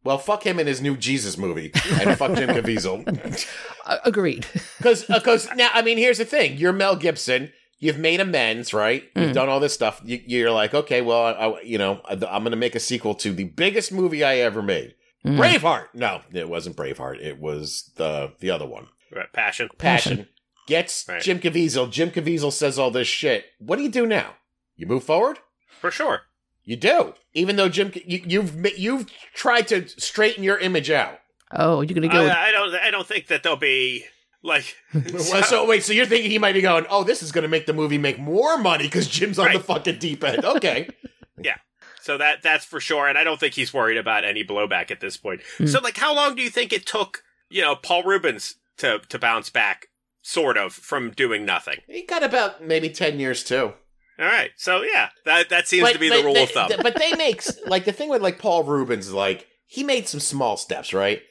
Well, 0.03 0.17
fuck 0.17 0.43
him 0.45 0.59
in 0.59 0.65
his 0.67 0.81
new 0.81 0.97
Jesus 0.97 1.37
movie, 1.37 1.71
and 2.01 2.17
fuck 2.17 2.33
Jim 2.35 2.49
Caviezel. 2.49 3.45
Uh, 3.85 3.97
agreed. 4.05 4.45
Because, 4.77 5.03
because 5.05 5.47
now, 5.55 5.69
I 5.73 5.83
mean, 5.83 5.97
here's 5.99 6.17
the 6.17 6.25
thing: 6.25 6.57
you're 6.57 6.73
Mel 6.73 6.95
Gibson. 6.95 7.51
You've 7.79 7.97
made 7.99 8.19
amends, 8.19 8.73
right? 8.73 9.03
You've 9.15 9.31
Mm. 9.31 9.33
done 9.33 9.49
all 9.49 9.59
this 9.59 9.73
stuff. 9.73 10.01
You, 10.03 10.19
you're 10.25 10.51
like, 10.51 10.73
okay, 10.75 11.01
well, 11.01 11.23
I, 11.25 11.31
I- 11.31 11.61
you 11.61 11.77
know, 11.79 11.99
I, 12.05 12.13
I'm 12.13 12.43
going 12.43 12.51
to 12.51 12.55
make 12.55 12.75
a 12.75 12.79
sequel 12.79 13.15
to 13.15 13.31
the 13.33 13.43
biggest 13.45 13.91
movie 13.91 14.23
I 14.23 14.37
ever 14.37 14.61
made, 14.61 14.93
Mm. 15.25 15.37
Braveheart. 15.37 15.87
No, 15.93 16.21
it 16.33 16.49
wasn't 16.49 16.75
Braveheart. 16.75 17.21
It 17.21 17.39
was 17.39 17.91
the 17.97 18.33
the 18.39 18.49
other 18.51 18.65
one, 18.67 18.87
Right, 19.15 19.31
passion. 19.33 19.69
Passion. 19.77 20.17
Passion. 20.17 20.27
Gets 20.67 21.05
Right. 21.07 21.21
Jim 21.21 21.39
Caviezel. 21.39 21.91
Jim 21.91 22.09
Caviezel 22.11 22.51
says 22.51 22.77
all 22.79 22.91
this 22.91 23.07
shit. 23.07 23.45
What 23.59 23.75
do 23.77 23.83
you 23.83 23.89
do 23.89 24.05
now? 24.07 24.35
You 24.75 24.85
move 24.87 25.03
forward. 25.03 25.37
For 25.79 25.91
sure. 25.91 26.21
You 26.63 26.75
do, 26.75 27.13
even 27.33 27.55
though 27.55 27.69
Jim, 27.69 27.91
you, 28.05 28.21
you've 28.25 28.77
you've 28.77 29.07
tried 29.33 29.67
to 29.69 29.87
straighten 29.87 30.43
your 30.43 30.59
image 30.59 30.91
out. 30.91 31.19
Oh, 31.51 31.81
you're 31.81 31.95
gonna 31.95 32.07
go. 32.07 32.23
with, 32.23 32.31
I, 32.31 32.49
I 32.49 32.51
don't. 32.51 32.75
I 32.75 32.91
don't 32.91 33.07
think 33.07 33.27
that 33.27 33.43
they'll 33.43 33.55
be 33.55 34.05
like. 34.43 34.75
Well, 34.93 35.43
so 35.43 35.65
wait, 35.65 35.83
so 35.83 35.93
you're 35.93 36.05
thinking 36.05 36.29
he 36.29 36.37
might 36.39 36.53
be 36.53 36.61
going, 36.61 36.85
"Oh, 36.89 37.03
this 37.03 37.23
is 37.23 37.31
going 37.31 37.43
to 37.43 37.47
make 37.47 37.65
the 37.65 37.73
movie 37.73 37.97
make 37.97 38.19
more 38.19 38.57
money 38.57 38.85
because 38.85 39.07
Jim's 39.07 39.39
on 39.39 39.53
the 39.53 39.59
fucking 39.59 39.99
deep 39.99 40.23
end." 40.23 40.45
Okay, 40.45 40.89
yeah. 41.41 41.55
So 42.01 42.17
that 42.17 42.41
that's 42.41 42.65
for 42.65 42.79
sure, 42.79 43.07
and 43.07 43.17
I 43.17 43.23
don't 43.23 43.39
think 43.39 43.53
he's 43.53 43.73
worried 43.73 43.97
about 43.97 44.25
any 44.25 44.43
blowback 44.43 44.91
at 44.91 44.99
this 44.99 45.17
point. 45.17 45.41
Hmm. 45.57 45.67
So, 45.67 45.79
like, 45.79 45.97
how 45.97 46.15
long 46.15 46.35
do 46.35 46.41
you 46.41 46.49
think 46.49 46.73
it 46.73 46.85
took, 46.85 47.23
you 47.49 47.61
know, 47.61 47.75
Paul 47.75 48.03
Reubens 48.03 48.55
to 48.77 48.99
to 49.09 49.19
bounce 49.19 49.49
back, 49.49 49.87
sort 50.21 50.57
of, 50.57 50.73
from 50.73 51.11
doing 51.11 51.45
nothing? 51.45 51.79
he 51.87 52.03
got 52.03 52.23
about 52.23 52.63
maybe 52.63 52.89
ten 52.89 53.19
years 53.19 53.43
too. 53.43 53.73
All 54.21 54.27
right, 54.27 54.51
so 54.55 54.83
yeah, 54.83 55.09
that 55.25 55.49
that 55.49 55.67
seems 55.67 55.83
But- 55.87 55.93
to 55.93 55.99
be 55.99 56.09
the 56.09 56.23
rule 56.23 56.33
they, 56.35 56.43
of 56.43 56.51
thumb. 56.51 56.69
But 56.81 56.95
they 56.95 57.13
make 57.15 57.41
like 57.65 57.85
the 57.85 57.91
thing 57.91 58.09
with 58.09 58.21
like 58.21 58.37
Paul 58.39 58.63
Reubens, 58.63 59.11
like 59.11 59.47
he 59.65 59.83
made 59.83 60.07
some 60.07 60.19
small 60.19 60.57
steps, 60.57 60.93
right? 60.93 61.21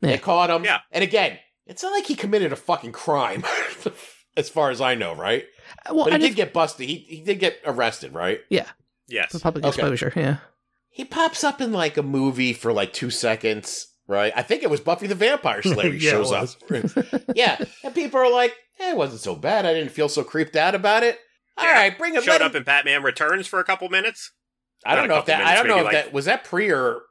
Yeah. 0.00 0.12
They 0.12 0.18
caught 0.18 0.48
him, 0.50 0.64
Yeah. 0.64 0.78
And 0.90 1.04
again, 1.04 1.38
it's 1.66 1.82
not 1.82 1.92
like 1.92 2.06
he 2.06 2.14
committed 2.14 2.52
a 2.52 2.56
fucking 2.56 2.92
crime, 2.92 3.44
as 4.36 4.48
far 4.48 4.70
as 4.70 4.80
I 4.80 4.94
know, 4.94 5.14
right? 5.14 5.44
well, 5.92 6.04
But 6.04 6.14
he 6.14 6.18
did 6.20 6.30
if- 6.30 6.36
get 6.36 6.52
busted. 6.54 6.88
He 6.88 6.96
he 7.08 7.20
did 7.22 7.38
get 7.38 7.58
arrested, 7.66 8.14
right? 8.14 8.40
Yeah. 8.48 8.66
Yes, 9.08 9.32
for 9.32 9.38
public 9.40 9.64
Okay. 9.64 9.80
exposure. 9.80 10.12
Yeah. 10.16 10.36
He 10.90 11.04
pops 11.04 11.44
up 11.44 11.60
in 11.60 11.72
like 11.72 11.96
a 11.96 12.02
movie 12.02 12.52
for 12.52 12.72
like 12.72 12.92
two 12.92 13.10
seconds. 13.10 13.86
right? 14.06 14.32
I 14.34 14.40
think 14.42 14.62
it 14.62 14.70
was 14.70 14.80
Buffy 14.80 15.06
the 15.06 15.14
Vampire 15.14 15.60
Slayer 15.72 15.92
Yeah, 15.92 16.10
shows 16.12 16.32
up. 16.32 16.48
yeah, 17.34 17.58
and 17.84 17.94
people 17.94 18.18
are 18.18 18.32
like, 18.32 18.54
eh, 18.80 18.90
"It 18.92 18.96
wasn't 18.96 19.20
so 19.20 19.34
bad. 19.36 19.66
I 19.66 19.74
didn't 19.74 19.92
feel 19.92 20.08
so 20.08 20.24
creeped 20.24 20.56
out 20.56 20.74
about 20.74 21.02
it." 21.02 21.18
All 21.58 21.64
Yeah. 21.64 21.72
right, 21.72 21.98
bring 21.98 22.14
it. 22.14 22.22
Showed 22.24 22.40
up 22.42 22.52
him- 22.52 22.58
in 22.58 22.62
Batman 22.64 23.02
Returns 23.02 23.46
for 23.46 23.58
a 23.60 23.64
couple 23.64 23.88
minutes. 23.88 24.32
I 24.86 24.94
don't 24.94 25.08
not 25.08 25.14
know 25.14 25.20
if 25.20 25.26
couple 25.26 25.44
that. 25.44 25.52
I 25.52 25.54
don't 25.56 25.66
know 25.66 25.78
if 25.78 25.84
like- 25.84 25.92
that 25.92 26.12
was 26.12 26.24
that 26.26 26.44
pre 26.44 26.70
or 26.70 27.02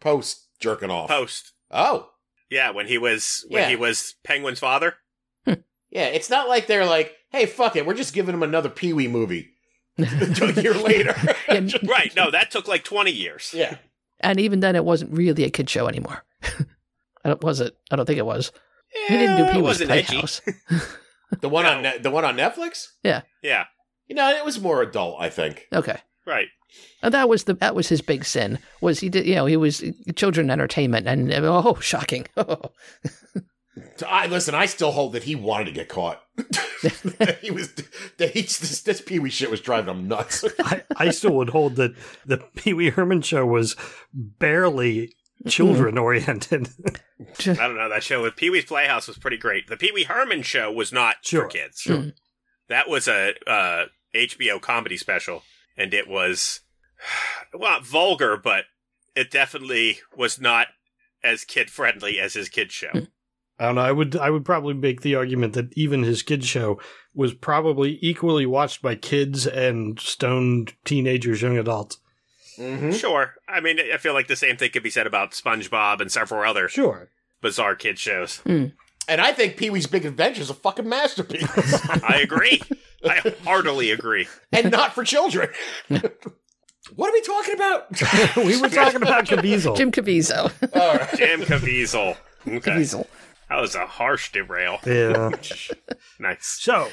post 0.00 0.46
jerking 0.60 0.90
off. 0.90 1.08
Post. 1.08 1.52
Oh, 1.70 2.10
Yeah, 2.50 2.70
when 2.70 2.86
he 2.86 2.98
was 2.98 3.44
when 3.48 3.62
Yeah. 3.62 3.68
he 3.68 3.76
was 3.76 4.14
Penguin's 4.24 4.58
father. 4.58 4.96
yeah. 5.46 6.06
It's 6.06 6.28
not 6.30 6.48
like 6.48 6.66
they're 6.66 6.84
like, 6.86 7.14
"Hey, 7.30 7.46
fuck 7.46 7.76
it, 7.76 7.86
we're 7.86 7.94
just 7.94 8.12
giving 8.14 8.34
him 8.34 8.42
another 8.42 8.68
Pee 8.68 8.92
Wee 8.92 9.06
movie." 9.06 9.50
a 9.98 10.52
year 10.60 10.74
later. 10.74 11.14
Right. 11.84 12.12
No, 12.16 12.30
that 12.30 12.50
took 12.50 12.66
like 12.66 12.82
twenty 12.84 13.12
years. 13.12 13.52
yeah. 13.54 13.76
and 14.20 14.40
even 14.40 14.60
then, 14.60 14.74
it 14.76 14.84
wasn't 14.84 15.12
really 15.12 15.44
a 15.44 15.50
kid 15.50 15.70
show 15.70 15.86
anymore. 15.86 16.24
I 17.22 17.28
don't, 17.28 17.42
uh, 17.44 17.46
was 17.46 17.60
it? 17.60 17.76
I 17.90 17.96
don't 17.96 18.06
think 18.06 18.18
it 18.18 18.26
was. 18.26 18.50
He 19.08 19.16
didn't 19.16 19.36
do 19.36 19.44
Pee 19.44 19.50
it 19.50 19.54
Wee's 19.56 19.62
wasn't. 19.62 19.90
Playhouse. 19.90 20.40
The 21.40 21.48
one 21.48 21.64
No. 21.64 21.72
on 21.76 21.82
Ne- 21.82 21.98
the 21.98 22.10
one 22.10 22.24
on 22.24 22.36
Netflix. 22.36 22.88
Yeah, 23.04 23.20
yeah. 23.42 23.66
You 24.10 24.16
know, 24.16 24.28
it 24.28 24.44
was 24.44 24.60
more 24.60 24.82
adult. 24.82 25.20
I 25.20 25.30
think. 25.30 25.68
Okay. 25.72 25.98
Right. 26.26 26.48
And 27.02 27.14
that 27.14 27.28
was 27.28 27.44
the 27.44 27.54
that 27.54 27.74
was 27.74 27.88
his 27.88 28.02
big 28.02 28.24
sin 28.24 28.58
was 28.80 29.00
he 29.00 29.08
did 29.08 29.24
you 29.26 29.34
know 29.36 29.46
he 29.46 29.56
was 29.56 29.82
uh, 29.82 29.90
children 30.14 30.50
entertainment 30.50 31.06
and 31.08 31.32
uh, 31.32 31.40
oh 31.64 31.78
shocking 31.80 32.26
So 32.36 32.70
I 34.08 34.26
listen. 34.26 34.54
I 34.54 34.66
still 34.66 34.90
hold 34.92 35.12
that 35.14 35.22
he 35.24 35.34
wanted 35.34 35.66
to 35.66 35.72
get 35.72 35.88
caught. 35.88 36.20
he 37.40 37.50
was 37.50 37.72
that 38.18 38.30
he, 38.32 38.42
this, 38.42 38.82
this 38.82 39.00
Pee 39.00 39.18
Wee 39.18 39.30
shit 39.30 39.50
was 39.50 39.60
driving 39.60 39.94
him 39.94 40.08
nuts. 40.08 40.44
I, 40.60 40.82
I 40.96 41.10
still 41.10 41.32
would 41.34 41.50
hold 41.50 41.76
that 41.76 41.94
the 42.26 42.38
Pee 42.56 42.72
Wee 42.74 42.90
Herman 42.90 43.22
show 43.22 43.46
was 43.46 43.76
barely 44.12 45.12
children 45.48 45.98
oriented. 45.98 46.68
I 47.40 47.54
don't 47.54 47.76
know. 47.76 47.88
That 47.88 48.02
show 48.02 48.22
with 48.22 48.36
Pee 48.36 48.50
Wee's 48.50 48.64
Playhouse 48.64 49.08
was 49.08 49.18
pretty 49.18 49.38
great. 49.38 49.68
The 49.68 49.76
Pee 49.76 49.92
Wee 49.92 50.04
Herman 50.04 50.42
show 50.42 50.70
was 50.72 50.92
not 50.92 51.16
Sure, 51.22 51.42
for 51.44 51.48
kids. 51.48 51.80
sure. 51.80 51.96
Mm. 51.96 52.12
That 52.68 52.88
was 52.88 53.08
a 53.08 53.34
uh, 53.46 53.86
HBO 54.14 54.60
comedy 54.60 54.96
special, 54.96 55.42
and 55.76 55.92
it 55.94 56.08
was 56.08 56.60
well 57.54 57.70
not 57.70 57.86
vulgar, 57.86 58.36
but 58.36 58.64
it 59.14 59.30
definitely 59.30 59.98
was 60.16 60.40
not 60.40 60.68
as 61.22 61.44
kid 61.44 61.70
friendly 61.70 62.18
as 62.18 62.34
his 62.34 62.48
kid 62.48 62.72
show. 62.72 62.90
I 63.58 63.66
don't 63.66 63.74
know. 63.74 63.82
I 63.82 63.92
would 63.92 64.16
I 64.16 64.30
would 64.30 64.44
probably 64.44 64.74
make 64.74 65.02
the 65.02 65.14
argument 65.16 65.52
that 65.54 65.76
even 65.76 66.02
his 66.02 66.22
kids 66.22 66.46
show 66.46 66.80
was 67.14 67.34
probably 67.34 67.98
equally 68.00 68.46
watched 68.46 68.80
by 68.80 68.94
kids 68.94 69.46
and 69.46 69.98
stoned 70.00 70.72
teenagers, 70.84 71.42
young 71.42 71.58
adults. 71.58 71.98
mm-hmm. 72.56 72.92
Sure. 72.92 73.34
I 73.48 73.60
mean, 73.60 73.78
I 73.92 73.96
feel 73.98 74.14
like 74.14 74.28
the 74.28 74.36
same 74.36 74.56
thing 74.56 74.70
could 74.70 74.82
be 74.82 74.90
said 74.90 75.06
about 75.06 75.32
SpongeBob 75.32 76.00
and 76.00 76.10
several 76.10 76.48
other 76.48 76.68
Sure. 76.68 77.10
bizarre 77.42 77.74
kid 77.74 77.98
shows. 77.98 78.40
And 78.46 79.20
I 79.20 79.32
think 79.32 79.56
Pee 79.56 79.70
Wee's 79.70 79.86
Big 79.88 80.04
Adventure 80.06 80.42
is 80.42 80.50
a 80.50 80.54
fucking 80.54 80.88
masterpiece, 80.88 81.48
I 82.02 82.20
agree. 82.22 82.62
I 83.04 83.34
heartily 83.44 83.90
agree. 83.90 84.28
and 84.52 84.70
not 84.70 84.94
for 84.94 85.04
children. 85.04 85.48
what 85.88 87.08
are 87.08 87.12
we 87.12 87.22
talking 87.22 87.54
about? 87.54 88.36
we 88.36 88.60
were 88.60 88.68
talking 88.68 89.02
about 89.02 89.26
Caviezel. 89.26 89.76
Jim 89.76 89.92
Caviezel 89.92 90.52
All 90.76 90.96
right. 90.96 91.16
Jim 91.16 91.40
Caviezel. 91.42 92.16
Okay. 92.46 92.58
Caviezel 92.60 93.06
That 93.48 93.60
was 93.60 93.74
a 93.74 93.86
harsh 93.86 94.32
derail. 94.32 94.78
Yeah. 94.86 95.30
Nice. 96.18 96.58
So, 96.60 96.88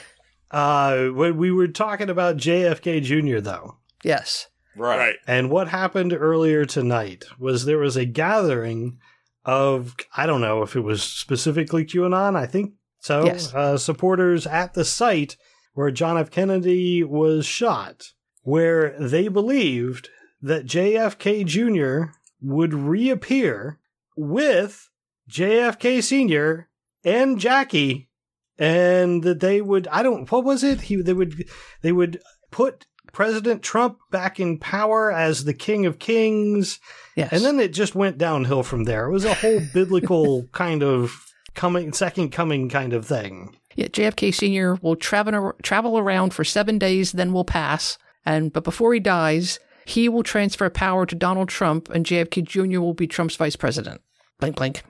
uh, 0.52 1.08
when 1.08 1.36
we 1.38 1.52
were 1.52 1.68
talking 1.68 2.10
about 2.10 2.38
JFK 2.38 3.02
Jr., 3.04 3.42
though, 3.42 3.78
yes 4.04 4.48
Right. 4.78 4.98
Right. 4.98 5.16
and 5.28 5.50
what 5.50 5.68
happened 5.68 6.14
earlier 6.14 6.64
tonight 6.66 7.26
was 7.38 7.66
there 7.66 7.80
was 7.80 7.98
a 7.98 8.06
gathering 8.06 9.00
of, 9.44 9.96
I 10.16 10.26
don't 10.26 10.40
know 10.42 10.62
if 10.62 10.76
it 10.78 10.82
was 10.82 11.02
specifically 11.04 11.84
QAnon, 11.84 12.36
I 12.38 12.46
think 12.46 12.74
so, 13.00 13.26
Yes. 13.26 13.54
uh, 13.54 13.78
supporters 13.78 14.46
at 14.48 14.74
the 14.76 14.86
site 14.86 15.36
where 15.78 15.92
John 15.92 16.18
F. 16.18 16.32
Kennedy 16.32 17.04
was 17.04 17.46
shot, 17.46 18.14
where 18.42 18.96
they 19.00 19.28
believed 19.28 20.10
that 20.42 20.66
JFK 20.66 21.46
Jr. 21.46 22.14
would 22.42 22.74
reappear 22.74 23.78
with 24.16 24.90
JFK 25.30 26.02
Sr. 26.02 26.68
and 27.04 27.40
Jackie 27.40 28.10
and 28.58 29.22
that 29.22 29.40
they 29.40 29.62
would 29.62 29.88
I 29.90 30.02
don't 30.02 30.32
what 30.32 30.44
was 30.44 30.64
it? 30.64 30.82
He 30.82 30.96
they 30.96 31.14
would 31.14 31.48
they 31.84 31.92
would 31.92 32.22
put 32.50 32.88
President 33.14 33.62
Trump 33.62 34.00
back 34.10 34.40
in 34.40 34.58
power 34.58 35.12
as 35.12 35.44
the 35.44 35.54
king 35.54 35.86
of 35.86 36.00
kings 36.00 36.80
yes 37.16 37.32
and 37.32 37.46
then 37.46 37.60
it 37.60 37.72
just 37.72 37.94
went 37.94 38.18
downhill 38.18 38.64
from 38.64 38.86
there. 38.86 39.06
It 39.06 39.12
was 39.12 39.26
a 39.26 39.36
whole 39.36 39.62
biblical 39.76 40.48
kind 40.54 40.82
of 40.82 41.24
coming 41.54 41.94
second 41.94 42.32
coming 42.32 42.68
kind 42.68 42.94
of 42.94 43.06
thing. 43.06 43.56
Yeah, 43.78 43.88
JFK 43.88 44.34
Senior 44.34 44.76
will 44.82 44.96
travel 44.98 45.54
travel 45.64 45.98
around 45.98 46.34
for 46.34 46.44
seven 46.44 46.78
days 46.78 47.14
then 47.14 47.32
will 47.32 47.46
pass 47.46 47.98
and 48.26 48.52
but 48.52 48.66
before 48.66 48.94
he 48.94 49.00
dies 49.00 49.60
he 49.86 50.10
will 50.10 50.24
transfer 50.24 50.70
power 50.70 51.06
to 51.06 51.16
Donald 51.16 51.48
Trump 51.48 51.90
and 51.90 52.06
JFK 52.06 52.44
Jr. 52.44 52.82
will 52.82 52.94
be 52.94 53.08
Trump's 53.08 53.38
vice 53.38 53.56
president 53.56 54.02
blink 54.40 54.58
blink 54.58 54.84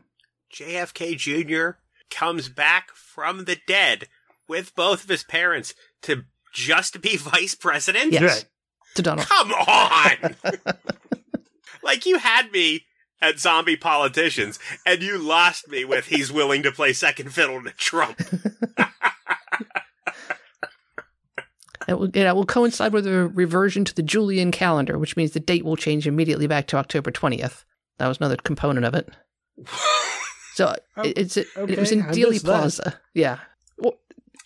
JFK 0.54 1.16
Jr. 1.18 1.78
comes 2.10 2.50
back 2.50 2.92
from 2.92 3.46
the 3.46 3.58
dead 3.68 4.08
with 4.48 4.74
both 4.76 5.04
of 5.04 5.10
his 5.10 5.24
parents 5.24 5.74
to 6.04 6.24
just 6.54 7.02
be 7.02 7.18
vice 7.18 7.54
president? 7.54 8.14
yes 8.14 8.22
Right. 8.24 8.46
to 8.96 9.02
Donald 9.02 9.28
Come 9.28 9.52
on! 9.52 10.36
like, 11.84 12.06
you 12.06 12.18
had 12.18 12.52
me 12.52 12.86
at 13.22 13.40
zombie 13.40 13.76
politicians, 13.78 14.60
and 14.86 15.02
you 15.02 15.18
lost 15.18 15.68
me 15.70 15.86
with 15.86 16.08
he's 16.08 16.32
willing 16.32 16.64
to 16.64 16.72
play 16.72 16.94
second 16.94 17.34
fiddle 17.34 17.64
to 17.64 17.72
Trump. 17.72 18.22
It 21.88 21.98
will, 21.98 22.10
it 22.14 22.36
will 22.36 22.46
coincide 22.46 22.92
with 22.92 23.08
a 23.08 23.30
reversion 23.30 23.86
to 23.86 23.96
the 23.96 24.04
Julian 24.04 24.52
calendar, 24.52 24.98
which 24.98 25.16
means 25.16 25.32
the 25.32 25.40
date 25.40 25.64
will 25.64 25.78
change 25.78 26.06
immediately 26.06 26.46
back 26.46 26.68
to 26.68 26.76
October 26.76 27.12
20th. 27.12 27.64
That 27.98 28.10
was 28.10 28.18
another 28.18 28.36
component 28.36 28.86
of 28.86 28.94
it. 28.94 29.10
So 30.58 30.76
oh, 30.98 31.04
it, 31.04 31.20
it's 31.20 31.38
it, 31.38 31.46
it 31.56 31.78
was 31.78 31.92
in 31.92 32.02
I 32.02 32.06
Dealey 32.06 32.32
missed 32.32 32.46
that. 32.46 32.58
Plaza. 32.58 33.00
Yeah. 33.14 33.38
Well, 33.78 33.94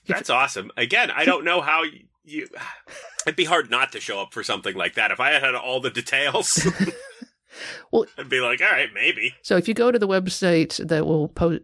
That's 0.07 0.30
awesome. 0.30 0.69
Again, 0.76 1.09
I 1.09 1.24
don't 1.24 1.45
know 1.45 1.61
how 1.61 1.84
you, 1.84 2.01
you. 2.26 2.47
It'd 3.26 3.38
be 3.38 3.45
hard 3.45 3.72
not 3.72 3.93
to 3.93 4.01
show 4.01 4.19
up 4.19 4.34
for 4.34 4.43
something 4.43 4.76
like 4.76 4.95
that. 4.95 5.11
If 5.11 5.22
I 5.22 5.30
had 5.30 5.41
had 5.41 5.55
all 5.55 5.80
the 5.80 5.89
details, 5.89 6.67
Well- 7.91 8.06
I'd 8.18 8.30
be 8.30 8.39
like, 8.41 8.62
all 8.62 8.70
right, 8.72 8.89
maybe. 8.93 9.34
so 9.41 9.58
if 9.58 9.68
you 9.68 9.74
go 9.74 9.91
to 9.91 9.99
the 9.99 10.08
website 10.08 10.86
that 10.88 11.06
will 11.06 11.28
post, 11.30 11.62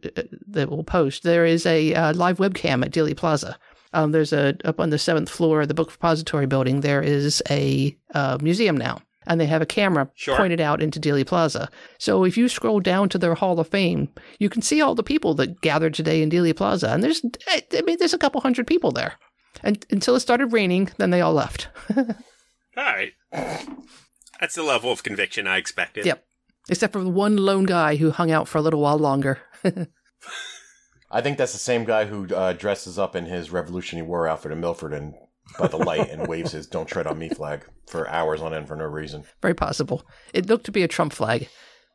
that 0.47 0.69
will 0.69 0.83
post, 0.83 1.23
there 1.23 1.45
is 1.45 1.65
a 1.65 1.93
uh, 1.93 2.13
live 2.13 2.37
webcam 2.37 2.83
at 2.85 2.91
Dealey 2.91 3.15
Plaza. 3.15 3.57
Um, 3.93 4.11
there's 4.11 4.33
a 4.33 4.55
up 4.65 4.79
on 4.79 4.89
the 4.89 4.99
seventh 4.99 5.29
floor 5.29 5.61
of 5.61 5.67
the 5.69 5.73
book 5.73 5.91
repository 5.91 6.45
building. 6.45 6.81
There 6.81 7.01
is 7.01 7.41
a 7.49 7.97
uh, 8.13 8.37
museum 8.41 8.75
now, 8.77 8.99
and 9.25 9.39
they 9.39 9.45
have 9.45 9.61
a 9.61 9.65
camera 9.65 10.09
Sure. 10.15 10.35
pointed 10.35 10.59
out 10.59 10.81
into 10.83 10.99
Dealey 10.99 11.25
Plaza. 11.25 11.69
So 11.97 12.25
if 12.25 12.37
you 12.37 12.49
scroll 12.49 12.81
down 12.81 13.07
to 13.09 13.17
their 13.17 13.33
Hall 13.35 13.59
of 13.59 13.69
Fame, 13.69 14.09
you 14.39 14.49
can 14.49 14.61
see 14.61 14.81
all 14.81 14.93
the 14.93 15.03
people 15.03 15.33
that 15.35 15.61
gathered 15.61 15.93
today 15.93 16.21
in 16.21 16.29
Dealey 16.29 16.55
Plaza, 16.55 16.89
and 16.91 17.01
there's 17.01 17.21
I 17.49 17.81
mean 17.85 17.95
there's 17.97 18.13
a 18.13 18.17
couple 18.19 18.41
hundred 18.41 18.67
people 18.67 18.91
there. 18.91 19.13
And 19.63 19.83
until 19.89 20.15
it 20.15 20.19
started 20.19 20.53
raining, 20.53 20.89
then 20.97 21.09
they 21.09 21.21
all 21.21 21.33
left. 21.33 21.69
All 22.77 22.83
right. 22.83 23.11
That's 24.39 24.55
the 24.55 24.63
level 24.63 24.91
of 24.91 25.03
conviction 25.03 25.47
I 25.47 25.57
expected. 25.57 26.05
Yep. 26.05 26.23
Except 26.69 26.93
for 26.93 27.03
the 27.03 27.09
one 27.09 27.37
lone 27.37 27.65
guy 27.65 27.95
who 27.95 28.11
hung 28.11 28.31
out 28.31 28.47
for 28.47 28.57
a 28.57 28.61
little 28.61 28.81
while 28.81 28.97
longer. 28.97 29.39
I 31.11 31.21
think 31.21 31.37
that's 31.37 31.53
the 31.53 31.59
same 31.59 31.85
guy 31.85 32.05
who 32.05 32.27
uh, 32.33 32.53
dresses 32.53 32.99
up 32.99 33.15
in 33.15 33.25
his 33.25 33.51
Revolutionary 33.51 34.07
War 34.07 34.27
outfit 34.27 34.51
in 34.51 34.59
Milford 34.59 34.93
and 34.93 35.13
by 35.57 35.67
the 35.67 35.77
light 35.77 36.09
and 36.09 36.27
waves 36.27 36.51
his 36.51 36.67
"Don't 36.67 36.87
tread 36.87 37.07
on 37.07 37.17
me" 37.17 37.29
flag 37.29 37.65
for 37.87 38.09
hours 38.09 38.41
on 38.41 38.53
end 38.53 38.67
for 38.67 38.75
no 38.75 38.83
reason. 38.83 39.23
Very 39.41 39.53
possible. 39.53 40.05
It 40.33 40.47
looked 40.47 40.65
to 40.65 40.71
be 40.71 40.83
a 40.83 40.87
Trump 40.87 41.13
flag, 41.13 41.47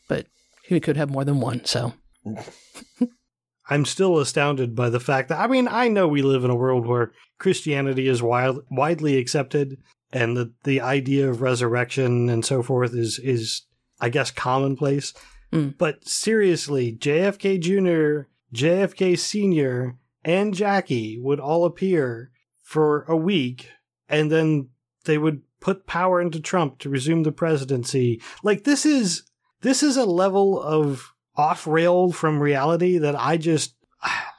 but 0.08 0.26
he 0.64 0.80
could 0.80 0.96
have 0.96 1.10
more 1.10 1.24
than 1.24 1.40
one. 1.40 1.64
So 1.66 1.92
I'm 3.68 3.84
still 3.84 4.18
astounded 4.18 4.74
by 4.74 4.88
the 4.88 5.00
fact 5.00 5.28
that 5.28 5.40
I 5.40 5.46
mean 5.46 5.68
I 5.68 5.88
know 5.88 6.08
we 6.08 6.22
live 6.22 6.44
in 6.44 6.50
a 6.50 6.56
world 6.56 6.86
where 6.86 7.12
Christianity 7.38 8.08
is 8.08 8.22
wild, 8.22 8.60
widely 8.70 9.18
accepted 9.18 9.76
and 10.12 10.36
the 10.36 10.52
the 10.64 10.80
idea 10.80 11.28
of 11.28 11.42
resurrection 11.42 12.28
and 12.28 12.44
so 12.44 12.62
forth 12.62 12.94
is 12.94 13.18
is 13.18 13.62
I 14.00 14.08
guess 14.08 14.30
commonplace. 14.30 15.14
Mm. 15.52 15.76
But 15.78 16.06
seriously, 16.08 16.92
JFK 16.92 17.60
Jr., 17.60 18.28
JFK 18.54 19.18
Sr., 19.18 19.96
and 20.24 20.54
Jackie 20.54 21.18
would 21.20 21.40
all 21.40 21.64
appear 21.64 22.30
for 22.62 23.04
a 23.08 23.16
week 23.16 23.68
and 24.08 24.30
then 24.30 24.68
they 25.04 25.18
would 25.18 25.42
put 25.60 25.86
power 25.86 26.20
into 26.20 26.40
Trump 26.40 26.78
to 26.78 26.88
resume 26.88 27.22
the 27.22 27.32
presidency. 27.32 28.20
Like 28.42 28.64
this 28.64 28.86
is 28.86 29.24
this 29.62 29.82
is 29.82 29.96
a 29.96 30.04
level 30.04 30.60
of 30.60 31.12
off 31.36 31.66
rail 31.66 32.12
from 32.12 32.40
reality 32.40 32.98
that 32.98 33.18
I 33.18 33.36
just 33.36 33.74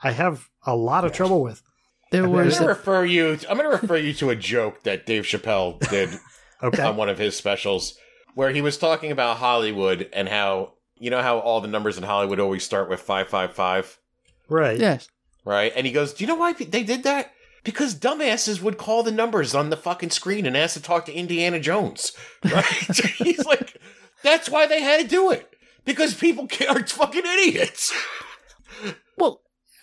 I 0.03 0.11
have 0.11 0.49
a 0.65 0.75
lot 0.75 1.05
of 1.05 1.11
trouble 1.11 1.41
with. 1.41 1.61
There 2.13 2.23
I 2.23 2.27
I'm 2.27 2.31
was 2.31 2.57
going 2.59 2.67
to 2.67 2.73
a, 2.73 2.77
refer 2.77 3.03
you. 3.05 3.37
I'm 3.49 3.57
going 3.57 3.69
to 3.69 3.77
refer 3.81 3.97
you 3.97 4.13
to 4.13 4.29
a 4.29 4.35
joke 4.35 4.83
that 4.83 5.05
Dave 5.05 5.23
Chappelle 5.23 5.79
did 5.89 6.09
Okay. 6.63 6.81
on 6.81 6.95
one 6.95 7.09
of 7.09 7.17
his 7.17 7.35
specials, 7.35 7.97
where 8.35 8.51
he 8.51 8.61
was 8.61 8.77
talking 8.77 9.11
about 9.11 9.37
Hollywood 9.37 10.09
and 10.13 10.29
how 10.29 10.73
You 10.97 11.09
know 11.09 11.21
how 11.21 11.39
all 11.39 11.59
the 11.59 11.67
numbers 11.67 11.97
in 11.97 12.03
Hollywood 12.03 12.39
always 12.39 12.63
start 12.63 12.89
with 12.89 13.01
555? 13.01 13.99
Right. 14.47 14.79
Yes. 14.79 15.09
Right? 15.43 15.73
And 15.75 15.85
he 15.85 15.91
goes, 15.91 16.13
Do 16.13 16.23
you 16.23 16.27
know 16.29 16.35
why 16.35 16.53
they 16.53 16.83
did 16.83 17.03
that? 17.03 17.31
Because 17.65 17.95
dumbasses 17.95 18.61
would 18.61 18.77
call 18.77 19.03
the 19.03 19.11
numbers 19.11 19.53
on 19.55 19.69
the 19.69 19.77
fucking 19.77 20.11
screen 20.11 20.45
and 20.45 20.55
ask 20.55 20.73
to 20.75 20.81
talk 20.81 21.05
to 21.05 21.13
Indiana 21.13 21.59
Jones. 21.59 22.11
Right? 22.45 22.65
He's 23.17 23.45
like, 23.45 23.77
That's 24.21 24.49
why 24.49 24.65
they 24.67 24.81
had 24.81 25.01
to 25.01 25.07
do 25.07 25.31
it. 25.31 25.49
Because 25.85 26.13
people 26.13 26.47
are 26.69 26.85
fucking 26.87 27.25
idiots. 27.25 27.91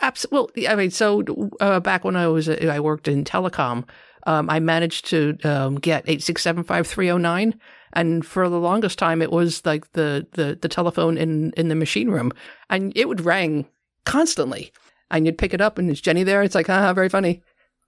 Well, 0.01 0.09
absolutely. 0.09 0.69
I 0.69 0.75
mean, 0.75 0.91
so 0.91 1.23
uh, 1.61 1.81
back 1.81 2.05
when 2.05 2.17
I 2.17 2.27
was 2.29 2.49
uh, 2.49 2.71
I 2.71 2.81
worked 2.81 3.09
in 3.09 3.25
telecom, 3.25 3.85
um, 4.27 4.51
I 4.51 4.61
managed 4.61 5.07
to 5.07 5.37
um, 5.45 5.77
get 5.77 6.05
eight 6.07 6.23
six 6.23 6.43
seven 6.43 6.65
five 6.65 6.87
three 6.87 7.07
zero 7.07 7.19
nine, 7.19 7.59
and 7.93 8.25
for 8.25 8.49
the 8.49 8.59
longest 8.61 8.99
time, 8.99 9.23
it 9.23 9.33
was 9.33 9.65
like 9.65 9.93
the, 9.93 10.27
the 10.33 10.59
the 10.61 10.69
telephone 10.69 11.17
in 11.17 11.53
in 11.57 11.69
the 11.69 11.75
machine 11.75 12.11
room, 12.11 12.33
and 12.69 12.93
it 12.97 13.09
would 13.09 13.21
ring 13.25 13.67
constantly, 14.05 14.73
and 15.11 15.27
you'd 15.27 15.39
pick 15.39 15.55
it 15.55 15.61
up, 15.61 15.79
and 15.79 15.91
it's 15.91 16.01
Jenny 16.01 16.23
there. 16.23 16.43
It's 16.43 16.55
like, 16.55 16.69
ah, 16.69 16.93
very 16.93 17.09
funny. 17.09 17.43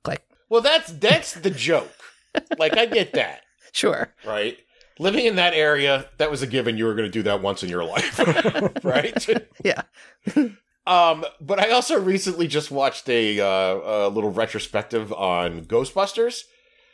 Click. 0.05 0.23
Well, 0.49 0.61
that's 0.61 0.93
that's 0.93 1.35
the 1.35 1.51
joke. 1.51 1.93
Like 2.59 2.77
I 2.77 2.87
get 2.87 3.13
that, 3.15 3.43
Sure. 3.73 4.13
right? 4.27 4.57
Living 4.99 5.25
in 5.27 5.37
that 5.37 5.55
area, 5.55 6.07
that 6.19 6.31
was 6.31 6.43
a 6.43 6.47
given 6.47 6.77
you 6.77 6.85
were 6.85 6.95
going 6.95 7.07
to 7.09 7.13
do 7.13 7.23
that 7.23 7.41
once 7.43 7.63
in 7.63 7.69
your 7.71 7.85
life, 7.85 8.19
right? 8.85 9.27
Yeah. 9.65 9.83
Um, 10.87 11.25
but 11.41 11.59
I 11.61 11.71
also 11.71 12.01
recently 12.01 12.49
just 12.49 12.71
watched 12.71 13.09
a 13.09 13.39
uh, 13.41 13.47
a 13.47 14.09
little 14.09 14.31
retrospective 14.33 15.13
on 15.13 15.65
Ghostbusters, 15.67 16.43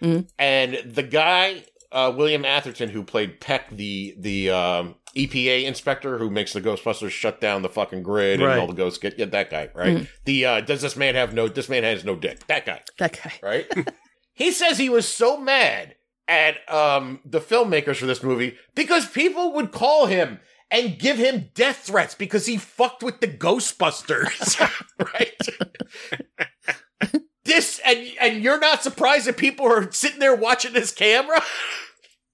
Mhm. 0.03 0.29
and 0.39 0.79
the 0.85 1.03
guy 1.03 1.65
uh, 1.91 2.13
William 2.15 2.45
Atherton, 2.45 2.91
who 2.91 3.03
played 3.03 3.41
Peck, 3.41 3.71
the 3.71 4.15
the 4.19 4.51
um, 4.51 4.97
EPA 5.17 5.65
inspector 5.65 6.19
who 6.19 6.29
makes 6.31 6.53
the 6.53 6.61
Ghostbusters 6.61 7.11
shut 7.11 7.41
down 7.41 7.63
the 7.63 7.69
fucking 7.71 8.03
grid 8.03 8.41
Right. 8.41 8.53
and 8.53 8.61
all 8.61 8.67
the 8.67 8.75
ghosts 8.75 8.99
get 8.99 9.19
yeah, 9.19 9.25
that 9.25 9.51
guy, 9.51 9.71
right? 9.75 10.07
The 10.27 10.45
uh, 10.45 10.61
does 10.61 10.83
this 10.83 10.97
man 10.97 11.15
have 11.15 11.33
no? 11.33 11.49
This 11.49 11.71
man 11.71 11.83
has 11.85 12.05
no 12.05 12.15
dick. 12.15 12.47
That 12.47 12.67
guy 12.67 12.83
That 12.99 13.19
guy. 13.23 13.33
right? 13.43 13.67
he 14.35 14.53
says 14.53 14.77
he 14.77 14.91
was 14.91 15.09
so 15.09 15.39
mad 15.41 15.95
at 16.29 16.57
um, 16.71 17.21
the 17.25 17.41
filmmakers 17.41 17.97
for 17.97 18.05
this 18.07 18.23
movie 18.23 18.55
because 18.75 19.07
people 19.07 19.55
would 19.55 19.73
call 19.73 20.05
him 20.05 20.41
and 20.71 20.99
give 20.99 21.17
him 21.17 21.51
death 21.55 21.79
threats 21.79 22.15
because 22.15 22.47
he 22.47 22.57
fucked 22.57 23.03
with 23.03 23.21
the 23.21 23.29
Ghostbusters, 23.29 24.59
right? 25.15 27.13
this 27.45 27.81
and 27.85 28.07
and 28.21 28.43
you're 28.43 28.61
not 28.61 28.83
surprised 28.83 29.27
that 29.27 29.37
people 29.37 29.67
are 29.67 29.91
sitting 29.91 30.19
there 30.21 30.35
watching 30.37 30.73
this 30.73 30.93
camera. 30.93 31.43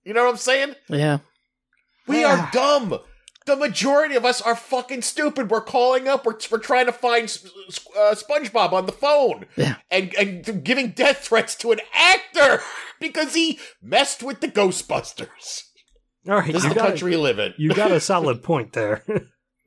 You 0.05 0.13
know 0.13 0.25
what 0.25 0.31
I'm 0.33 0.37
saying? 0.37 0.75
Yeah. 0.89 1.19
We 2.07 2.25
are 2.25 2.51
dumb. 2.53 2.99
The 3.47 3.57
majority 3.57 4.15
of 4.15 4.25
us 4.25 4.41
are 4.41 4.57
fucking 4.57 5.03
stupid. 5.03 5.51
We're 5.51 5.61
calling 5.61 6.09
up. 6.09 6.25
We're, 6.25 6.39
we're 6.51 6.59
trying 6.59 6.87
to 6.87 6.93
find 6.93 7.25
S- 7.25 7.47
S- 7.69 7.87
uh, 7.97 8.15
SpongeBob 8.15 8.73
on 8.73 8.87
the 8.87 8.93
phone. 8.93 9.45
Yeah. 9.57 9.77
And, 9.91 10.15
and 10.15 10.65
giving 10.65 10.91
death 10.91 11.19
threats 11.19 11.55
to 11.57 11.73
an 11.73 11.81
actor 11.95 12.63
because 13.01 13.35
he 13.35 13.59
messed 13.83 14.23
with 14.23 14.41
the 14.41 14.49
Ghostbusters. 14.49 15.63
All 16.29 16.37
right. 16.37 16.47
This 16.53 16.57
is 16.57 16.65
You 16.65 16.69
the 16.71 16.75
got, 16.77 16.89
country 16.89 17.11
we 17.11 17.17
live 17.17 17.39
in. 17.39 17.55
you 17.59 17.71
got 17.75 17.91
a 17.93 18.01
solid 18.13 18.43
point 18.43 18.73
there. 18.73 19.05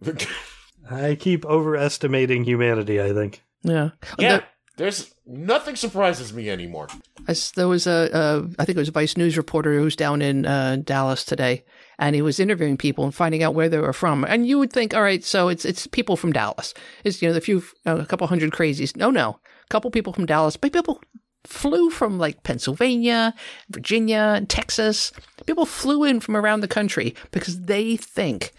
I 0.90 1.16
keep 1.16 1.46
overestimating 1.46 2.44
humanity, 2.46 3.02
I 3.02 3.14
think. 3.14 3.44
Yeah. 3.64 3.90
yeah. 4.18 4.30
There- 4.38 4.48
There's 4.78 5.12
nothing 5.26 5.76
surprises 5.76 6.32
me 6.34 6.50
anymore. 6.50 6.88
I 7.28 7.32
s 7.32 7.52
there 7.52 7.68
was 7.68 7.88
a, 7.88 8.10
a, 8.14 8.48
I 8.60 8.66
think 8.66 8.78
it 8.78 8.86
was 8.86 8.90
a 8.90 9.00
Vice 9.00 9.18
News 9.18 9.36
reporter 9.36 9.74
who 9.76 9.84
was 9.84 9.96
down 9.96 10.22
in 10.22 10.46
uh, 10.46 10.78
Dallas 10.84 11.26
today, 11.26 11.66
and 11.98 12.16
he 12.16 12.22
was 12.22 12.40
interviewing 12.40 12.78
people 12.78 13.04
and 13.04 13.14
finding 13.14 13.42
out 13.44 13.56
where 13.56 13.70
they 13.70 13.80
were 13.80 13.92
from. 13.92 14.24
And 14.24 14.46
you 14.48 14.60
would 14.60 14.72
think, 14.72 14.94
all 14.94 15.02
right, 15.02 15.24
so 15.26 15.50
it's 15.50 15.66
it's 15.66 15.88
people 15.88 16.16
from 16.16 16.32
Dallas. 16.32 16.74
It's 17.04 17.22
you 17.24 17.28
know 17.28 17.34
the 17.34 17.42
few 17.42 17.64
uh, 17.88 17.98
a 17.98 18.06
couple 18.06 18.28
hundred 18.28 18.52
crazies. 18.54 18.96
No, 18.96 19.10
no, 19.10 19.40
a 19.66 19.68
couple 19.70 19.90
people 19.92 20.14
from 20.14 20.28
Dallas, 20.28 20.56
but 20.58 20.72
people 20.72 21.02
flew 21.48 21.90
from 21.90 22.20
like 22.20 22.44
Pennsylvania, 22.44 23.34
Virginia, 23.70 24.34
and 24.36 24.50
Texas. 24.50 25.12
People 25.46 25.66
flew 25.66 26.04
in 26.04 26.20
from 26.20 26.36
around 26.36 26.62
the 26.62 26.68
country 26.68 27.16
because 27.32 27.62
they 27.62 27.96
think 27.96 28.54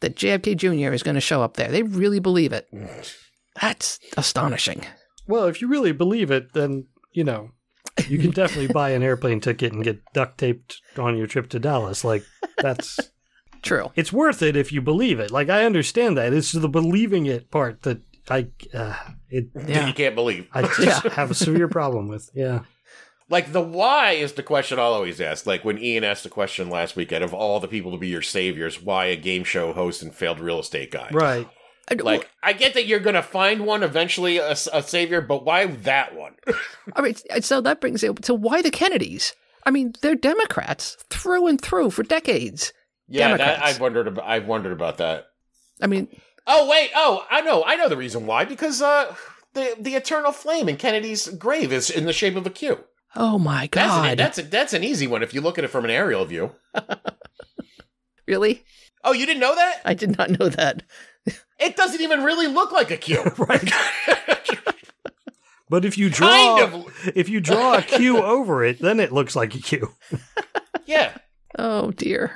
that 0.00 0.16
JFK 0.16 0.56
Jr. 0.56 0.92
is 0.92 1.02
going 1.02 1.14
to 1.14 1.20
show 1.20 1.42
up 1.42 1.56
there. 1.56 1.68
They 1.68 1.82
really 1.82 2.18
believe 2.18 2.52
it. 2.52 2.68
That's 3.60 3.98
astonishing. 4.16 4.84
Well, 5.26 5.46
if 5.46 5.62
you 5.62 5.68
really 5.68 5.92
believe 5.92 6.30
it, 6.30 6.52
then, 6.52 6.86
you 7.12 7.24
know, 7.24 7.50
you 8.08 8.18
can 8.18 8.30
definitely 8.30 8.72
buy 8.72 8.90
an 8.90 9.02
airplane 9.02 9.40
ticket 9.40 9.72
and 9.72 9.84
get 9.84 10.02
duct 10.12 10.36
taped 10.38 10.80
on 10.98 11.16
your 11.16 11.26
trip 11.26 11.48
to 11.50 11.58
Dallas. 11.58 12.04
Like, 12.04 12.24
that's. 12.58 12.98
True. 13.62 13.90
It's 13.96 14.12
worth 14.12 14.42
it 14.42 14.56
if 14.56 14.72
you 14.72 14.82
believe 14.82 15.18
it. 15.20 15.30
Like, 15.30 15.48
I 15.48 15.64
understand 15.64 16.18
that. 16.18 16.34
It's 16.34 16.52
the 16.52 16.68
believing 16.68 17.24
it 17.24 17.50
part 17.50 17.82
that 17.82 18.02
I. 18.28 18.48
Uh, 18.72 18.94
it, 19.30 19.48
Yeah. 19.66 19.86
You 19.86 19.94
can't 19.94 20.14
believe. 20.14 20.48
I 20.52 20.62
just 20.76 20.80
Yeah. 20.80 21.12
have 21.14 21.30
a 21.30 21.34
severe 21.34 21.68
problem 21.68 22.08
with. 22.08 22.30
Yeah. 22.34 22.60
Like 23.30 23.52
the 23.52 23.60
why 23.62 24.12
is 24.12 24.34
the 24.34 24.42
question 24.42 24.78
I'll 24.78 24.92
always 24.92 25.20
ask. 25.20 25.46
Like 25.46 25.64
when 25.64 25.78
Ian 25.78 26.04
asked 26.04 26.24
the 26.24 26.28
question 26.28 26.68
last 26.68 26.94
weekend 26.96 27.24
of 27.24 27.32
all 27.32 27.58
the 27.58 27.68
people 27.68 27.90
to 27.92 27.98
be 27.98 28.08
your 28.08 28.20
saviors, 28.22 28.82
why 28.82 29.06
a 29.06 29.16
game 29.16 29.44
show 29.44 29.72
host 29.72 30.02
and 30.02 30.14
failed 30.14 30.40
real 30.40 30.58
estate 30.60 30.90
guy? 30.90 31.08
Right. 31.10 31.48
I- 31.90 31.94
Like 31.94 32.30
I 32.42 32.52
get 32.52 32.74
that 32.74 32.86
you're 32.86 33.00
gonna 33.00 33.22
find 33.22 33.66
one 33.66 33.82
eventually, 33.82 34.38
a, 34.38 34.50
a 34.52 34.82
savior, 34.82 35.20
but 35.22 35.44
why 35.44 35.66
that 35.66 36.14
one? 36.14 36.34
I 36.96 37.00
mean, 37.02 37.14
so 37.40 37.60
that 37.62 37.80
brings 37.80 38.02
it 38.02 38.14
to 38.24 38.34
why 38.34 38.60
the 38.62 38.70
Kennedys? 38.70 39.32
I 39.66 39.70
mean, 39.70 39.94
they're 40.02 40.14
Democrats 40.14 40.98
through 41.08 41.46
and 41.46 41.58
through 41.60 41.90
for 41.90 42.02
decades. 42.02 42.72
yeah, 43.08 43.34
that, 43.38 43.62
I've 43.64 43.80
wondered. 43.80 44.06
About, 44.08 44.26
I've 44.26 44.46
wondered 44.46 44.72
about 44.72 44.98
that. 44.98 45.26
I 45.80 45.86
mean, 45.86 46.08
Oh 46.46 46.68
wait, 46.68 46.90
oh 46.94 47.24
I 47.30 47.40
know, 47.40 47.64
I 47.64 47.76
know 47.76 47.88
the 47.88 47.96
reason 47.96 48.26
why. 48.26 48.44
Because 48.44 48.82
uh, 48.82 49.14
the 49.54 49.74
the 49.78 49.94
eternal 49.94 50.32
flame 50.32 50.68
in 50.68 50.76
Kennedy's 50.76 51.28
grave 51.28 51.72
is 51.72 51.90
in 51.90 52.04
the 52.04 52.12
shape 52.12 52.36
of 52.36 52.46
a 52.46 52.50
Q. 52.50 52.84
oh 53.16 53.38
my 53.38 53.68
That's 53.72 53.92
an, 53.94 54.02
God. 54.10 54.18
that's 54.18 54.38
a, 54.38 54.42
that's 54.42 54.72
an 54.72 54.84
easy 54.84 55.06
one 55.06 55.22
if 55.22 55.32
you 55.34 55.40
look 55.40 55.58
at 55.58 55.64
it 55.64 55.68
from 55.68 55.84
an 55.84 55.90
aerial 55.90 56.24
view. 56.24 56.52
really? 58.26 58.64
Oh, 59.04 59.12
you 59.12 59.26
didn't 59.26 59.40
know 59.40 59.54
that? 59.54 59.80
I 59.84 59.94
did 59.94 60.16
not 60.16 60.30
know 60.38 60.48
that. 60.48 60.82
It 61.58 61.76
doesn't 61.76 62.00
even 62.00 62.22
really 62.24 62.46
look 62.48 62.72
like 62.72 62.90
a 62.90 62.96
Q. 62.96 63.22
Right. 63.38 63.72
But 65.70 65.84
if 65.86 65.96
you 65.96 66.10
draw, 66.10 66.28
kind 66.58 66.74
of. 66.74 67.12
if 67.16 67.28
you 67.30 67.40
draw 67.40 67.74
a 67.78 67.82
Q 67.82 68.18
over 68.22 68.62
it, 68.64 68.80
then 68.80 69.00
it 69.00 69.12
looks 69.12 69.34
like 69.34 69.54
a 69.54 69.58
Q. 69.58 69.94
Yeah. 70.84 71.16
Oh 71.58 71.90
dear. 71.90 72.32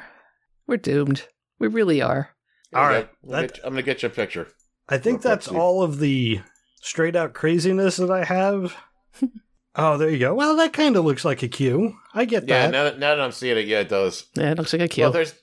We're 0.66 0.78
doomed. 0.78 1.26
We 1.59 1.68
really 1.68 2.00
are. 2.00 2.30
Here 2.72 2.80
we 2.80 2.86
All 2.86 2.88
go. 2.90 2.96
I'm 2.98 3.28
gonna, 3.30 3.42
that- 3.42 3.54
get, 3.54 3.64
I'm 3.64 3.70
gonna 3.72 3.82
get 3.82 4.02
you 4.02 4.06
a 4.08 4.10
picture. 4.10 4.48
I 4.88 4.98
think 4.98 5.22
Well, 5.24 5.34
that's 5.34 5.48
let's 5.48 5.58
all 5.58 5.82
of 5.82 5.98
the 5.98 6.40
straight 6.80 7.14
out 7.16 7.34
craziness 7.34 7.96
that 7.98 8.10
I 8.10 8.24
have. 8.24 8.74
oh, 9.74 9.98
there 9.98 10.08
you 10.08 10.18
go. 10.18 10.34
Well, 10.34 10.56
that 10.56 10.72
kind 10.72 10.96
of 10.96 11.04
looks 11.04 11.24
like 11.24 11.42
a 11.42 11.48
Q. 11.48 11.94
I 12.14 12.24
get 12.24 12.48
Yeah, 12.48 12.62
that. 12.62 12.70
now 12.72 12.84
that, 12.84 12.98
now 12.98 13.14
that 13.16 13.22
I'm 13.22 13.32
seeing 13.32 13.58
it, 13.58 13.66
yeah, 13.66 13.80
it 13.80 13.88
does. 13.88 14.24
Yeah, 14.34 14.52
it 14.52 14.58
looks 14.58 14.72
like 14.72 14.82
a 14.82 14.88
Q. 14.88 15.04
Well, 15.04 15.12
there's 15.12 15.34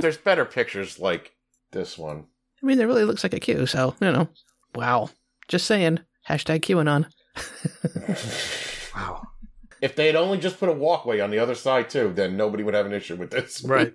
there's 0.00 0.18
better 0.18 0.44
pictures 0.44 0.98
like 0.98 1.32
this 1.72 1.96
one. 1.96 2.26
I 2.62 2.66
mean, 2.66 2.78
it 2.78 2.84
really 2.84 3.04
looks 3.04 3.22
like 3.22 3.32
a 3.32 3.40
Q, 3.40 3.64
so, 3.66 3.94
you 4.00 4.12
know. 4.12 4.28
Wow. 4.74 5.08
Just 5.48 5.66
saying. 5.66 6.00
Hashtag 6.28 6.60
QAnon. 6.60 7.06
wow. 8.94 9.22
If 9.80 9.96
they 9.96 10.06
had 10.06 10.16
only 10.16 10.36
just 10.38 10.60
put 10.60 10.68
a 10.68 10.72
walkway 10.72 11.20
on 11.20 11.30
the 11.30 11.38
other 11.38 11.54
side 11.54 11.88
too, 11.88 12.12
then 12.14 12.36
nobody 12.36 12.62
would 12.62 12.74
have 12.74 12.84
an 12.86 12.92
issue 12.92 13.16
with 13.16 13.30
this. 13.30 13.64
Right. 13.64 13.94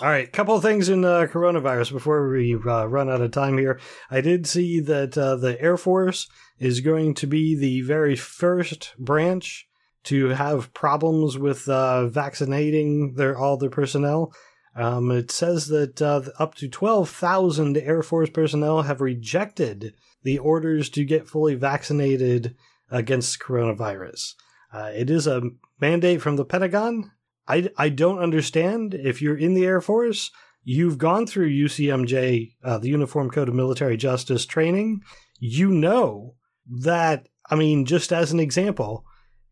All 0.00 0.08
right, 0.08 0.32
couple 0.32 0.56
of 0.56 0.62
things 0.62 0.88
in 0.88 1.04
uh, 1.04 1.26
coronavirus 1.30 1.92
before 1.92 2.28
we 2.30 2.54
uh, 2.54 2.86
run 2.86 3.10
out 3.10 3.20
of 3.20 3.30
time 3.32 3.58
here. 3.58 3.78
I 4.10 4.22
did 4.22 4.46
see 4.46 4.80
that 4.80 5.16
uh, 5.16 5.36
the 5.36 5.60
Air 5.60 5.76
Force 5.76 6.26
is 6.58 6.80
going 6.80 7.12
to 7.14 7.26
be 7.26 7.54
the 7.54 7.82
very 7.82 8.16
first 8.16 8.94
branch 8.98 9.68
to 10.04 10.28
have 10.28 10.72
problems 10.72 11.36
with 11.38 11.68
uh, 11.68 12.06
vaccinating 12.08 13.14
their 13.14 13.36
all 13.36 13.58
their 13.58 13.70
personnel. 13.70 14.32
Um, 14.74 15.10
it 15.10 15.30
says 15.30 15.68
that 15.68 16.00
uh, 16.00 16.22
up 16.38 16.54
to 16.56 16.68
twelve 16.68 17.10
thousand 17.10 17.76
Air 17.76 18.02
Force 18.02 18.30
personnel 18.30 18.82
have 18.82 19.02
rejected 19.02 19.94
the 20.22 20.38
orders 20.38 20.88
to 20.90 21.04
get 21.04 21.28
fully 21.28 21.56
vaccinated 21.56 22.56
against 22.90 23.38
coronavirus. 23.38 24.34
Uh, 24.72 24.90
it 24.94 25.10
is 25.10 25.26
a 25.26 25.42
mandate 25.78 26.22
from 26.22 26.36
the 26.36 26.44
Pentagon. 26.44 27.10
I, 27.46 27.70
I 27.76 27.88
don't 27.88 28.18
understand 28.18 28.94
if 28.94 29.20
you're 29.20 29.36
in 29.36 29.54
the 29.54 29.66
Air 29.66 29.80
Force, 29.80 30.30
you've 30.62 30.98
gone 30.98 31.26
through 31.26 31.50
UCMJ, 31.50 32.54
uh, 32.62 32.78
the 32.78 32.88
Uniform 32.88 33.30
Code 33.30 33.48
of 33.48 33.54
Military 33.54 33.96
Justice 33.96 34.46
training. 34.46 35.00
You 35.38 35.70
know 35.70 36.34
that, 36.66 37.28
I 37.50 37.54
mean, 37.54 37.84
just 37.84 38.12
as 38.12 38.32
an 38.32 38.40
example, 38.40 39.04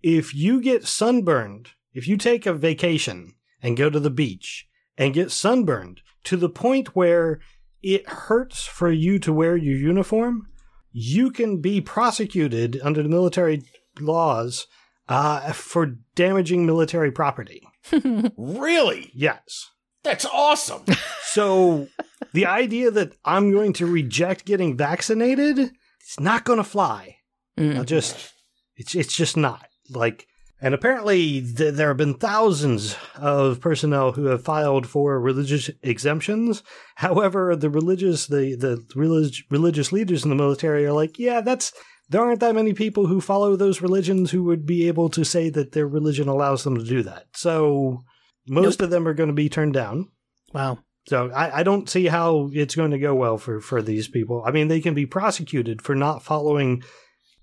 if 0.02 0.34
you 0.34 0.60
get 0.60 0.86
sunburned, 0.86 1.70
if 1.92 2.08
you 2.08 2.16
take 2.16 2.46
a 2.46 2.54
vacation 2.54 3.34
and 3.62 3.76
go 3.76 3.90
to 3.90 4.00
the 4.00 4.10
beach 4.10 4.66
and 4.96 5.14
get 5.14 5.30
sunburned 5.30 6.00
to 6.24 6.36
the 6.36 6.48
point 6.48 6.96
where 6.96 7.40
it 7.82 8.08
hurts 8.08 8.64
for 8.64 8.90
you 8.90 9.18
to 9.18 9.32
wear 9.32 9.56
your 9.56 9.76
uniform, 9.76 10.48
you 10.92 11.30
can 11.30 11.60
be 11.60 11.80
prosecuted 11.80 12.80
under 12.82 13.02
the 13.02 13.08
military 13.08 13.62
laws 14.00 14.66
uh, 15.08 15.52
for 15.52 15.96
damaging 16.14 16.64
military 16.64 17.10
property. 17.10 17.62
Really? 18.36 19.10
Yes. 19.14 19.70
That's 20.02 20.24
awesome. 20.26 20.84
So 21.32 21.88
the 22.34 22.44
idea 22.44 22.90
that 22.90 23.14
I'm 23.24 23.52
going 23.52 23.72
to 23.74 23.86
reject 23.86 24.44
getting 24.44 24.76
vaccinated, 24.76 25.58
it's 25.58 26.20
not 26.20 26.44
going 26.44 26.58
to 26.58 26.64
fly. 26.64 27.16
Mm. 27.58 27.78
I'll 27.78 27.84
just 27.84 28.34
it's 28.76 28.94
it's 28.94 29.16
just 29.16 29.36
not 29.36 29.66
like 29.90 30.26
and 30.60 30.74
apparently 30.74 31.40
th- 31.40 31.74
there 31.74 31.88
have 31.88 31.96
been 31.96 32.14
thousands 32.14 32.96
of 33.16 33.60
personnel 33.60 34.12
who 34.12 34.26
have 34.26 34.44
filed 34.44 34.86
for 34.86 35.20
religious 35.20 35.70
exemptions 35.82 36.62
however 36.96 37.56
the 37.56 37.70
religious 37.70 38.26
the 38.26 38.54
the 38.54 38.84
relig- 38.94 39.44
religious 39.50 39.92
leaders 39.92 40.24
in 40.24 40.30
the 40.30 40.36
military 40.36 40.84
are 40.86 40.92
like 40.92 41.18
yeah 41.18 41.40
that's 41.40 41.72
there 42.12 42.22
aren't 42.22 42.40
that 42.40 42.54
many 42.54 42.72
people 42.72 43.06
who 43.06 43.20
follow 43.20 43.56
those 43.56 43.82
religions 43.82 44.30
who 44.30 44.44
would 44.44 44.64
be 44.66 44.86
able 44.88 45.08
to 45.10 45.24
say 45.24 45.50
that 45.50 45.72
their 45.72 45.86
religion 45.88 46.28
allows 46.28 46.62
them 46.64 46.76
to 46.76 46.84
do 46.84 47.02
that 47.02 47.26
so 47.34 48.02
most 48.48 48.80
of 48.80 48.90
them 48.90 49.06
are 49.08 49.14
going 49.14 49.28
to 49.28 49.34
be 49.34 49.48
turned 49.48 49.72
down 49.74 50.08
Wow. 50.54 50.78
so 51.06 51.30
I, 51.30 51.60
I 51.60 51.62
don't 51.62 51.88
see 51.88 52.06
how 52.06 52.50
it's 52.52 52.74
going 52.74 52.90
to 52.92 52.98
go 52.98 53.14
well 53.14 53.38
for, 53.38 53.60
for 53.60 53.80
these 53.82 54.06
people. 54.08 54.42
I 54.46 54.50
mean, 54.50 54.68
they 54.68 54.80
can 54.80 54.94
be 54.94 55.06
prosecuted 55.06 55.80
for 55.80 55.94
not 55.94 56.22
following 56.22 56.82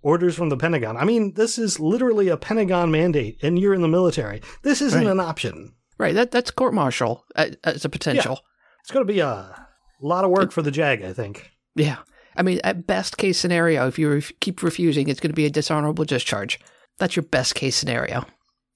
orders 0.01 0.35
from 0.35 0.49
the 0.49 0.57
Pentagon. 0.57 0.95
I 0.95 1.05
mean, 1.05 1.33
this 1.33 1.57
is 1.57 1.79
literally 1.79 2.27
a 2.29 2.37
Pentagon 2.37 2.91
mandate, 2.91 3.37
and 3.41 3.57
you're 3.59 3.73
in 3.73 3.81
the 3.81 3.87
military. 3.87 4.41
This 4.63 4.81
isn't 4.81 5.03
Right. 5.05 5.11
an 5.11 5.19
option. 5.19 5.73
Right. 5.97 6.13
That 6.15 6.31
that's 6.31 6.51
court 6.51 6.73
martial 6.73 7.25
uh, 7.35 7.47
as 7.63 7.83
a 7.83 7.89
potential. 7.89 8.39
It's 8.81 8.91
going 8.91 9.05
to 9.05 9.11
be 9.13 9.19
a 9.19 9.55
lot 10.01 10.23
of 10.23 10.29
work 10.31 10.51
for 10.51 10.61
the 10.61 10.71
JAG, 10.71 11.01
I 11.03 11.11
think. 11.13 11.51
Yeah. 11.75 11.97
I 12.35 12.43
mean, 12.43 12.59
at 12.63 12.87
best 12.87 13.17
case 13.17 13.37
scenario, 13.37 13.87
if 13.87 13.99
you 13.99 14.09
ref- 14.09 14.31
keep 14.39 14.63
refusing, 14.63 15.09
it's 15.09 15.19
going 15.19 15.31
to 15.31 15.35
be 15.35 15.45
a 15.45 15.49
dishonorable 15.49 16.05
discharge. 16.05 16.59
That's 16.97 17.15
your 17.15 17.23
best 17.23 17.55
case 17.55 17.75
scenario. 17.75 18.25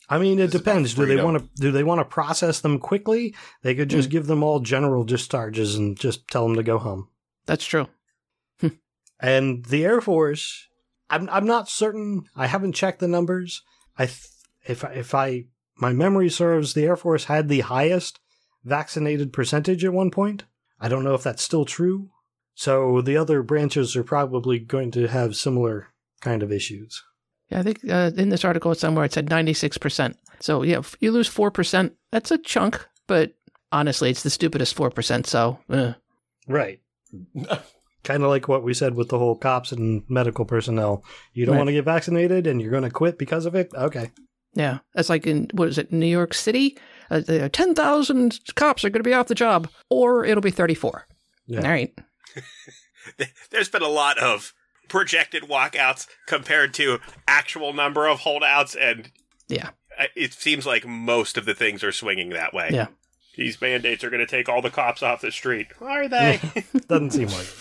I 0.09 0.19
mean, 0.19 0.39
it 0.39 0.51
This 0.51 0.61
depends. 0.61 0.93
Do 0.93 1.05
they 1.05 1.21
want 1.21 1.37
to 1.37 1.61
do 1.61 1.71
they 1.71 1.83
want 1.83 1.99
to 1.99 2.05
process 2.05 2.59
them 2.59 2.79
quickly? 2.79 3.33
They 3.61 3.73
could 3.73 3.89
just 3.89 4.09
mm. 4.09 4.11
give 4.11 4.27
them 4.27 4.43
all 4.43 4.59
general 4.59 5.03
discharges 5.03 5.75
and 5.75 5.97
just 5.97 6.27
tell 6.27 6.45
them 6.45 6.55
to 6.55 6.63
go 6.63 6.77
home. 6.77 7.07
That's 7.45 7.65
true. 7.65 7.87
Hmm. 8.59 8.67
And 9.19 9.65
the 9.65 9.85
Air 9.85 10.01
Force, 10.01 10.67
I'm 11.09 11.29
I'm 11.29 11.45
not 11.45 11.69
certain. 11.69 12.25
I 12.35 12.47
haven't 12.47 12.73
checked 12.73 12.99
the 12.99 13.07
numbers. 13.07 13.61
I 13.97 14.05
th- 14.07 14.27
if 14.67 14.83
I, 14.83 14.91
if 14.91 15.15
I 15.15 15.45
my 15.77 15.93
memory 15.93 16.29
serves, 16.29 16.73
the 16.73 16.83
Air 16.83 16.97
Force 16.97 17.25
had 17.25 17.47
the 17.47 17.61
highest 17.61 18.19
vaccinated 18.63 19.33
percentage 19.33 19.83
at 19.85 19.93
one 19.93 20.11
point. 20.11 20.43
I 20.79 20.89
don't 20.89 21.03
know 21.03 21.13
if 21.13 21.23
that's 21.23 21.43
still 21.43 21.65
true. 21.65 22.09
So 22.55 23.01
the 23.01 23.17
other 23.17 23.41
branches 23.43 23.95
are 23.95 24.03
probably 24.03 24.59
going 24.59 24.91
to 24.91 25.07
have 25.07 25.35
similar 25.35 25.87
kind 26.21 26.43
of 26.43 26.51
issues. 26.51 27.01
Yeah, 27.49 27.59
I 27.59 27.63
think 27.63 27.79
uh, 27.89 28.11
in 28.15 28.29
this 28.29 28.45
article 28.45 28.73
somewhere 28.75 29.05
it 29.05 29.13
said 29.13 29.27
96%. 29.29 30.15
So, 30.39 30.63
yeah, 30.63 30.79
if 30.79 30.95
you 30.99 31.11
lose 31.11 31.29
4%, 31.29 31.91
that's 32.11 32.31
a 32.31 32.37
chunk, 32.37 32.85
but 33.07 33.33
honestly, 33.71 34.09
it's 34.09 34.23
the 34.23 34.29
stupidest 34.29 34.75
4%. 34.75 35.25
So, 35.25 35.59
uh, 35.69 35.93
Right. 36.47 36.79
kind 38.03 38.23
of 38.23 38.29
like 38.29 38.47
what 38.47 38.63
we 38.63 38.73
said 38.73 38.95
with 38.95 39.09
the 39.09 39.17
whole 39.19 39.35
cops 39.35 39.71
and 39.71 40.03
medical 40.09 40.45
personnel. 40.45 41.03
You 41.33 41.45
don't 41.45 41.53
Right. 41.53 41.59
want 41.59 41.67
to 41.69 41.73
get 41.73 41.85
vaccinated 41.85 42.47
and 42.47 42.61
you're 42.61 42.71
going 42.71 42.83
to 42.83 42.89
quit 42.89 43.17
because 43.17 43.45
of 43.45 43.55
it? 43.55 43.71
Okay. 43.73 44.11
yeah, 44.55 44.79
that's 44.93 45.09
like 45.09 45.25
in, 45.25 45.47
what 45.53 45.67
is 45.69 45.77
it, 45.77 45.91
New 45.91 46.05
York 46.05 46.33
City? 46.33 46.77
Uh, 47.09 47.49
10,000 47.51 48.39
cops 48.55 48.83
are 48.83 48.89
going 48.89 49.03
to 49.03 49.07
be 49.09 49.13
off 49.13 49.27
the 49.27 49.35
job, 49.35 49.69
or 49.89 50.25
it'll 50.25 50.41
be 50.41 50.51
34. 50.51 51.07
Yeah. 51.47 51.61
All 51.61 51.69
right. 51.69 51.93
There's 53.51 53.69
been 53.69 53.81
a 53.81 53.87
lot 53.87 54.17
of 54.17 54.53
projected 54.87 55.43
walkouts 55.43 56.07
compared 56.27 56.73
to 56.75 56.99
actual 57.27 57.73
number 57.73 58.07
of 58.07 58.19
holdouts, 58.21 58.75
and 58.75 59.11
Yeah. 59.47 59.69
It 60.15 60.33
seems 60.33 60.65
like 60.65 60.87
most 60.87 61.37
of 61.37 61.45
the 61.45 61.53
things 61.53 61.83
are 61.83 61.91
swinging 61.91 62.29
that 62.29 62.53
way. 62.53 62.69
Yeah. 62.71 62.87
These 63.35 63.61
mandates 63.61 64.03
are 64.03 64.09
going 64.09 64.25
to 64.25 64.27
take 64.27 64.49
all 64.49 64.61
the 64.61 64.71
cops 64.71 65.03
off 65.03 65.21
the 65.21 65.31
street. 65.31 65.67
Are 65.79 66.07
they? 66.07 66.39
Doesn't 66.87 67.11
seem 67.11 67.27
like 67.27 67.41
it. 67.41 67.55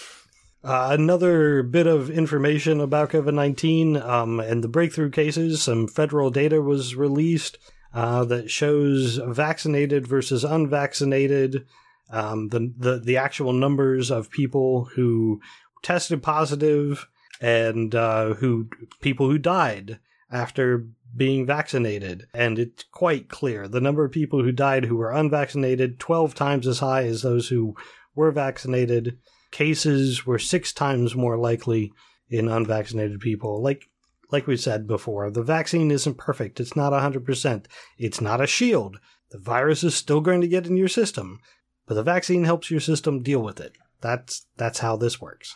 Uh, 0.65 0.89
another 0.93 1.63
bit 1.63 1.87
of 1.87 2.09
information 2.09 2.81
about 2.81 3.11
COVID 3.11 3.35
19 3.35 3.97
um, 3.97 4.39
and 4.39 4.63
the 4.63 4.69
breakthrough 4.69 5.11
cases. 5.11 5.63
Some 5.63 5.89
federal 5.89 6.31
data 6.31 6.63
was 6.63 6.95
released 6.95 7.59
uh, 7.93 8.25
that 8.27 8.51
shows 8.51 9.17
vaccinated 9.17 10.07
versus 10.07 10.45
unvaccinated, 10.45 11.67
um, 12.13 12.49
the, 12.49 12.73
the, 12.77 13.01
the 13.01 13.17
actual 13.17 13.53
numbers 13.53 14.11
of 14.11 14.31
people 14.31 14.85
who 14.95 15.41
tested 15.83 16.23
positive 16.23 17.09
and 17.41 17.95
uh, 17.95 18.35
who 18.35 18.69
people 19.01 19.29
who 19.29 19.39
died 19.39 19.99
after 20.31 20.87
being 21.17 21.45
vaccinated. 21.45 22.27
And 22.33 22.59
it's 22.59 22.85
quite 22.93 23.29
clear 23.29 23.67
the 23.67 23.81
number 23.81 24.05
of 24.05 24.13
people 24.13 24.43
who 24.43 24.53
died 24.53 24.85
who 24.85 24.97
were 24.97 25.11
unvaccinated, 25.11 25.99
12 25.99 26.35
times 26.35 26.67
as 26.67 26.79
high 26.79 27.05
as 27.05 27.23
those 27.23 27.49
who 27.49 27.75
were 28.15 28.31
vaccinated 28.31 29.19
cases 29.51 30.25
were 30.25 30.39
six 30.39 30.73
times 30.73 31.15
more 31.15 31.37
likely 31.37 31.93
in 32.29 32.49
unvaccinated 32.49 33.21
people. 33.21 33.63
Like 33.63 33.89
like 34.31 34.47
we 34.47 34.57
said 34.57 34.87
before, 34.87 35.31
the 35.31 35.43
vaccine 35.43 35.91
isn't 35.91 36.17
perfect. 36.17 36.59
It's 36.59 36.75
not 36.75 36.95
100%. 36.95 37.67
It's 37.99 38.21
not 38.21 38.41
a 38.41 38.47
shield. 38.47 38.99
The 39.31 39.39
virus 39.39 39.85
is 39.85 39.95
still 39.95 40.23
going 40.23 40.41
to 40.41 40.49
get 40.49 40.67
in 40.67 40.75
your 40.79 40.89
system, 40.89 41.39
but 41.87 41.95
the 41.95 42.03
vaccine 42.03 42.45
helps 42.45 42.71
your 42.71 42.81
system 42.81 43.23
deal 43.23 43.41
with 43.41 43.61
it. 43.61 43.73
That's 44.01 44.47
that's 44.57 44.81
how 44.81 44.97
this 44.97 45.21
works. 45.21 45.55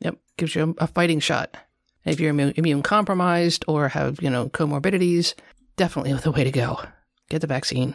Yep. 0.00 0.18
Gives 0.36 0.54
you 0.54 0.74
a, 0.78 0.86
fighting 0.86 1.20
shot. 1.20 1.56
If 2.04 2.18
you're 2.18 2.30
immune, 2.30 2.54
immune 2.56 2.82
compromised 2.82 3.64
or 3.68 3.88
have, 3.88 4.20
you 4.20 4.30
know, 4.30 4.48
comorbidities, 4.48 5.34
definitely 5.76 6.12
the 6.14 6.32
way 6.32 6.44
to 6.44 6.50
go. 6.50 6.80
Get 7.28 7.40
the 7.40 7.46
vaccine. 7.46 7.94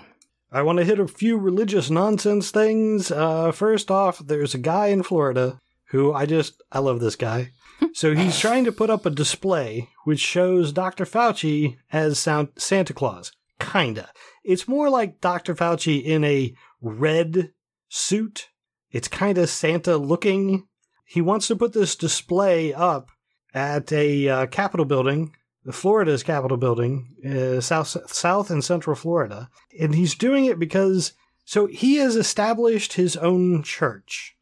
I 0.52 0.62
want 0.62 0.80
to 0.80 0.86
hit 0.86 1.00
a 1.00 1.08
few 1.08 1.38
religious 1.38 1.90
nonsense 1.90 2.52
things. 2.52 3.12
Uh, 3.12 3.52
first 3.52 3.92
off, 3.92 4.20
there's 4.20 4.54
a 4.54 4.60
guy 4.60 4.88
in 4.88 5.04
Florida 5.04 5.60
who 5.90 6.14
I 6.14 6.26
just, 6.26 6.62
I 6.72 6.80
love 6.80 7.00
this 7.00 7.16
guy. 7.16 7.52
So 7.94 8.16
he's 8.16 8.40
trying 8.40 8.66
to 8.66 8.72
put 8.72 8.90
up 8.90 9.06
a 9.06 9.12
display 9.12 9.90
which 10.04 10.20
shows 10.20 10.72
Dr. 10.72 11.06
Fauci 11.06 11.78
as 11.92 12.18
Santa 12.18 12.94
Claus. 12.94 13.32
Kinda. 13.60 14.10
It's 14.44 14.68
more 14.68 14.90
like 14.90 15.22
Dr. 15.22 15.54
Fauci 15.54 16.04
in 16.04 16.24
a 16.24 16.56
red 16.82 17.52
suit. 17.90 18.50
It's 18.92 19.08
kind 19.08 19.38
of 19.38 19.50
Santa 19.50 19.98
looking. 19.98 20.68
He 21.06 21.22
wants 21.22 21.48
to 21.48 21.56
put 21.56 21.74
this 21.74 21.96
display 21.96 22.74
up 22.74 23.10
at 23.54 23.92
a 23.92 24.30
uh, 24.30 24.46
Capitol 24.48 24.86
building, 24.86 25.34
Florida's 25.72 26.24
Capitol 26.24 26.58
building, 26.58 27.16
uh, 27.26 27.62
South, 27.62 27.96
South 28.12 28.50
and 28.50 28.64
Central 28.64 28.96
Florida 28.96 29.50
and 29.80 29.96
he's 29.96 30.16
doing 30.16 30.46
it 30.46 30.60
because 30.60 31.14
so 31.46 31.66
he 31.68 31.96
has 31.96 32.16
established 32.16 32.94
his 32.94 33.16
own 33.18 33.64
church 33.64 34.36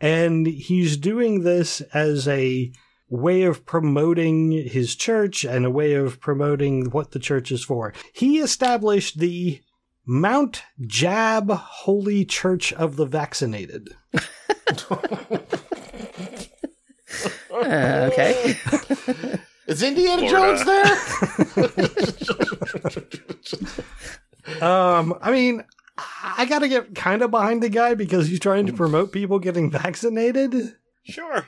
and 0.00 0.46
he's 0.46 0.96
doing 0.96 1.42
this 1.42 1.80
as 1.92 2.28
a 2.28 2.72
way 3.08 3.42
of 3.42 3.64
promoting 3.64 4.50
his 4.50 4.94
church 4.94 5.44
and 5.44 5.64
a 5.64 5.70
way 5.70 5.94
of 5.94 6.20
promoting 6.20 6.90
what 6.90 7.12
the 7.12 7.18
church 7.18 7.52
is 7.52 7.64
for 7.64 7.92
he 8.12 8.38
established 8.38 9.18
the 9.18 9.60
mount 10.06 10.62
jab 10.86 11.50
holy 11.50 12.24
church 12.24 12.72
of 12.74 12.96
the 12.96 13.04
vaccinated 13.06 13.88
Uh, 17.52 18.10
okay. 18.12 18.54
Is 19.66 19.82
Indiana 19.82 20.28
Florida. 20.28 20.64
Jones 20.64 20.64
there? 20.64 22.22
um 24.62 25.14
i 25.22 25.30
mean 25.32 25.64
i 26.36 26.44
gotta 26.46 26.68
get 26.68 26.94
kind 26.94 27.22
of 27.22 27.30
behind 27.32 27.62
the 27.62 27.68
guy 27.68 27.94
because 27.94 28.28
he's 28.28 28.38
trying 28.38 28.64
to 28.66 28.72
promote 28.72 29.10
people 29.12 29.38
getting 29.40 29.70
vaccinated 29.70 30.54
Sure. 31.04 31.46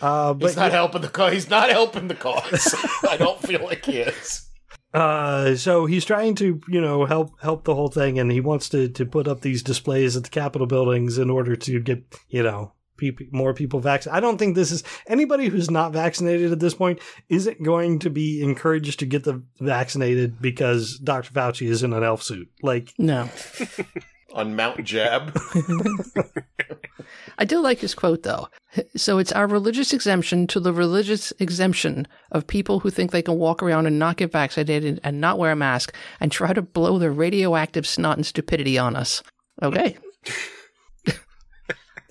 uh 0.00 0.32
but 0.34 0.48
He's 0.48 0.56
not 0.56 0.70
helping 0.72 1.02
the 1.02 1.08
cause. 1.08 1.32
He's 1.32 1.48
not 1.50 1.70
helping 1.70 2.08
the 2.08 2.14
cause. 2.14 2.74
I 3.08 3.16
don't 3.16 3.40
feel 3.40 3.62
like 3.64 3.84
he 3.86 3.98
is. 3.98 4.48
Uh, 4.94 5.54
so 5.56 5.86
he's 5.86 6.04
trying 6.04 6.34
to, 6.34 6.60
you 6.68 6.80
know, 6.80 7.06
help 7.06 7.40
help 7.40 7.64
the 7.64 7.74
whole 7.74 7.88
thing, 7.88 8.18
and 8.18 8.30
he 8.30 8.40
wants 8.40 8.68
to 8.70 8.88
to 8.88 9.06
put 9.06 9.26
up 9.26 9.40
these 9.40 9.62
displays 9.62 10.16
at 10.16 10.24
the 10.24 10.30
Capitol 10.30 10.66
buildings 10.66 11.18
in 11.18 11.30
order 11.30 11.56
to 11.56 11.80
get, 11.80 12.04
you 12.28 12.42
know, 12.42 12.72
peop 12.96 13.20
more 13.32 13.54
people 13.54 13.80
vaccinated. 13.80 14.16
I 14.16 14.20
don't 14.20 14.38
think 14.38 14.54
this 14.54 14.70
is 14.70 14.84
anybody 15.06 15.48
who's 15.48 15.70
not 15.70 15.92
vaccinated 15.92 16.52
at 16.52 16.60
this 16.60 16.74
point 16.74 17.00
isn't 17.28 17.62
going 17.62 18.00
to 18.00 18.10
be 18.10 18.42
encouraged 18.42 18.98
to 19.00 19.06
get 19.06 19.24
the 19.24 19.42
vaccinated 19.60 20.40
because 20.40 20.98
Dr. 20.98 21.32
Fauci 21.32 21.68
is 21.68 21.82
in 21.82 21.92
an 21.92 22.04
elf 22.04 22.22
suit. 22.22 22.50
Like, 22.62 22.92
No. 22.98 23.28
On 24.32 24.56
Mount 24.56 24.82
Jab. 24.84 25.36
I 27.38 27.44
do 27.44 27.60
like 27.60 27.80
his 27.80 27.94
quote, 27.94 28.22
though. 28.22 28.48
So 28.96 29.18
it's 29.18 29.32
our 29.32 29.46
religious 29.46 29.92
exemption 29.92 30.46
to 30.48 30.60
the 30.60 30.72
religious 30.72 31.32
exemption 31.38 32.06
of 32.30 32.46
people 32.46 32.80
who 32.80 32.90
think 32.90 33.10
they 33.10 33.22
can 33.22 33.36
walk 33.38 33.62
around 33.62 33.86
and 33.86 33.98
not 33.98 34.16
get 34.16 34.32
vaccinated 34.32 35.00
and 35.02 35.20
not 35.20 35.38
wear 35.38 35.52
a 35.52 35.56
mask 35.56 35.94
and 36.20 36.32
try 36.32 36.52
to 36.52 36.62
blow 36.62 36.98
their 36.98 37.12
radioactive 37.12 37.86
snot 37.86 38.16
and 38.16 38.26
stupidity 38.26 38.78
on 38.78 38.96
us. 38.96 39.22
Okay. 39.62 39.96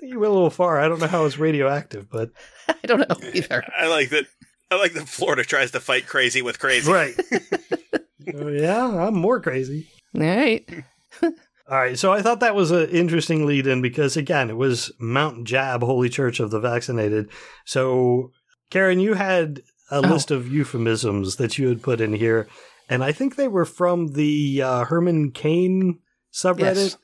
you 0.02 0.20
went 0.20 0.32
a 0.32 0.34
little 0.34 0.50
far. 0.50 0.80
I 0.80 0.88
don't 0.88 1.00
know 1.00 1.08
how 1.08 1.26
it's 1.26 1.38
radioactive, 1.38 2.10
but 2.10 2.32
I 2.68 2.76
don't 2.84 3.00
know 3.00 3.30
either. 3.34 3.64
I 3.78 3.88
like 3.88 4.10
that. 4.10 4.26
I 4.70 4.76
like 4.76 4.94
that 4.94 5.08
Florida 5.08 5.44
tries 5.44 5.72
to 5.72 5.80
fight 5.80 6.08
crazy 6.08 6.42
with 6.42 6.60
crazy. 6.60 6.92
right. 6.92 7.20
Uh, 8.34 8.48
yeah, 8.48 8.86
I'm 8.86 9.16
more 9.16 9.42
crazy. 9.42 9.90
All 10.16 10.22
right. 10.22 10.70
All 11.72 11.78
right, 11.78 11.98
so 11.98 12.12
I 12.12 12.22
thought 12.22 12.42
that 12.42 12.54
was 12.54 12.72
an 12.72 12.90
interesting 12.90 13.46
lead 13.46 13.66
in 13.66 13.82
because, 13.82 14.18
again, 14.18 14.50
it 14.50 14.58
was 14.58 14.92
Mount 15.00 15.46
Jab, 15.46 15.82
Holy 15.82 16.10
Church 16.10 16.42
of 16.42 16.52
the 16.52 16.60
Vaccinated. 16.60 17.30
So, 17.64 18.32
Karen, 18.70 19.00
you 19.00 19.14
had 19.14 19.62
a 19.90 20.00
Oh. 20.00 20.02
list 20.02 20.32
of 20.32 20.50
euphemisms 20.52 21.38
that 21.38 21.58
you 21.58 21.70
had 21.70 21.82
put 21.82 22.02
in 22.02 22.12
here, 22.12 22.50
and 22.90 23.06
I 23.06 23.14
think 23.14 23.38
they 23.38 23.48
were 23.48 23.64
from 23.64 24.10
the 24.10 24.62
uh, 24.62 24.84
Herman 24.84 25.32
Cain 25.32 26.00
subreddit. 26.34 26.76
Yes. 26.76 26.98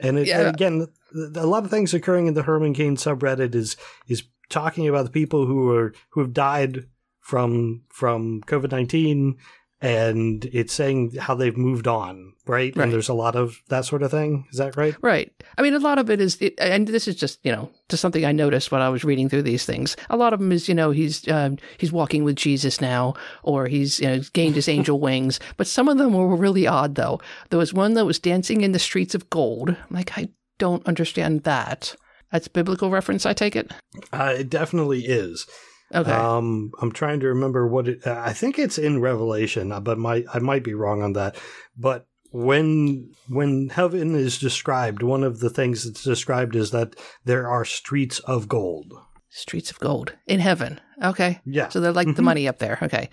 And 0.00 0.18
it, 0.18 0.26
Yeah. 0.26 0.48
again, 0.48 0.88
a 1.36 1.46
lot 1.46 1.62
of 1.62 1.70
things 1.70 1.94
occurring 1.94 2.26
in 2.26 2.34
the 2.34 2.42
Herman 2.42 2.74
Cain 2.74 2.96
subreddit 2.96 3.54
is 3.54 3.76
is 4.08 4.24
talking 4.50 4.88
about 4.88 5.04
the 5.04 5.12
people 5.12 5.46
who 5.46 5.70
are 5.70 5.94
who 6.10 6.22
have 6.22 6.32
died 6.32 6.86
from 7.20 7.82
from 7.88 8.40
COVID 8.48 8.72
nineteen, 8.72 9.36
and 9.80 10.44
it's 10.46 10.72
saying 10.72 11.12
how 11.20 11.34
they've 11.34 11.56
moved 11.56 11.86
on, 11.86 12.32
right? 12.46 12.74
Right. 12.74 12.84
And 12.84 12.92
there's 12.92 13.08
a 13.08 13.14
lot 13.14 13.36
of 13.36 13.60
that 13.68 13.84
sort 13.84 14.02
of 14.02 14.10
thing. 14.10 14.46
Is 14.50 14.58
that 14.58 14.76
right? 14.76 14.94
Right. 15.02 15.32
I 15.56 15.62
mean, 15.62 15.74
a 15.74 15.78
lot 15.78 15.98
of 15.98 16.10
it 16.10 16.20
is, 16.20 16.36
it, 16.40 16.54
and 16.58 16.88
this 16.88 17.06
is 17.06 17.14
just 17.14 17.38
you 17.44 17.52
know 17.52 17.70
just 17.88 18.00
something 18.00 18.24
I 18.24 18.32
noticed 18.32 18.72
when 18.72 18.82
I 18.82 18.88
was 18.88 19.04
reading 19.04 19.28
through 19.28 19.42
these 19.42 19.64
things. 19.64 19.96
A 20.10 20.16
lot 20.16 20.32
of 20.32 20.40
them 20.40 20.50
is 20.50 20.68
you 20.68 20.74
know 20.74 20.90
he's 20.90 21.28
um, 21.28 21.58
he's 21.78 21.92
walking 21.92 22.24
with 22.24 22.36
Jesus 22.36 22.80
now, 22.80 23.14
or 23.42 23.66
he's 23.66 24.00
you 24.00 24.08
know 24.08 24.20
gained 24.32 24.56
his 24.56 24.68
angel 24.68 24.98
wings. 25.08 25.38
But 25.56 25.66
some 25.66 25.88
of 25.88 25.98
them 25.98 26.12
were 26.12 26.36
really 26.36 26.66
odd 26.66 26.96
though. 26.96 27.20
There 27.50 27.58
was 27.58 27.72
one 27.72 27.94
that 27.94 28.06
was 28.06 28.18
dancing 28.18 28.62
in 28.62 28.72
the 28.72 28.78
streets 28.78 29.14
of 29.14 29.30
gold. 29.30 29.70
I'm 29.70 29.76
like 29.90 30.16
I 30.18 30.28
don't 30.58 30.86
understand 30.86 31.44
that. 31.44 31.94
That's 32.32 32.48
biblical 32.48 32.90
reference, 32.90 33.24
I 33.24 33.32
take 33.32 33.56
it. 33.56 33.72
Uh, 34.12 34.34
it 34.38 34.50
definitely 34.50 35.06
is. 35.06 35.46
Okay. 35.94 36.10
Um, 36.12 36.70
I'm 36.82 36.92
trying 36.92 37.20
to 37.20 37.28
remember 37.28 37.66
what 37.66 37.88
it. 37.88 38.06
Uh, 38.06 38.20
I 38.24 38.32
think 38.32 38.58
it's 38.58 38.78
in 38.78 39.00
Revelation, 39.00 39.72
uh, 39.72 39.80
but 39.80 39.98
my 39.98 40.24
I 40.32 40.38
might 40.38 40.62
be 40.64 40.74
wrong 40.74 41.02
on 41.02 41.14
that. 41.14 41.36
But 41.76 42.06
when 42.30 43.10
when 43.28 43.70
heaven 43.70 44.14
is 44.14 44.38
described, 44.38 45.02
one 45.02 45.24
of 45.24 45.40
the 45.40 45.48
things 45.50 45.84
that's 45.84 46.04
described 46.04 46.54
is 46.54 46.70
that 46.72 46.94
there 47.24 47.48
are 47.48 47.64
streets 47.64 48.18
of 48.20 48.48
gold. 48.48 48.92
Streets 49.30 49.70
of 49.70 49.78
gold 49.78 50.14
in 50.26 50.40
heaven. 50.40 50.80
Okay. 51.02 51.40
Yeah. 51.46 51.68
So 51.68 51.80
they're 51.80 51.92
like 51.92 52.06
the 52.14 52.22
Mhm. 52.22 52.24
money 52.24 52.48
up 52.48 52.58
there. 52.58 52.78
Okay. 52.82 53.08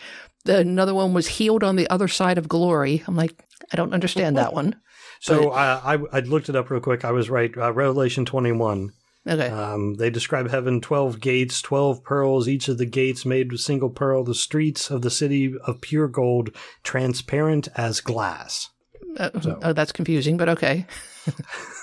The, 0.45 0.59
another 0.59 0.93
one 0.93 1.13
was 1.13 1.27
healed 1.27 1.63
on 1.63 1.75
the 1.75 1.89
other 1.89 2.07
side 2.07 2.37
of 2.37 2.47
glory. 2.47 3.03
I'm 3.07 3.15
like, 3.15 3.43
I 3.71 3.77
don't 3.77 3.93
understand 3.93 4.37
that 4.37 4.53
one. 4.53 4.75
So 5.21 5.49
uh, 5.51 5.81
I 5.83 5.93
I 6.11 6.19
looked 6.21 6.49
it 6.49 6.55
up 6.55 6.69
real 6.69 6.81
quick. 6.81 7.05
I 7.05 7.11
was 7.11 7.29
right. 7.29 7.51
Uh, 7.57 7.71
Revelation 7.71 8.25
21. 8.25 8.91
Okay. 9.27 9.47
Um, 9.47 9.95
they 9.95 10.09
describe 10.11 10.49
heaven 10.51 10.81
12 10.81 11.19
gates, 11.19 11.61
12 11.61 12.03
pearls, 12.03 12.47
each 12.47 12.67
of 12.67 12.77
the 12.77 12.85
gates 12.85 13.25
made 13.25 13.51
with 13.51 13.61
single 13.61 13.89
pearl, 13.89 14.23
the 14.23 14.35
streets 14.35 14.91
of 14.91 15.01
the 15.01 15.09
city 15.09 15.53
of 15.65 15.81
pure 15.81 16.07
gold, 16.07 16.51
transparent 16.83 17.67
as 17.75 18.01
glass. 18.01 18.69
Uh, 19.17 19.29
so- 19.41 19.59
Oh, 19.63 19.73
that's 19.73 19.91
confusing, 19.91 20.37
but 20.37 20.49
okay. 20.49 20.85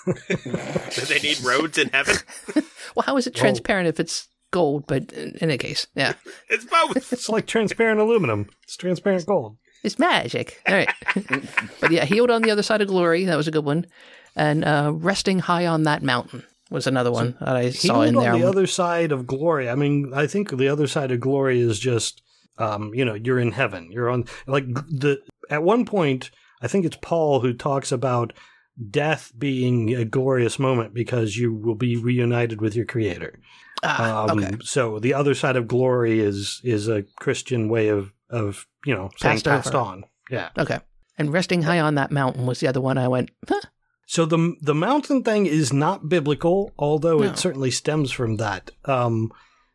Do 0.04 0.12
they 1.08 1.18
need 1.20 1.40
roads 1.42 1.78
in 1.78 1.88
heaven? 1.88 2.16
Well, 2.94 3.04
how 3.06 3.16
is 3.16 3.26
it 3.26 3.34
Well- 3.34 3.40
transparent 3.42 3.88
if 3.88 3.98
it's 3.98 4.28
gold? 4.50 4.84
But 4.86 5.12
in 5.12 5.30
in 5.30 5.36
any 5.44 5.56
case, 5.58 5.86
yeah, 5.94 6.12
It's 6.50 6.64
both. 6.66 7.10
It's 7.12 7.28
like 7.30 7.46
transparent 7.46 8.00
aluminum. 8.00 8.50
It's 8.64 8.76
transparent 8.76 9.24
gold. 9.24 9.56
it's 9.82 9.98
magic. 9.98 10.60
All 10.68 10.74
right. 10.74 10.90
but 11.80 11.90
yeah, 11.90 12.04
healed 12.04 12.30
on 12.30 12.42
the 12.42 12.50
other 12.50 12.62
side 12.62 12.82
of 12.82 12.88
glory. 12.88 13.24
That 13.24 13.36
was 13.36 13.48
a 13.48 13.50
good 13.50 13.64
one. 13.64 13.86
And 14.36 14.62
uh, 14.64 14.92
resting 14.94 15.38
high 15.38 15.66
on 15.66 15.84
that 15.84 16.02
mountain 16.02 16.42
was 16.72 16.86
another 16.86 17.12
one 17.12 17.36
that 17.40 17.56
I 17.56 17.70
saw 17.70 18.02
in 18.02 18.14
there. 18.14 18.32
on 18.32 18.40
the 18.40 18.46
other 18.48 18.66
side 18.66 19.12
of 19.12 19.26
glory. 19.26 19.68
I 19.68 19.74
mean, 19.74 20.12
I 20.14 20.26
think 20.26 20.50
the 20.50 20.68
other 20.68 20.86
side 20.86 21.10
of 21.10 21.20
glory 21.20 21.60
is 21.60 21.78
just, 21.78 22.22
um, 22.58 22.92
you 22.94 23.04
know, 23.04 23.14
you're 23.14 23.38
in 23.38 23.52
heaven. 23.52 23.90
You're 23.92 24.10
on 24.10 24.24
like 24.46 24.66
the 24.74 25.20
at 25.50 25.62
one 25.62 25.84
point. 25.84 26.30
I 26.60 26.68
think 26.68 26.84
it's 26.84 26.98
Paul 27.00 27.40
who 27.40 27.52
talks 27.52 27.90
about 27.92 28.32
death 28.90 29.32
being 29.36 29.94
a 29.94 30.04
glorious 30.04 30.58
moment 30.58 30.94
because 30.94 31.36
you 31.36 31.52
will 31.54 31.74
be 31.74 31.96
reunited 31.96 32.60
with 32.60 32.74
your 32.74 32.86
Creator. 32.86 33.38
ah, 33.82 34.28
Um, 34.30 34.38
okay. 34.38 34.56
So 34.62 34.98
the 34.98 35.12
other 35.14 35.34
side 35.34 35.56
of 35.56 35.66
glory 35.68 36.20
is 36.20 36.60
is 36.64 36.88
a 36.88 37.02
Christian 37.20 37.68
way 37.68 37.88
of 37.88 38.12
of 38.30 38.66
you 38.86 38.94
know 38.94 39.10
saying 39.18 39.34
Passed 39.40 39.44
passed, 39.44 39.74
on. 39.74 40.04
Yeah. 40.30 40.48
Okay. 40.56 40.78
And 41.18 41.32
resting 41.32 41.62
high 41.62 41.80
on 41.80 41.96
that 41.96 42.10
mountain 42.10 42.46
was 42.46 42.60
the 42.60 42.68
other 42.68 42.80
one 42.80 42.96
I 42.96 43.06
went, 43.08 43.30
huh? 43.46 43.60
So 44.06 44.26
the 44.26 44.54
the 44.60 44.74
mountain 44.74 45.22
thing 45.22 45.46
is 45.46 45.72
not 45.72 46.08
biblical, 46.08 46.72
although 46.78 47.18
No. 47.18 47.24
it 47.24 47.38
certainly 47.38 47.70
stems 47.70 48.10
from 48.10 48.36
that. 48.36 48.70
Um, 48.84 49.32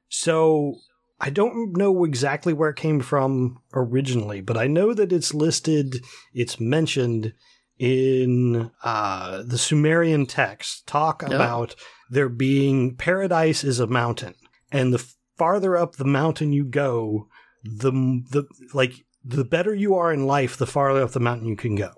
so 0.09 0.75
I 1.19 1.29
don't 1.29 1.75
know 1.75 2.03
exactly 2.03 2.53
where 2.53 2.69
it 2.69 2.75
came 2.75 2.99
from 2.99 3.59
originally, 3.73 4.41
but 4.41 4.57
I 4.57 4.67
know 4.67 4.93
that 4.93 5.11
it's 5.11 5.33
listed, 5.33 6.03
it's 6.33 6.59
mentioned 6.59 7.33
in 7.79 8.71
uh, 8.83 9.43
the 9.43 9.57
Sumerian 9.57 10.25
texts. 10.25 10.83
Talk 10.85 11.23
about 11.23 11.75
there 12.09 12.29
being 12.29 12.95
paradise 12.95 13.63
is 13.63 13.79
a 13.79 13.87
mountain, 13.87 14.35
and 14.71 14.93
the 14.93 15.03
farther 15.37 15.77
up 15.77 15.95
the 15.95 16.05
mountain 16.05 16.53
you 16.53 16.65
go, 16.65 17.27
the 17.63 17.91
the 18.31 18.45
like 18.73 18.93
the 19.23 19.43
better 19.45 19.73
you 19.73 19.95
are 19.95 20.13
in 20.13 20.25
life, 20.27 20.57
the 20.57 20.67
farther 20.67 21.03
up 21.03 21.11
the 21.11 21.19
mountain 21.19 21.47
you 21.47 21.55
can 21.57 21.75
go. 21.75 21.91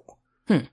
Hmm. 0.48 0.66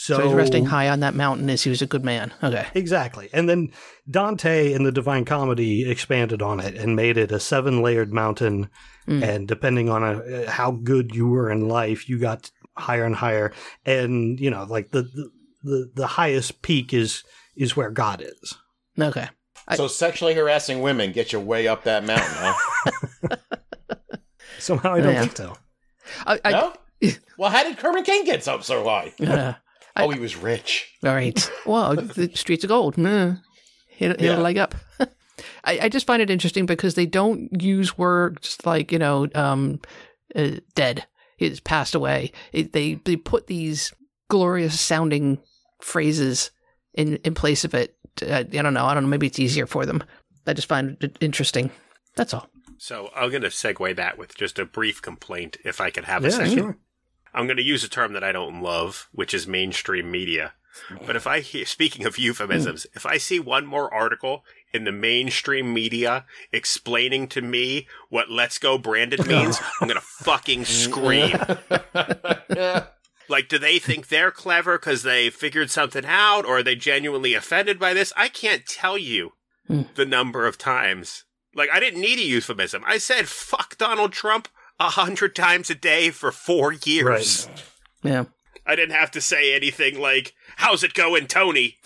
So, 0.00 0.22
he's 0.24 0.32
resting 0.32 0.64
high 0.66 0.88
on 0.88 1.00
that 1.00 1.16
mountain 1.16 1.50
as 1.50 1.64
he 1.64 1.70
was 1.70 1.82
a 1.82 1.86
good 1.86 2.04
man. 2.04 2.32
Okay. 2.40 2.64
Exactly. 2.74 3.28
And 3.32 3.48
then 3.48 3.72
Dante 4.08 4.72
in 4.72 4.84
the 4.84 4.92
Divine 4.92 5.24
Comedy 5.24 5.90
expanded 5.90 6.40
on 6.40 6.60
it 6.60 6.76
and 6.76 6.94
made 6.94 7.16
it 7.16 7.32
a 7.32 7.40
seven 7.40 7.82
layered 7.82 8.12
mountain. 8.12 8.70
Mm. 9.08 9.22
And 9.24 9.48
depending 9.48 9.90
on 9.90 10.04
a, 10.04 10.48
how 10.48 10.70
good 10.70 11.16
you 11.16 11.26
were 11.28 11.50
in 11.50 11.66
life, 11.66 12.08
you 12.08 12.20
got 12.20 12.48
higher 12.76 13.02
and 13.04 13.16
higher. 13.16 13.52
And, 13.84 14.38
you 14.38 14.50
know, 14.50 14.62
like 14.70 14.92
the, 14.92 15.02
the, 15.02 15.30
the, 15.64 15.90
the 15.96 16.06
highest 16.06 16.62
peak 16.62 16.94
is, 16.94 17.24
is 17.56 17.76
where 17.76 17.90
God 17.90 18.22
is. 18.22 18.54
Okay. 19.00 19.26
I- 19.66 19.74
So 19.74 19.88
sexually 19.88 20.34
harassing 20.34 20.80
women 20.80 21.10
get 21.10 21.32
you 21.32 21.40
way 21.40 21.66
up 21.66 21.82
that 21.82 22.04
mountain, 22.06 22.28
huh? 22.30 23.36
Somehow 24.60 24.94
I 24.94 25.00
don't 25.00 25.12
Yeah. 25.14 25.20
think 25.22 25.36
so. 25.36 25.56
I, 26.24 26.40
I, 26.44 26.50
no? 26.52 26.72
Well, 27.36 27.50
how 27.50 27.64
did 27.64 27.76
Herman 27.78 28.04
Cain 28.04 28.24
get 28.24 28.46
up 28.46 28.62
so 28.62 28.84
high? 28.84 29.12
uh, 29.20 29.54
I- 29.54 29.56
oh, 29.98 30.10
he 30.10 30.18
was 30.20 30.36
rich. 30.36 30.88
All 31.04 31.14
right. 31.14 31.50
Well, 31.66 31.96
the 31.96 32.30
streets 32.34 32.64
of 32.64 32.68
gold. 32.68 32.96
Mm. 32.96 33.40
Hit, 33.88 34.20
hit 34.20 34.20
Yeah. 34.20 34.38
a 34.38 34.40
leg 34.40 34.58
up. 34.58 34.74
I, 35.64 35.78
I 35.82 35.88
just 35.88 36.06
find 36.06 36.22
it 36.22 36.30
interesting 36.30 36.66
because 36.66 36.94
they 36.94 37.06
don't 37.06 37.62
use 37.62 37.96
words 37.98 38.56
like 38.64 38.90
you 38.92 38.98
know, 38.98 39.28
um, 39.34 39.80
uh, 40.34 40.52
dead. 40.74 41.06
He's 41.36 41.60
passed 41.60 41.94
away. 41.94 42.32
It, 42.52 42.72
they 42.72 42.94
they 42.94 43.16
put 43.16 43.46
these 43.46 43.92
glorious 44.28 44.80
sounding 44.80 45.38
phrases 45.80 46.50
in 46.94 47.16
in 47.24 47.34
place 47.34 47.64
of 47.64 47.74
it. 47.74 47.96
Uh, 48.22 48.34
I 48.38 48.42
don't 48.42 48.74
know. 48.74 48.84
I 48.86 48.94
don't 48.94 49.04
know. 49.04 49.08
Maybe 49.08 49.26
it's 49.28 49.38
easier 49.38 49.66
for 49.66 49.86
them. 49.86 50.02
I 50.46 50.54
just 50.54 50.68
find 50.68 50.96
it 51.02 51.16
interesting. 51.20 51.70
That's 52.16 52.34
all. 52.34 52.48
So 52.78 53.10
I'm 53.14 53.30
going 53.30 53.42
to 53.42 53.48
segue 53.48 53.96
that 53.96 54.18
with 54.18 54.34
just 54.36 54.58
a 54.58 54.64
brief 54.64 55.02
complaint, 55.02 55.56
if 55.64 55.80
I 55.80 55.90
could 55.90 56.04
have 56.04 56.24
a 56.24 56.30
second. 56.30 56.56
sure. 56.56 56.76
I'm 57.38 57.46
going 57.46 57.56
to 57.56 57.62
use 57.62 57.84
a 57.84 57.88
term 57.88 58.12
that 58.14 58.24
I 58.24 58.32
don't 58.32 58.60
love, 58.62 59.08
which 59.12 59.32
is 59.32 59.46
mainstream 59.46 60.10
media. 60.10 60.54
But 61.06 61.16
if 61.16 61.26
I 61.26 61.40
hear, 61.40 61.64
speaking 61.66 62.04
of 62.04 62.18
euphemisms, 62.18 62.86
if 62.94 63.04
I 63.06 63.16
see 63.16 63.40
one 63.40 63.64
more 63.66 63.92
article 63.92 64.44
in 64.72 64.84
the 64.84 64.92
mainstream 64.92 65.72
media 65.72 66.24
explaining 66.52 67.26
to 67.28 67.40
me 67.40 67.88
what 68.10 68.30
"Let's 68.30 68.58
Go 68.58 68.76
Brandon" 68.78 69.26
means, 69.26 69.60
I'm 69.80 69.88
going 69.88 70.00
to 70.00 70.06
fucking 70.06 70.64
scream. 70.66 71.36
Like, 73.30 73.48
do 73.48 73.58
they 73.58 73.78
think 73.78 74.08
they're 74.08 74.30
clever 74.30 74.78
because 74.78 75.02
they 75.02 75.28
figured 75.30 75.70
something 75.70 76.04
out, 76.06 76.46
or 76.46 76.58
are 76.58 76.62
they 76.62 76.74
genuinely 76.76 77.34
offended 77.34 77.78
by 77.78 77.92
this? 77.92 78.12
I 78.16 78.28
can't 78.28 78.64
tell 78.66 78.96
you 78.96 79.32
Hmm. 79.66 79.82
the 79.96 80.06
number 80.06 80.46
of 80.46 80.56
times. 80.56 81.24
Like, 81.54 81.68
I 81.70 81.78
didn't 81.78 82.00
need 82.00 82.18
a 82.18 82.22
euphemism. 82.22 82.82
I 82.86 82.96
said 82.98 83.28
"fuck 83.28 83.76
Donald 83.76 84.12
Trump" 84.12 84.48
a 84.80 84.90
hundred 84.90 85.34
times 85.34 85.70
a 85.70 85.74
day 85.74 86.10
for 86.10 86.30
four 86.32 86.72
years. 86.72 87.48
Right. 87.48 87.64
Yeah. 88.02 88.24
I 88.66 88.76
didn't 88.76 88.94
have 88.94 89.10
to 89.12 89.20
say 89.20 89.54
anything 89.54 89.98
like 89.98 90.34
"How's 90.56 90.84
it 90.84 90.92
going, 90.92 91.26
Tony?" 91.26 91.78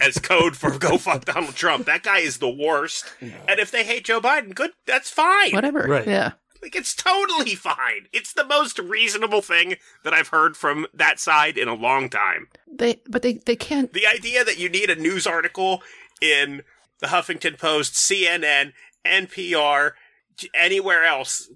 as 0.00 0.18
code 0.18 0.56
for 0.56 0.78
"Go 0.78 0.98
fuck 0.98 1.24
Donald 1.24 1.54
Trump." 1.54 1.86
That 1.86 2.02
guy 2.02 2.18
is 2.18 2.36
the 2.38 2.50
worst. 2.50 3.06
And 3.20 3.58
if 3.58 3.70
they 3.70 3.82
hate 3.82 4.04
Joe 4.04 4.20
Biden, 4.20 4.54
good, 4.54 4.72
that's 4.86 5.10
fine. 5.10 5.52
Whatever. 5.52 5.86
Right. 5.88 6.06
Yeah. 6.06 6.32
Like 6.60 6.76
it's 6.76 6.94
totally 6.94 7.54
fine. 7.54 8.08
It's 8.12 8.32
the 8.32 8.44
most 8.44 8.78
reasonable 8.78 9.40
thing 9.40 9.76
that 10.04 10.12
I've 10.12 10.28
heard 10.28 10.56
from 10.56 10.86
that 10.92 11.18
side 11.18 11.56
in 11.56 11.68
a 11.68 11.74
long 11.74 12.10
time. 12.10 12.48
They 12.70 13.00
but 13.08 13.22
they 13.22 13.34
they 13.34 13.56
can't. 13.56 13.92
The 13.92 14.06
idea 14.06 14.44
that 14.44 14.58
you 14.58 14.68
need 14.68 14.90
a 14.90 14.96
news 14.96 15.26
article 15.26 15.82
in 16.20 16.62
the 16.98 17.06
Huffington 17.06 17.58
Post, 17.58 17.94
CNN, 17.94 18.72
NPR, 19.06 19.92
anywhere 20.52 21.04
else 21.04 21.48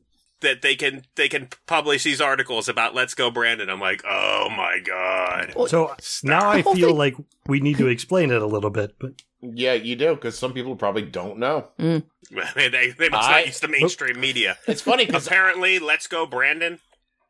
that 0.43 0.62
they 0.62 0.76
can 0.76 1.05
they 1.16 1.28
can 1.28 1.49
publish 1.66 2.05
these 2.05 2.20
articles 2.20 2.68
about 2.68 2.95
Let's 2.95 3.14
Go 3.14 3.30
Brandon. 3.30 3.68
I'm 3.70 3.80
like, 3.80 4.03
oh 4.09 4.49
my 4.57 4.78
god. 4.84 5.55
Well, 5.57 5.66
So 5.66 5.95
now 6.22 6.49
I 6.51 6.62
feel 6.62 6.95
like 6.95 7.16
we 7.47 7.61
need 7.61 7.78
to 7.78 7.88
explain 7.88 8.30
it 8.30 8.43
a 8.43 8.47
little 8.47 8.70
bit, 8.70 8.95
but 9.01 9.22
yeah, 9.40 9.72
you 9.72 9.97
do, 9.97 10.14
because 10.14 10.38
some 10.38 10.53
people 10.53 10.76
probably 10.76 11.03
don't 11.03 11.38
know. 11.38 11.68
Mm. 11.78 12.05
they 12.55 12.90
they 12.90 13.09
must 13.09 13.28
I- 13.28 13.32
not 13.38 13.47
use 13.47 13.61
the 13.61 13.68
mainstream 13.68 14.20
media. 14.20 14.57
It's 14.68 14.82
funny 14.82 15.05
because 15.07 15.26
Apparently, 15.26 15.78
Let's 15.78 16.07
Go 16.07 16.26
Brandon 16.26 16.78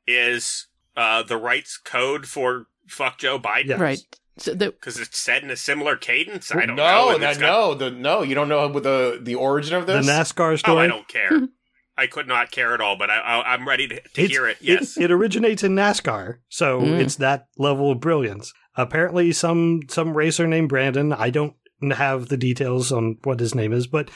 is 0.06 0.66
uh, 0.96 1.22
the 1.22 1.36
rights 1.36 1.78
code 1.78 2.26
for 2.26 2.66
fuck 2.86 3.18
Joe 3.18 3.38
Biden. 3.38 3.68
Yeah. 3.68 3.80
Right. 3.82 4.00
So 4.38 4.54
the, 4.54 4.70
Because 4.70 4.98
it's 4.98 5.18
said 5.18 5.42
in 5.42 5.50
a 5.50 5.56
similar 5.56 5.96
cadence. 5.96 6.50
I 6.54 6.64
don't 6.66 6.76
know. 6.76 7.08
no, 7.08 7.14
and 7.14 7.22
that, 7.22 7.38
got- 7.38 7.46
no, 7.46 7.74
the 7.74 7.90
no. 7.90 8.22
You 8.22 8.34
don't 8.34 8.48
know 8.48 8.66
what 8.68 8.82
the 8.82 9.18
the 9.22 9.34
origin 9.34 9.74
of 9.76 9.86
The 9.86 9.94
this. 9.98 10.06
NASCAR 10.08 10.52
Oh, 10.52 10.56
story. 10.56 10.84
I 10.84 10.86
don't 10.86 11.06
care. 11.08 11.30
I 11.96 12.06
could 12.06 12.26
not 12.26 12.50
care 12.50 12.72
at 12.74 12.80
all, 12.80 12.96
but 12.96 13.10
I, 13.10 13.18
I, 13.18 13.52
I'm 13.54 13.68
ready 13.68 13.86
to, 13.88 14.00
to 14.00 14.26
hear 14.26 14.46
it. 14.46 14.56
Yes. 14.60 14.96
It, 14.96 15.10
originates 15.10 15.62
in 15.62 15.74
NASCAR, 15.74 16.38
so 16.48 16.80
Mm. 16.80 17.00
it's 17.00 17.16
that 17.16 17.46
level 17.58 17.90
of 17.92 18.00
brilliance. 18.00 18.52
Apparently, 18.76 19.32
some 19.32 19.80
some 19.88 20.16
racer 20.16 20.46
named 20.46 20.70
Brandon. 20.70 21.12
I 21.12 21.28
don't 21.30 21.54
have 21.94 22.28
the 22.28 22.36
details 22.38 22.90
on 22.92 23.18
what 23.24 23.40
his 23.40 23.54
name 23.54 23.72
is, 23.72 23.86
but 23.86 24.10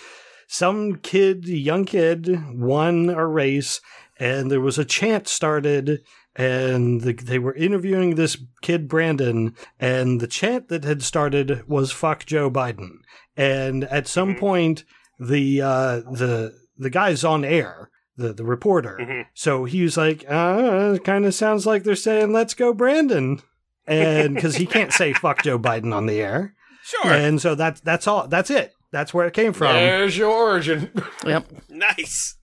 some 0.48 0.96
kid, 0.96 1.46
young 1.46 1.84
kid, 1.84 2.28
won 2.54 3.10
a 3.10 3.26
race, 3.26 3.80
and 4.18 4.50
there 4.50 4.60
was 4.60 4.78
a 4.78 4.84
chant 4.84 5.28
started, 5.28 6.00
and 6.34 7.00
the, 7.02 7.12
they 7.12 7.38
were 7.38 7.54
interviewing 7.54 8.14
this 8.14 8.38
kid 8.62 8.88
Brandon, 8.88 9.54
and 9.78 10.20
the 10.20 10.26
chant 10.28 10.68
that 10.68 10.84
had 10.84 11.02
started 11.02 11.62
was 11.68 11.92
"fuck 11.92 12.24
Joe 12.24 12.50
Biden," 12.50 12.98
and 13.36 13.84
at 13.84 14.06
some 14.08 14.34
Mhm. 14.36 14.38
point, 14.38 14.84
the 15.20 15.60
uh, 15.60 15.96
the 16.12 16.54
the 16.78 16.90
guy's 16.90 17.24
on 17.24 17.44
air, 17.44 17.90
the 18.16 18.32
the 18.32 18.44
reporter. 18.44 18.98
Mhm. 19.00 19.26
So 19.34 19.64
he 19.64 19.82
was 19.82 19.96
like, 19.96 20.24
uh, 20.28 20.92
it 20.96 21.04
kind 21.04 21.24
of 21.26 21.34
sounds 21.34 21.66
like 21.66 21.84
they're 21.84 21.94
saying, 21.96 22.32
let's 22.32 22.54
go, 22.54 22.72
Brandon. 22.72 23.40
And 23.86 24.34
because 24.34 24.56
he 24.56 24.66
can't 24.66 24.92
say 24.92 25.12
fuck 25.14 25.42
Joe 25.42 25.58
Biden 25.58 25.94
on 25.94 26.06
the 26.06 26.20
air. 26.20 26.54
Sure. 26.82 27.12
And 27.12 27.40
so 27.40 27.54
that's, 27.54 27.80
that's 27.80 28.06
all. 28.06 28.28
That's 28.28 28.50
it. 28.50 28.72
That's 28.92 29.12
where 29.12 29.26
it 29.26 29.34
came 29.34 29.52
from. 29.52 29.74
There's 29.74 30.16
your 30.16 30.30
origin. 30.30 30.90
yep. 31.24 31.46
Nice. 31.68 32.35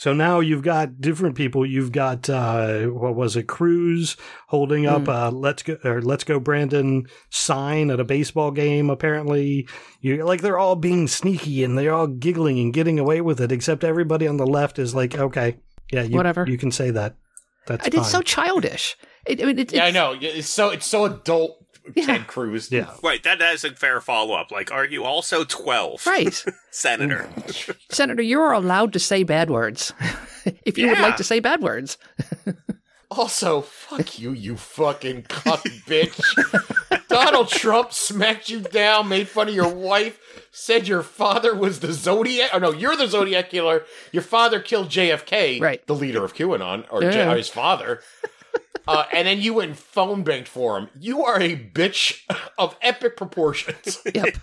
So 0.00 0.14
now 0.14 0.40
you've 0.40 0.62
got 0.62 1.02
different 1.02 1.34
people. 1.34 1.66
You've 1.66 1.92
got, 1.92 2.30
uh, 2.30 2.84
what 2.86 3.14
was 3.14 3.36
it, 3.36 3.48
Cruz 3.48 4.16
holding 4.48 4.86
up 4.86 5.02
Hmm. 5.04 5.10
a 5.10 5.30
let's 5.30 5.62
go, 5.62 5.76
or 5.84 6.00
let's 6.00 6.24
go, 6.24 6.40
Brandon 6.40 7.04
sign 7.28 7.90
at 7.90 8.00
a 8.00 8.04
baseball 8.04 8.50
game, 8.50 8.88
apparently. 8.88 9.68
You 10.00 10.24
like, 10.24 10.40
they're 10.40 10.56
all 10.58 10.74
being 10.74 11.06
sneaky 11.06 11.62
and 11.62 11.76
they're 11.76 11.92
all 11.92 12.06
giggling 12.06 12.58
and 12.58 12.72
getting 12.72 12.98
away 12.98 13.20
with 13.20 13.42
it, 13.42 13.52
except 13.52 13.84
everybody 13.84 14.26
on 14.26 14.38
the 14.38 14.46
left 14.46 14.78
is 14.78 14.94
like, 14.94 15.18
okay, 15.18 15.58
yeah, 15.92 16.04
you, 16.04 16.16
Whatever. 16.16 16.46
you 16.48 16.56
can 16.56 16.70
say 16.70 16.90
that. 16.92 17.16
That's 17.66 17.84
I 17.84 17.90
did 17.90 18.06
so 18.06 18.22
childish. 18.22 18.96
It, 19.26 19.42
I 19.42 19.44
mean, 19.44 19.58
it, 19.58 19.70
yeah, 19.70 19.84
I 19.84 19.90
know. 19.90 20.16
It's 20.18 20.48
so 20.48 20.70
it's 20.70 20.86
so 20.86 21.04
adult. 21.04 21.59
Yeah. 21.94 22.06
Ted 22.06 22.26
Cruz. 22.26 22.70
Yeah. 22.70 22.90
Wait, 23.02 23.22
that 23.24 23.40
is 23.40 23.64
a 23.64 23.70
fair 23.74 24.00
follow 24.00 24.34
up. 24.34 24.50
Like, 24.50 24.70
are 24.72 24.84
you 24.84 25.04
also 25.04 25.44
12? 25.44 26.06
Right. 26.06 26.44
Senator. 26.70 27.28
Senator, 27.90 28.22
you 28.22 28.40
are 28.40 28.52
allowed 28.52 28.92
to 28.94 28.98
say 28.98 29.22
bad 29.22 29.50
words 29.50 29.92
if 30.64 30.76
you 30.78 30.88
would 30.88 30.98
like 31.00 31.16
to 31.16 31.24
say 31.24 31.40
bad 31.40 31.60
words. 31.62 31.98
Also, 33.10 33.60
fuck 33.60 34.20
you, 34.20 34.30
you 34.30 34.56
fucking 34.56 35.22
cuck 35.22 35.64
bitch. 35.88 36.20
Donald 37.08 37.48
Trump 37.48 37.92
smacked 37.92 38.48
you 38.48 38.60
down, 38.60 39.08
made 39.08 39.28
fun 39.28 39.48
of 39.48 39.54
your 39.54 39.68
wife, 39.74 40.20
said 40.52 40.86
your 40.86 41.02
father 41.02 41.52
was 41.52 41.80
the 41.80 41.92
Zodiac. 41.92 42.50
Oh 42.52 42.58
no, 42.58 42.72
you're 42.72 42.94
the 42.96 43.08
Zodiac 43.08 43.50
killer. 43.50 43.82
Your 44.12 44.22
father 44.22 44.60
killed 44.60 44.90
JFK, 44.90 45.60
Right. 45.60 45.84
the 45.88 45.94
leader 45.96 46.24
of 46.24 46.34
QAnon, 46.34 46.86
or 46.88 47.02
Yeah. 47.02 47.10
J- 47.10 47.28
or 47.32 47.36
his 47.36 47.48
father. 47.48 48.00
Uh, 48.90 49.04
and 49.12 49.28
then 49.28 49.40
you 49.40 49.54
went 49.54 49.70
and 49.70 49.78
phone 49.78 50.24
banked 50.24 50.48
for 50.48 50.76
him. 50.76 50.88
You 50.98 51.24
are 51.24 51.40
a 51.40 51.56
bitch 51.56 52.22
of 52.58 52.76
epic 52.82 53.16
proportions. 53.16 53.98
Yep. 54.14 54.36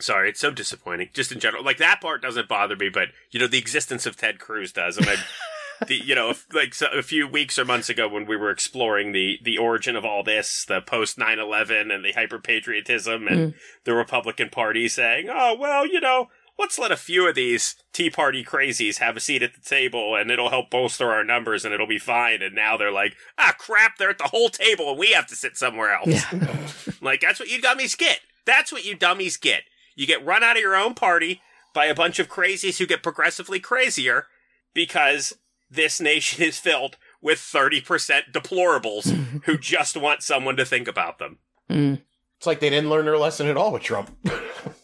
Sorry, 0.00 0.30
it's 0.30 0.40
so 0.40 0.50
disappointing. 0.50 1.10
Just 1.12 1.30
in 1.30 1.38
general, 1.38 1.62
like 1.62 1.76
that 1.78 2.00
part 2.00 2.22
doesn't 2.22 2.48
bother 2.48 2.76
me, 2.76 2.88
but 2.88 3.08
you 3.30 3.38
know 3.38 3.46
the 3.46 3.58
existence 3.58 4.06
of 4.06 4.16
Ted 4.16 4.40
Cruz 4.40 4.72
does. 4.72 4.96
And 4.96 5.06
I, 5.06 5.16
the 5.86 5.96
you 5.96 6.14
know, 6.14 6.30
if, 6.30 6.46
like 6.52 6.74
so, 6.74 6.86
a 6.92 7.02
few 7.02 7.28
weeks 7.28 7.58
or 7.58 7.64
months 7.64 7.88
ago 7.88 8.08
when 8.08 8.26
we 8.26 8.36
were 8.36 8.50
exploring 8.50 9.12
the 9.12 9.38
the 9.42 9.58
origin 9.58 9.94
of 9.96 10.04
all 10.04 10.24
this, 10.24 10.64
the 10.64 10.80
post 10.80 11.18
9-11 11.18 11.94
and 11.94 12.04
the 12.04 12.12
hyper 12.12 12.38
patriotism, 12.38 13.28
and 13.28 13.54
the 13.84 13.94
Republican 13.94 14.48
Party 14.48 14.88
saying, 14.88 15.26
"Oh 15.30 15.56
well, 15.58 15.86
you 15.86 16.00
know." 16.00 16.28
Let's 16.58 16.78
let 16.78 16.92
a 16.92 16.96
few 16.96 17.28
of 17.28 17.34
these 17.34 17.74
Tea 17.92 18.10
Party 18.10 18.44
crazies 18.44 18.98
have 18.98 19.16
a 19.16 19.20
seat 19.20 19.42
at 19.42 19.54
the 19.54 19.60
table 19.60 20.14
and 20.14 20.30
it'll 20.30 20.50
help 20.50 20.70
bolster 20.70 21.10
our 21.10 21.24
numbers 21.24 21.64
and 21.64 21.74
it'll 21.74 21.86
be 21.86 21.98
fine. 21.98 22.42
And 22.42 22.54
now 22.54 22.76
they're 22.76 22.92
like, 22.92 23.16
ah, 23.38 23.54
crap, 23.58 23.98
they're 23.98 24.10
at 24.10 24.18
the 24.18 24.28
whole 24.28 24.48
table 24.48 24.90
and 24.90 24.98
we 24.98 25.12
have 25.12 25.26
to 25.28 25.36
sit 25.36 25.56
somewhere 25.56 25.92
else. 25.94 26.08
Yeah. 26.32 26.56
Like 27.00 27.20
that's 27.20 27.38
what 27.38 27.50
you 27.50 27.60
dummies 27.60 27.96
get. 27.96 28.20
That's 28.46 28.72
what 28.72 28.86
you 28.86 28.94
dummies 28.94 29.36
get. 29.36 29.64
You 29.94 30.06
get 30.06 30.24
run 30.24 30.42
out 30.42 30.56
of 30.56 30.62
your 30.62 30.74
own 30.74 30.94
party 30.94 31.42
by 31.74 31.84
a 31.84 31.94
bunch 31.94 32.18
of 32.18 32.30
crazies 32.30 32.78
who 32.78 32.86
get 32.86 33.02
progressively 33.02 33.60
crazier 33.60 34.26
because 34.72 35.34
this 35.70 36.00
nation 36.00 36.42
is 36.42 36.58
filled 36.58 36.96
with 37.20 37.38
30% 37.38 38.32
deplorables 38.32 39.10
who 39.44 39.58
just 39.58 39.96
want 39.96 40.22
someone 40.22 40.56
to 40.56 40.64
think 40.64 40.88
about 40.88 41.18
them. 41.18 41.38
Mm. 41.70 42.00
it's 42.36 42.46
like 42.46 42.60
they 42.60 42.70
didn't 42.70 42.90
learn 42.90 43.06
their 43.06 43.18
lesson 43.18 43.48
at 43.48 43.56
all 43.56 43.72
with 43.72 43.82
Trump. 43.82 44.16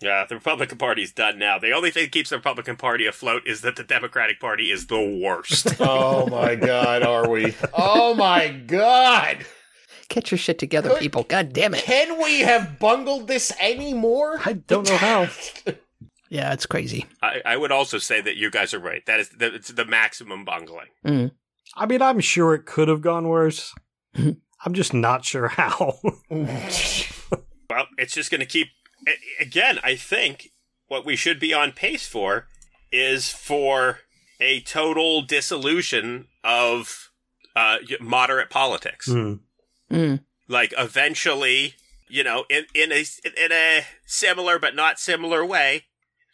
Yeah, 0.00 0.24
the 0.28 0.36
Republican 0.36 0.78
Party's 0.78 1.12
done 1.12 1.38
now. 1.38 1.58
The 1.58 1.72
only 1.72 1.90
thing 1.90 2.04
that 2.04 2.12
keeps 2.12 2.30
the 2.30 2.36
Republican 2.36 2.76
Party 2.76 3.06
afloat 3.06 3.42
is 3.46 3.62
that 3.62 3.76
the 3.76 3.82
Democratic 3.82 4.38
Party 4.38 4.70
is 4.70 4.86
the 4.86 5.20
worst. 5.22 5.74
oh 5.80 6.26
my 6.28 6.54
god, 6.54 7.02
are 7.02 7.28
we? 7.28 7.54
Oh 7.72 8.14
my 8.14 8.48
god. 8.48 9.44
Get 10.08 10.30
your 10.30 10.38
shit 10.38 10.58
together, 10.58 10.90
Good. 10.90 11.00
people. 11.00 11.22
God 11.24 11.52
damn 11.52 11.74
it. 11.74 11.82
Can 11.82 12.22
we 12.22 12.40
have 12.40 12.78
bungled 12.78 13.26
this 13.26 13.52
anymore? 13.60 14.40
I 14.44 14.54
don't 14.54 14.88
know 14.88 14.96
how. 14.96 15.28
Yeah, 16.30 16.52
it's 16.52 16.66
crazy. 16.66 17.06
I, 17.22 17.40
I 17.46 17.56
would 17.56 17.72
also 17.72 17.96
say 17.96 18.20
that 18.20 18.36
you 18.36 18.50
guys 18.50 18.74
are 18.74 18.78
right. 18.78 19.02
That 19.06 19.18
is 19.18 19.30
the, 19.30 19.54
it's 19.54 19.68
the 19.68 19.86
maximum 19.86 20.44
bungling. 20.44 20.88
Mm. 21.02 21.30
I 21.74 21.86
mean, 21.86 22.02
I'm 22.02 22.20
sure 22.20 22.52
it 22.52 22.66
could 22.66 22.88
have 22.88 23.00
gone 23.00 23.28
worse. 23.28 23.72
I'm 24.14 24.74
just 24.74 24.92
not 24.92 25.24
sure 25.24 25.48
how. 25.48 25.98
Well, 27.70 27.84
it's 27.98 28.14
just 28.14 28.30
going 28.30 28.40
to 28.40 28.46
keep. 28.46 28.68
A- 29.08 29.42
Again, 29.42 29.78
I 29.82 29.96
think 29.96 30.50
what 30.88 31.04
we 31.04 31.16
should 31.16 31.40
be 31.40 31.52
on 31.54 31.72
pace 31.72 32.06
for 32.06 32.46
is 32.92 33.30
for 33.30 34.00
a 34.40 34.60
total 34.60 35.22
dissolution 35.22 36.28
of 36.44 37.10
uh, 37.56 37.78
moderate 38.00 38.50
politics. 38.50 39.06
Hmm. 39.10 39.34
Mm. 39.90 40.20
Like 40.46 40.72
eventually, 40.78 41.74
you 42.08 42.22
know, 42.24 42.44
in 42.48 42.64
in 42.74 42.92
a 42.92 43.04
in 43.24 43.52
a 43.52 43.84
similar 44.06 44.58
but 44.58 44.74
not 44.74 44.98
similar 44.98 45.44
way, 45.44 45.84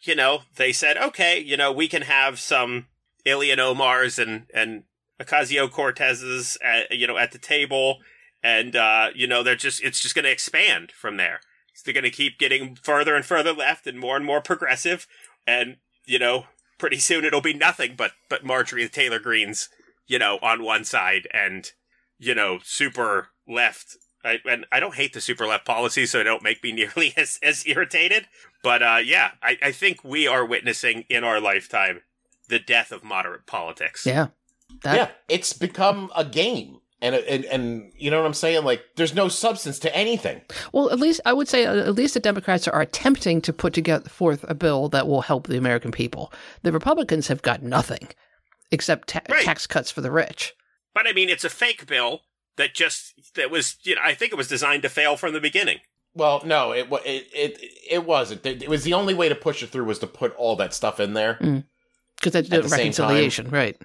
you 0.01 0.15
know, 0.15 0.41
they 0.55 0.71
said, 0.71 0.97
okay, 0.97 1.39
you 1.39 1.57
know, 1.57 1.71
we 1.71 1.87
can 1.87 2.03
have 2.03 2.39
some 2.39 2.87
Ilhan 3.25 3.57
Omars 3.57 4.21
and 4.21 4.45
and 4.53 4.83
Ocasio 5.21 5.69
Cortez's, 5.71 6.57
you 6.91 7.07
know, 7.07 7.17
at 7.17 7.31
the 7.31 7.37
table, 7.37 7.99
and 8.43 8.75
uh, 8.75 9.09
you 9.15 9.27
know, 9.27 9.43
they're 9.43 9.55
just 9.55 9.83
it's 9.83 9.99
just 10.01 10.15
going 10.15 10.25
to 10.25 10.31
expand 10.31 10.91
from 10.91 11.17
there. 11.17 11.39
So 11.75 11.83
they're 11.85 11.93
going 11.93 12.03
to 12.03 12.09
keep 12.09 12.39
getting 12.39 12.75
further 12.75 13.15
and 13.15 13.25
further 13.25 13.53
left 13.53 13.85
and 13.85 13.99
more 13.99 14.15
and 14.15 14.25
more 14.25 14.41
progressive, 14.41 15.07
and 15.45 15.77
you 16.05 16.17
know, 16.17 16.45
pretty 16.77 16.99
soon 16.99 17.25
it'll 17.25 17.41
be 17.41 17.53
nothing 17.53 17.95
but 17.95 18.13
but 18.29 18.45
Marjorie 18.45 18.89
Taylor 18.89 19.19
Greenes, 19.19 19.69
you 20.07 20.17
know, 20.17 20.39
on 20.41 20.63
one 20.63 20.83
side 20.85 21.27
and 21.31 21.71
you 22.17 22.35
know, 22.35 22.59
super 22.63 23.29
left. 23.47 23.97
I, 24.23 24.39
and 24.49 24.65
I 24.71 24.79
don't 24.79 24.95
hate 24.95 25.13
the 25.13 25.21
super 25.21 25.45
left 25.45 25.65
policy, 25.65 26.05
so 26.05 26.19
it 26.19 26.23
don't 26.23 26.43
make 26.43 26.63
me 26.63 26.71
nearly 26.71 27.13
as, 27.15 27.39
as 27.43 27.65
irritated. 27.67 28.27
But 28.63 28.81
uh, 28.81 28.99
yeah, 29.03 29.31
I, 29.41 29.57
I 29.61 29.71
think 29.71 30.03
we 30.03 30.27
are 30.27 30.45
witnessing 30.45 31.05
in 31.09 31.23
our 31.23 31.39
lifetime 31.39 32.01
the 32.47 32.59
death 32.59 32.91
of 32.91 33.03
moderate 33.03 33.45
politics. 33.45 34.05
Yeah. 34.05 34.27
That, 34.83 34.95
yeah, 34.95 35.09
it's 35.29 35.53
become 35.53 36.11
a 36.15 36.25
game. 36.25 36.79
And, 37.01 37.13
and 37.15 37.43
and 37.45 37.91
you 37.97 38.09
know 38.09 38.17
what 38.19 38.25
I'm 38.25 38.33
saying? 38.33 38.63
Like, 38.63 38.81
there's 38.95 39.13
no 39.13 39.27
substance 39.27 39.79
to 39.79 39.95
anything. 39.95 40.41
Well, 40.71 40.89
at 40.91 40.99
least 40.99 41.19
I 41.25 41.33
would 41.33 41.47
say 41.47 41.65
uh, 41.65 41.75
at 41.75 41.93
least 41.95 42.13
the 42.13 42.19
Democrats 42.21 42.67
are 42.69 42.81
attempting 42.81 43.41
to 43.41 43.53
put 43.53 43.73
together 43.73 44.09
forth 44.09 44.45
a 44.47 44.55
bill 44.55 44.87
that 44.89 45.05
will 45.07 45.21
help 45.21 45.47
the 45.47 45.57
American 45.57 45.91
people. 45.91 46.31
The 46.63 46.71
Republicans 46.71 47.27
have 47.27 47.41
got 47.41 47.61
nothing 47.61 48.07
except 48.71 49.09
ta- 49.09 49.21
Right. 49.29 49.43
tax 49.43 49.67
cuts 49.67 49.91
for 49.91 50.01
the 50.01 50.09
rich. 50.09 50.53
But 50.93 51.05
I 51.05 51.11
mean, 51.11 51.29
it's 51.29 51.43
a 51.43 51.49
fake 51.49 51.85
bill 51.85 52.21
that 52.55 52.73
just 52.73 53.13
that 53.35 53.51
was 53.51 53.75
you 53.83 53.95
know 53.95 54.01
I 54.03 54.13
think 54.13 54.31
it 54.31 54.37
was 54.37 54.47
designed 54.47 54.81
to 54.83 54.89
fail 54.89 55.17
from 55.17 55.33
the 55.33 55.41
beginning. 55.41 55.79
Well, 56.13 56.41
no, 56.45 56.71
it 56.71 56.89
wa- 56.89 57.01
it 57.05 57.27
it 57.33 57.61
it 57.91 58.05
wasn't. 58.05 58.45
It 58.45 58.69
was 58.69 58.83
the 58.85 58.93
only 58.93 59.13
way 59.13 59.27
to 59.27 59.35
push 59.35 59.61
it 59.61 59.67
through 59.69 59.83
was 59.83 59.99
to 59.99 60.07
put 60.07 60.33
all 60.37 60.55
that 60.55 60.73
stuff 60.73 61.01
in 61.01 61.13
there, 61.13 61.33
Because 62.15 62.31
that's 62.31 62.49
At 62.49 62.49
the 62.51 62.61
the 62.61 62.69
same 62.69 62.77
reconciliation, 62.79 63.49
right? 63.49 63.75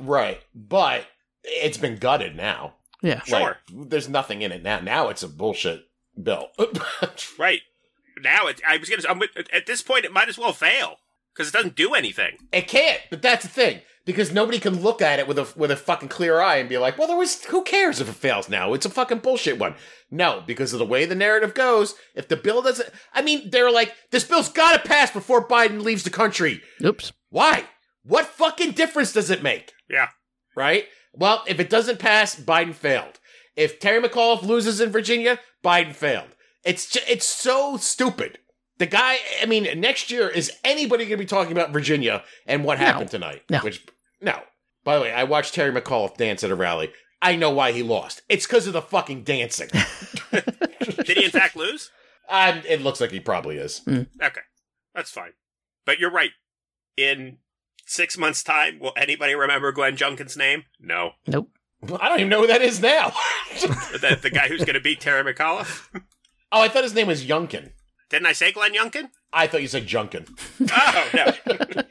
right? 0.00 0.40
But 0.54 1.04
it's 1.44 1.78
been 1.78 1.96
gutted 1.96 2.36
now. 2.36 2.74
Yeah. 3.02 3.22
Sure. 3.22 3.58
Like, 3.70 3.90
there's 3.90 4.08
nothing 4.08 4.42
in 4.42 4.52
it 4.52 4.62
now. 4.62 4.80
Now 4.80 5.08
it's 5.08 5.22
a 5.22 5.28
bullshit 5.28 5.84
bill. 6.20 6.48
Right 7.38 7.60
now, 8.22 8.46
it, 8.46 8.60
I 8.66 8.76
was 8.76 8.88
gonna. 8.88 9.02
I'm, 9.08 9.20
at 9.52 9.66
this 9.66 9.82
point, 9.82 10.04
it 10.04 10.12
might 10.12 10.28
as 10.28 10.38
well 10.38 10.52
fail 10.52 10.96
because 11.34 11.48
it 11.48 11.52
doesn't 11.52 11.74
do 11.74 11.94
anything. 11.94 12.38
It 12.52 12.68
can't, 12.68 13.00
but 13.10 13.22
that's 13.22 13.44
the 13.44 13.50
thing 13.50 13.80
because 14.04 14.32
nobody 14.32 14.58
can 14.58 14.80
look 14.82 15.02
at 15.02 15.18
it 15.18 15.26
with 15.26 15.38
a 15.38 15.52
with 15.56 15.70
a 15.70 15.76
fucking 15.76 16.08
clear 16.08 16.40
eye 16.40 16.56
and 16.56 16.68
be 16.68 16.78
like, 16.78 16.96
"Well, 16.96 17.08
there 17.08 17.16
was 17.16 17.44
who 17.46 17.64
cares 17.64 18.00
if 18.00 18.08
it 18.08 18.14
fails 18.14 18.48
now? 18.48 18.72
It's 18.72 18.86
a 18.86 18.90
fucking 18.90 19.18
bullshit 19.18 19.58
one." 19.58 19.74
No, 20.10 20.42
because 20.46 20.72
of 20.72 20.78
the 20.78 20.86
way 20.86 21.04
the 21.04 21.14
narrative 21.14 21.54
goes, 21.54 21.94
if 22.14 22.28
the 22.28 22.36
bill 22.36 22.62
doesn't, 22.62 22.88
I 23.12 23.22
mean, 23.22 23.50
they're 23.50 23.72
like, 23.72 23.94
"This 24.10 24.24
bill's 24.24 24.48
got 24.48 24.72
to 24.80 24.88
pass 24.88 25.10
before 25.10 25.46
Biden 25.46 25.82
leaves 25.82 26.04
the 26.04 26.10
country." 26.10 26.62
Oops. 26.84 27.12
Why? 27.30 27.64
What 28.04 28.26
fucking 28.26 28.72
difference 28.72 29.12
does 29.12 29.30
it 29.30 29.42
make? 29.42 29.72
Yeah. 29.88 30.08
Right? 30.56 30.86
Well, 31.16 31.42
if 31.46 31.60
it 31.60 31.70
doesn't 31.70 31.98
pass, 31.98 32.34
Biden 32.38 32.74
failed. 32.74 33.20
If 33.56 33.78
Terry 33.78 34.02
McAuliffe 34.02 34.42
loses 34.42 34.80
in 34.80 34.90
Virginia, 34.90 35.38
Biden 35.62 35.94
failed. 35.94 36.28
It's 36.64 36.90
ju- 36.90 37.00
it's 37.08 37.26
so 37.26 37.76
stupid. 37.76 38.38
The 38.78 38.86
guy, 38.86 39.18
I 39.40 39.46
mean, 39.46 39.80
next 39.80 40.10
year 40.10 40.28
is 40.28 40.50
anybody 40.64 41.04
going 41.04 41.18
to 41.18 41.22
be 41.22 41.26
talking 41.26 41.52
about 41.52 41.70
Virginia 41.70 42.24
and 42.46 42.64
what 42.64 42.78
No. 42.80 42.84
happened 42.86 43.10
tonight? 43.10 43.42
No. 43.48 43.60
Which 43.60 43.86
no. 44.20 44.40
By 44.82 44.96
the 44.96 45.02
way, 45.02 45.12
I 45.12 45.24
watched 45.24 45.54
Terry 45.54 45.72
McAuliffe 45.72 46.16
dance 46.16 46.42
at 46.42 46.50
a 46.50 46.54
rally. 46.56 46.92
I 47.22 47.36
know 47.36 47.50
why 47.50 47.70
he 47.72 47.82
lost. 47.82 48.22
It's 48.28 48.46
because 48.46 48.66
of 48.66 48.72
the 48.72 48.82
fucking 48.82 49.22
dancing. 49.22 49.68
Did 50.32 51.16
he 51.18 51.24
in 51.24 51.30
fact 51.30 51.56
lose? 51.56 51.90
um, 52.28 52.62
it 52.68 52.80
looks 52.82 53.00
like 53.00 53.10
he 53.12 53.20
probably 53.20 53.56
is. 53.56 53.80
Okay, 53.88 54.40
that's 54.94 55.10
fine. 55.10 55.32
But 55.86 55.98
you're 55.98 56.10
right. 56.10 56.30
In 56.96 57.38
six 57.86 58.18
months' 58.18 58.42
time, 58.42 58.78
will 58.78 58.92
anybody 58.96 59.34
remember 59.34 59.72
Glenn 59.72 59.96
Junkin's 59.96 60.36
name? 60.36 60.64
No. 60.80 61.12
Nope. 61.26 61.50
I 62.00 62.08
don't 62.08 62.20
even 62.20 62.30
know 62.30 62.40
who 62.40 62.46
that 62.46 62.62
is 62.62 62.80
now. 62.80 63.12
the, 63.60 64.18
the 64.20 64.30
guy 64.30 64.48
who's 64.48 64.64
going 64.64 64.74
to 64.74 64.80
beat 64.80 65.00
Terry 65.00 65.22
McAuliffe? 65.22 65.88
oh, 66.52 66.60
I 66.60 66.68
thought 66.68 66.84
his 66.84 66.94
name 66.94 67.08
was 67.08 67.24
Yunkin. 67.24 67.72
Didn't 68.08 68.26
I 68.26 68.32
say 68.32 68.52
Glenn 68.52 68.74
Youngkin? 68.74 69.10
I 69.32 69.46
thought 69.46 69.62
you 69.62 69.68
said 69.68 69.86
Junkin. 69.86 70.26
Oh, 70.70 71.10
no. 71.14 71.32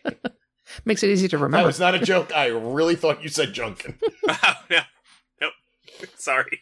Makes 0.85 1.03
it 1.03 1.09
easy 1.09 1.27
to 1.27 1.37
remember. 1.37 1.57
That 1.57 1.63
remember. 1.63 1.67
was 1.67 1.79
not 1.79 1.95
a 1.95 1.99
joke. 1.99 2.33
I 2.33 2.47
really 2.47 2.95
thought 2.95 3.21
you 3.21 3.29
said 3.29 3.53
Junkin. 3.53 3.99
oh, 4.27 4.53
no. 4.69 4.79
Nope. 5.41 5.53
Sorry. 6.15 6.61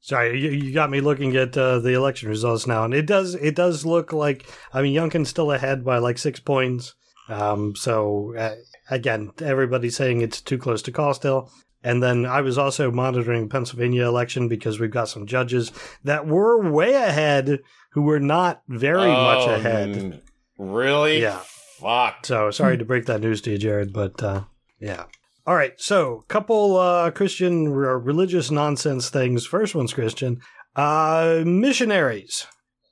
Sorry, 0.00 0.40
you, 0.40 0.50
you 0.50 0.72
got 0.72 0.90
me 0.90 1.00
looking 1.00 1.36
at 1.36 1.56
uh, 1.56 1.80
the 1.80 1.92
election 1.92 2.30
results 2.30 2.66
now, 2.66 2.84
and 2.84 2.94
it 2.94 3.04
does 3.04 3.34
it 3.34 3.54
does 3.54 3.84
look 3.84 4.10
like 4.10 4.46
I 4.72 4.80
mean 4.80 4.94
Youngkin's 4.94 5.28
still 5.28 5.52
ahead 5.52 5.84
by 5.84 5.98
like 5.98 6.16
six 6.16 6.40
points. 6.40 6.94
Um, 7.28 7.74
so 7.76 8.34
uh, 8.36 8.54
again, 8.90 9.32
everybody's 9.42 9.96
saying 9.96 10.20
it's 10.22 10.40
too 10.40 10.58
close 10.58 10.82
to 10.82 10.92
call 10.92 11.14
still. 11.14 11.50
And 11.84 12.02
then 12.02 12.26
I 12.26 12.40
was 12.40 12.58
also 12.58 12.90
monitoring 12.90 13.48
Pennsylvania 13.48 14.06
election 14.06 14.48
because 14.48 14.80
we've 14.80 14.90
got 14.90 15.08
some 15.08 15.26
judges 15.26 15.70
that 16.04 16.26
were 16.26 16.70
way 16.70 16.94
ahead 16.94 17.60
who 17.92 18.02
were 18.02 18.18
not 18.18 18.62
very 18.68 19.06
much 19.12 19.46
Oh, 19.48 19.54
ahead. 19.54 19.88
mm, 19.90 20.20
Really? 20.58 21.22
Yeah. 21.22 21.40
Fuck. 21.78 22.26
So 22.26 22.50
sorry 22.50 22.76
to 22.78 22.84
break 22.84 23.06
that 23.06 23.20
news 23.20 23.40
to 23.42 23.52
you, 23.52 23.58
Jared, 23.58 23.92
but 23.92 24.20
uh, 24.22 24.42
yeah. 24.80 25.04
All 25.46 25.54
right, 25.54 25.72
so 25.78 26.24
couple 26.28 26.76
uh, 26.76 27.10
Christian 27.12 27.68
r- 27.68 27.98
religious 27.98 28.50
nonsense 28.50 29.08
things. 29.08 29.46
First 29.46 29.74
one's 29.76 29.94
Christian. 29.94 30.40
Uh, 30.74 31.42
missionaries. 31.46 32.46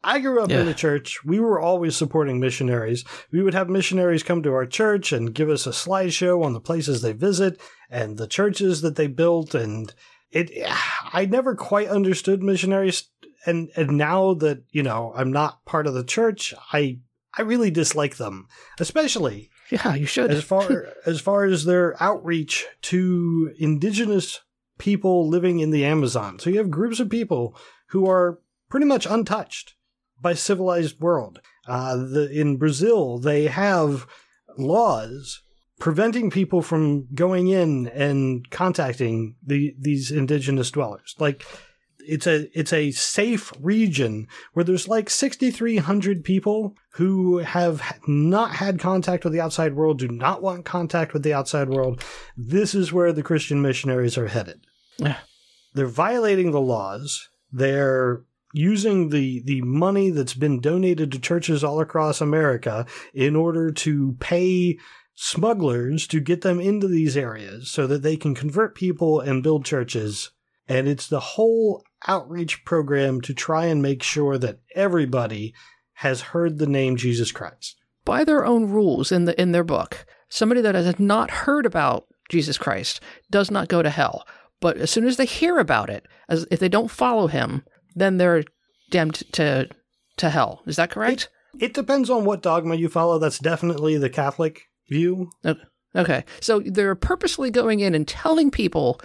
I 0.06 0.20
grew 0.20 0.40
up 0.40 0.50
in 0.50 0.58
Yeah. 0.58 0.62
the 0.62 0.72
church. 0.74 1.24
We 1.24 1.40
were 1.40 1.60
always 1.60 1.96
supporting 1.96 2.38
missionaries. 2.40 3.04
We 3.32 3.42
would 3.42 3.54
have 3.54 3.68
missionaries 3.68 4.22
come 4.22 4.42
to 4.44 4.52
our 4.52 4.64
church 4.66 5.12
and 5.12 5.34
give 5.34 5.50
us 5.50 5.66
a 5.66 5.70
slideshow 5.70 6.44
on 6.44 6.52
the 6.52 6.60
places 6.60 7.02
they 7.02 7.12
visit 7.12 7.60
and 7.90 8.16
the 8.16 8.26
churches 8.28 8.80
that 8.82 8.96
they 8.96 9.08
built. 9.08 9.54
And 9.54 9.92
it, 10.30 10.50
I 11.12 11.26
never 11.26 11.54
quite 11.56 11.88
understood 11.88 12.42
missionaries. 12.42 13.10
And 13.46 13.70
and 13.76 13.92
now 13.92 14.34
that 14.34 14.64
you 14.70 14.82
know 14.82 15.12
I'm 15.16 15.30
not 15.32 15.64
part 15.66 15.86
of 15.86 15.94
the 15.94 16.02
church, 16.04 16.52
I 16.72 16.98
I 17.38 17.42
really 17.42 17.70
dislike 17.70 18.16
them, 18.16 18.48
especially 18.80 19.50
yeah, 19.70 19.94
you 19.94 20.06
should. 20.06 20.30
as 20.32 20.42
far 20.42 20.88
as 21.06 21.20
far 21.20 21.44
as 21.44 21.64
their 21.64 22.00
outreach 22.02 22.66
to 22.82 23.52
indigenous 23.58 24.40
people 24.78 25.28
living 25.28 25.60
in 25.60 25.70
the 25.70 25.84
Amazon. 25.84 26.38
So 26.40 26.50
you 26.50 26.58
have 26.58 26.70
groups 26.70 26.98
of 27.00 27.08
people 27.08 27.56
who 27.88 28.08
are 28.10 28.40
pretty 28.68 28.86
much 28.86 29.06
untouched 29.06 29.74
by 30.20 30.34
civilized 30.34 31.00
world. 31.00 31.40
Uh, 31.66 31.96
the, 31.96 32.30
in 32.30 32.56
Brazil, 32.56 33.18
they 33.18 33.46
have 33.46 34.06
laws 34.56 35.42
preventing 35.78 36.30
people 36.30 36.62
from 36.62 37.06
going 37.14 37.48
in 37.48 37.86
and 37.88 38.48
contacting 38.50 39.36
the 39.44 39.74
these 39.78 40.10
indigenous 40.10 40.70
dwellers. 40.70 41.14
Like 41.18 41.44
it's 41.98 42.26
a 42.26 42.48
it's 42.58 42.72
a 42.72 42.92
safe 42.92 43.52
region 43.60 44.28
where 44.52 44.64
there's 44.64 44.88
like 44.88 45.10
6300 45.10 46.24
people 46.24 46.74
who 46.94 47.38
have 47.38 47.82
not 48.06 48.52
had 48.52 48.78
contact 48.78 49.24
with 49.24 49.32
the 49.32 49.40
outside 49.40 49.74
world 49.74 49.98
do 49.98 50.08
not 50.08 50.40
want 50.40 50.64
contact 50.64 51.12
with 51.12 51.24
the 51.24 51.32
outside 51.34 51.68
world 51.68 52.02
this 52.36 52.76
is 52.76 52.92
where 52.92 53.12
the 53.12 53.24
christian 53.24 53.60
missionaries 53.60 54.16
are 54.16 54.28
headed 54.28 54.60
Yeah. 54.98 55.18
they're 55.74 55.88
violating 55.88 56.52
the 56.52 56.60
laws 56.60 57.28
they're 57.50 58.22
using 58.56 59.10
the 59.10 59.42
the 59.44 59.60
money 59.62 60.10
that's 60.10 60.34
been 60.34 60.60
donated 60.60 61.12
to 61.12 61.18
churches 61.18 61.62
all 61.62 61.80
across 61.80 62.20
america 62.20 62.86
in 63.12 63.36
order 63.36 63.70
to 63.70 64.16
pay 64.18 64.78
smugglers 65.14 66.06
to 66.06 66.20
get 66.20 66.40
them 66.42 66.60
into 66.60 66.88
these 66.88 67.16
areas 67.16 67.70
so 67.70 67.86
that 67.86 68.02
they 68.02 68.16
can 68.16 68.34
convert 68.34 68.74
people 68.74 69.20
and 69.20 69.42
build 69.42 69.64
churches 69.64 70.30
and 70.68 70.88
it's 70.88 71.06
the 71.06 71.20
whole 71.20 71.84
outreach 72.06 72.64
program 72.64 73.20
to 73.20 73.34
try 73.34 73.66
and 73.66 73.82
make 73.82 74.02
sure 74.02 74.36
that 74.38 74.58
everybody 74.74 75.54
has 75.94 76.20
heard 76.20 76.58
the 76.58 76.66
name 76.66 76.96
Jesus 76.96 77.32
Christ. 77.32 77.76
By 78.04 78.24
their 78.24 78.44
own 78.44 78.70
rules 78.70 79.12
in 79.12 79.24
the 79.24 79.40
in 79.40 79.52
their 79.52 79.64
book, 79.64 80.06
somebody 80.28 80.60
that 80.60 80.74
has 80.74 80.98
not 80.98 81.30
heard 81.30 81.66
about 81.66 82.06
Jesus 82.28 82.58
Christ 82.58 83.00
does 83.30 83.50
not 83.50 83.68
go 83.68 83.82
to 83.82 83.90
hell. 83.90 84.26
But 84.60 84.76
as 84.78 84.90
soon 84.90 85.06
as 85.06 85.16
they 85.16 85.26
hear 85.26 85.58
about 85.58 85.90
it, 85.90 86.06
as 86.28 86.46
if 86.50 86.60
they 86.60 86.68
don't 86.68 86.90
follow 86.90 87.26
him, 87.26 87.64
then 87.96 88.18
they're 88.18 88.44
damned 88.90 89.22
to 89.32 89.68
to 90.18 90.30
hell. 90.30 90.62
Is 90.66 90.76
that 90.76 90.90
correct? 90.90 91.28
It 91.58 91.74
depends 91.74 92.08
on 92.10 92.24
what 92.24 92.42
dogma 92.42 92.76
you 92.76 92.88
follow. 92.88 93.18
That's 93.18 93.38
definitely 93.38 93.96
the 93.96 94.10
Catholic 94.10 94.62
view. 94.88 95.30
Okay. 95.94 96.24
So 96.40 96.60
they're 96.60 96.94
purposely 96.94 97.50
going 97.50 97.80
in 97.80 97.94
and 97.94 98.06
telling 98.06 98.50
people 98.50 99.00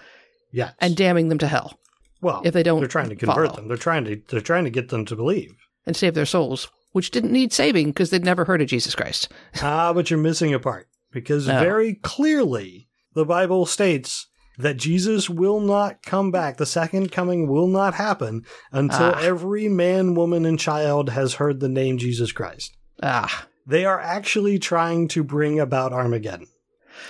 Yes. 0.51 0.73
and 0.79 0.95
damning 0.95 1.29
them 1.29 1.37
to 1.39 1.47
hell 1.47 1.79
well, 2.21 2.41
if 2.43 2.53
they 2.53 2.61
don't 2.63 2.79
they're 2.81 2.87
trying 2.89 3.09
to 3.09 3.15
convert 3.15 3.47
follow. 3.47 3.55
them. 3.55 3.67
They're 3.69 3.77
trying 3.77 4.03
to 4.05 4.21
they're 4.29 4.41
trying 4.41 4.65
to 4.65 4.69
get 4.69 4.89
them 4.89 5.05
to 5.05 5.15
believe. 5.15 5.55
and 5.85 5.95
save 5.95 6.13
their 6.13 6.25
souls, 6.25 6.67
which 6.91 7.09
didn't 7.11 7.31
need 7.31 7.53
saving 7.53 7.87
because 7.87 8.09
they'd 8.09 8.25
never 8.25 8.43
heard 8.45 8.61
of 8.61 8.67
Jesus 8.67 8.93
Christ. 8.95 9.29
ah, 9.61 9.93
but 9.93 10.09
you're 10.11 10.19
missing 10.19 10.53
a 10.53 10.59
part 10.59 10.87
because 11.11 11.47
No. 11.47 11.59
very 11.63 11.93
clearly 11.95 12.89
the 13.13 13.25
Bible 13.25 13.65
states 13.65 14.27
that 14.57 14.77
Jesus 14.77 15.29
will 15.29 15.59
not 15.59 16.03
come 16.03 16.31
back. 16.31 16.57
The 16.57 16.65
second 16.65 17.11
coming 17.11 17.47
will 17.47 17.67
not 17.67 17.93
happen 17.95 18.45
until 18.71 19.13
Ah. 19.15 19.19
every 19.21 19.67
man, 19.69 20.13
woman, 20.15 20.45
and 20.45 20.59
child 20.59 21.09
has 21.09 21.35
heard 21.35 21.59
the 21.59 21.69
name 21.69 21.97
Jesus 21.97 22.31
Christ. 22.31 22.75
Ah, 23.01 23.47
They 23.65 23.85
are 23.85 23.99
actually 23.99 24.59
trying 24.59 25.07
to 25.09 25.23
bring 25.23 25.59
about 25.59 25.93
Armageddon. 25.93 26.47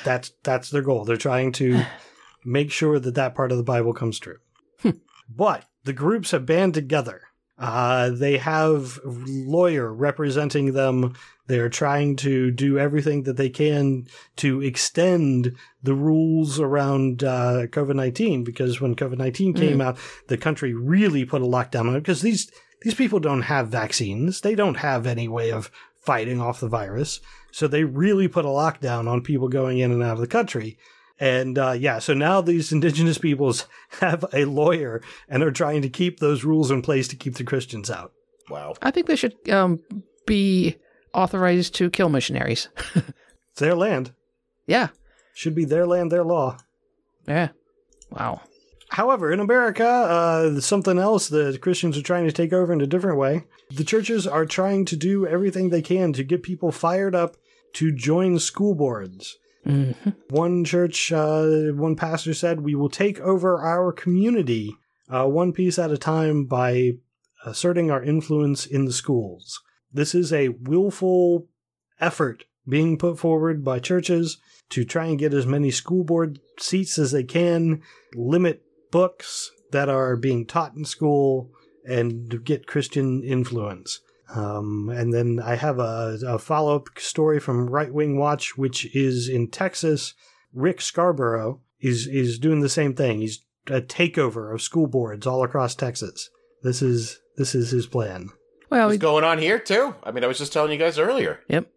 That's 0.04 0.32
that's 0.44 0.70
their 0.70 0.82
goal. 0.84 1.06
They're 1.06 1.18
trying 1.18 1.52
to 1.54 1.84
make 2.46 2.72
sure 2.72 3.00
that 3.00 3.16
that 3.16 3.36
part 3.36 3.52
of 3.52 3.58
the 3.58 3.64
Bible 3.64 3.94
comes 3.94 4.20
true. 4.20 4.38
but 5.30 5.66
the 5.84 5.94
groups 5.94 6.32
have 6.32 6.46
band 6.46 6.74
together. 6.74 7.22
Uh, 7.62 8.10
they 8.10 8.38
have 8.40 9.00
lawyer 9.06 9.94
representing 9.94 10.74
them. 10.74 11.14
They 11.46 11.60
are 11.60 11.70
trying 11.70 12.16
to 12.18 12.50
do 12.50 12.80
everything 12.80 13.24
that 13.24 13.38
they 13.38 13.50
can 13.50 14.08
to 14.38 14.62
extend 14.62 15.56
the 15.84 15.94
rules 15.94 16.60
around 16.60 17.24
uh, 17.24 17.68
COVID 17.68 17.96
nineteen 17.96 18.44
because 18.44 18.82
when 18.82 18.96
COVID 18.96 19.20
nineteen 19.20 19.54
came 19.54 19.80
out, 19.80 19.98
the 20.28 20.38
country 20.38 20.74
really 20.74 21.24
put 21.24 21.44
a 21.44 21.46
lockdown 21.46 21.88
on 21.88 21.96
it 21.96 22.00
because 22.00 22.22
these 22.22 22.52
these 22.82 22.96
people 22.96 23.20
don't 23.20 23.44
have 23.44 23.68
vaccines. 23.68 24.42
They 24.42 24.56
don't 24.56 24.78
have 24.78 25.06
any 25.06 25.28
way 25.28 25.52
of 25.52 25.70
fighting 26.00 26.42
off 26.42 26.62
the 26.62 26.68
virus. 26.68 27.20
So 27.52 27.68
they 27.68 27.84
really 27.84 28.28
put 28.28 28.46
a 28.46 28.48
lockdown 28.48 29.08
on 29.08 29.22
people 29.22 29.50
going 29.50 29.78
in 29.78 29.92
and 29.92 30.02
out 30.02 30.14
of 30.14 30.20
the 30.20 30.28
country. 30.28 30.80
And 31.22 31.58
uh, 31.60 31.74
yeah, 31.74 32.00
so 32.00 32.16
now 32.16 32.42
these 32.42 32.72
indigenous 32.72 33.20
peoples 33.20 33.68
have 34.00 34.26
a 34.34 34.46
lawyer 34.46 35.02
and 35.30 35.44
are 35.44 35.52
trying 35.52 35.84
to 35.84 35.90
keep 35.90 36.20
those 36.20 36.44
rules 36.44 36.72
in 36.72 36.82
place 36.82 37.08
to 37.10 37.16
keep 37.16 37.36
the 37.36 37.44
Christians 37.44 37.92
out. 37.92 38.12
Wow. 38.50 38.74
I 38.82 38.90
think 38.90 39.06
they 39.06 39.16
should 39.16 39.36
um, 39.50 39.80
be 40.26 40.78
authorized 41.14 41.76
to 41.76 41.90
kill 41.92 42.10
missionaries. 42.10 42.68
It's 43.52 43.60
their 43.60 43.76
land. 43.76 44.14
yeah, 44.66 44.88
Should 45.34 45.56
be 45.56 45.66
their 45.66 45.86
land, 45.86 46.10
their 46.10 46.24
law. 46.24 46.58
yeah. 47.28 47.50
Wow. 48.10 48.42
However, 48.90 49.32
in 49.32 49.42
America, 49.42 49.86
uh, 49.86 50.60
something 50.62 50.98
else 50.98 51.28
the 51.28 51.58
Christians 51.62 51.98
are 51.98 52.02
trying 52.02 52.26
to 52.26 52.32
take 52.32 52.54
over 52.54 52.72
in 52.74 52.80
a 52.82 52.88
different 52.88 53.18
way. 53.18 53.44
The 53.70 53.84
churches 53.84 54.26
are 54.26 54.46
trying 54.46 54.86
to 54.86 54.96
do 54.96 55.28
everything 55.28 55.70
they 55.70 55.82
can 55.82 56.14
to 56.14 56.24
get 56.24 56.44
people 56.44 56.72
fired 56.72 57.14
up 57.14 57.36
to 57.74 57.92
join 57.94 58.40
school 58.40 58.74
boards. 58.74 59.38
Hmm 59.64 59.92
One 60.30 60.64
church, 60.64 61.12
uh, 61.12 61.72
one 61.74 61.96
pastor 61.96 62.34
said, 62.34 62.62
We 62.62 62.76
will 62.76 62.90
take 62.90 63.20
over 63.20 63.60
our 63.62 63.92
community 63.92 64.76
uh, 65.12 65.26
one 65.26 65.52
piece 65.52 65.78
at 65.78 65.92
a 65.92 65.98
time 65.98 66.46
by 66.46 66.94
asserting 67.46 67.92
our 67.92 68.04
influence 68.04 68.66
in 68.66 68.86
the 68.86 68.94
schools. 68.94 69.62
This 69.92 70.16
is 70.16 70.32
a 70.32 70.50
willful 70.50 71.48
effort 72.00 72.46
being 72.68 72.98
put 72.98 73.20
forward 73.20 73.64
by 73.64 73.80
churches 73.80 74.38
to 74.70 74.86
try 74.86 75.06
and 75.06 75.20
get 75.20 75.34
as 75.34 75.46
many 75.46 75.70
school 75.70 76.04
board 76.04 76.40
seats 76.58 76.98
as 76.98 77.12
they 77.12 77.24
can, 77.24 77.82
limit 78.16 78.64
books 78.92 79.52
that 79.72 79.90
are 79.90 80.16
being 80.16 80.46
taught 80.46 80.76
in 80.76 80.86
school, 80.86 81.52
and 81.86 82.44
get 82.46 82.68
Christian 82.68 83.24
influence. 83.24 84.00
Um, 84.36 84.90
and 84.90 85.14
then 85.14 85.42
I 85.44 85.56
have 85.56 85.80
a, 85.80 86.18
a 86.26 86.40
follow 86.40 86.76
up 86.76 86.88
story 86.98 87.40
from 87.40 87.70
Right 87.70 87.94
Wing 87.94 88.18
Watch, 88.18 88.58
which 88.58 88.94
is 88.96 89.28
in 89.28 89.50
Texas. 89.50 90.14
Rick 90.54 90.82
Scarborough 90.82 91.62
is 91.80 92.08
is 92.08 92.40
doing 92.40 92.62
the 92.62 92.70
same 92.70 92.94
thing. 92.94 93.20
He's 93.22 93.44
a 93.68 93.82
takeover 93.82 94.54
of 94.54 94.62
school 94.62 94.88
boards 94.88 95.26
all 95.28 95.44
across 95.44 95.76
Texas. 95.76 96.30
This 96.64 96.82
is 96.82 97.20
this 97.38 97.56
is 97.56 97.72
his 97.72 97.88
plan. 97.88 98.30
Well, 98.70 98.88
What's 98.88 98.96
it- 98.96 99.00
going 99.00 99.24
on 99.24 99.38
here 99.38 99.60
too? 99.60 99.96
I 100.04 100.12
mean, 100.12 100.24
I 100.24 100.28
was 100.28 100.38
just 100.38 100.54
telling 100.54 100.72
you 100.72 100.78
guys 100.78 100.98
earlier. 100.98 101.42
Yep. 101.50 101.68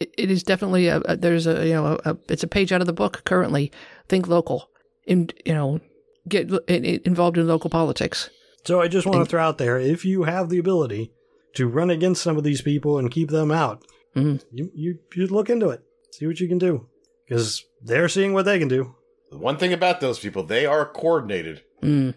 It, 0.00 0.14
it 0.16 0.30
is 0.30 0.42
definitely 0.42 0.88
a, 0.88 0.98
a 1.00 1.16
there's 1.16 1.46
a 1.46 1.66
you 1.66 1.74
know 1.74 1.98
a, 2.04 2.16
it's 2.28 2.42
a 2.42 2.48
page 2.48 2.72
out 2.72 2.80
of 2.80 2.86
the 2.86 2.92
book 2.92 3.22
currently. 3.24 3.70
Think 4.08 4.26
local, 4.26 4.68
and 5.06 5.32
you 5.44 5.54
know 5.54 5.80
get 6.28 6.50
in, 6.68 6.84
in- 6.84 7.00
involved 7.04 7.38
in 7.38 7.46
local 7.46 7.70
politics. 7.70 8.30
So 8.64 8.80
I 8.80 8.88
just 8.88 9.06
want 9.06 9.20
to 9.24 9.30
throw 9.30 9.42
out 9.42 9.58
there 9.58 9.78
if 9.78 10.04
you 10.04 10.24
have 10.24 10.48
the 10.50 10.58
ability 10.58 11.12
to 11.54 11.66
run 11.68 11.90
against 11.90 12.22
some 12.22 12.36
of 12.36 12.44
these 12.44 12.62
people 12.62 12.98
and 12.98 13.10
keep 13.10 13.30
them 13.30 13.50
out, 13.50 13.84
Mhm. 14.16 14.42
you, 14.52 14.70
you 14.74 14.98
you 15.14 15.26
look 15.26 15.48
into 15.50 15.68
it, 15.70 15.82
see 16.12 16.26
what 16.26 16.40
you 16.40 16.48
can 16.48 16.58
do, 16.58 16.86
because 17.28 17.64
they're 17.82 18.08
seeing 18.08 18.32
what 18.32 18.44
they 18.44 18.58
can 18.58 18.68
do. 18.68 18.94
The 19.30 19.38
one 19.38 19.56
thing 19.58 19.72
about 19.72 20.00
those 20.00 20.18
people, 20.18 20.42
they 20.42 20.66
are 20.66 20.84
coordinated. 20.84 21.62
Mm. 21.82 22.14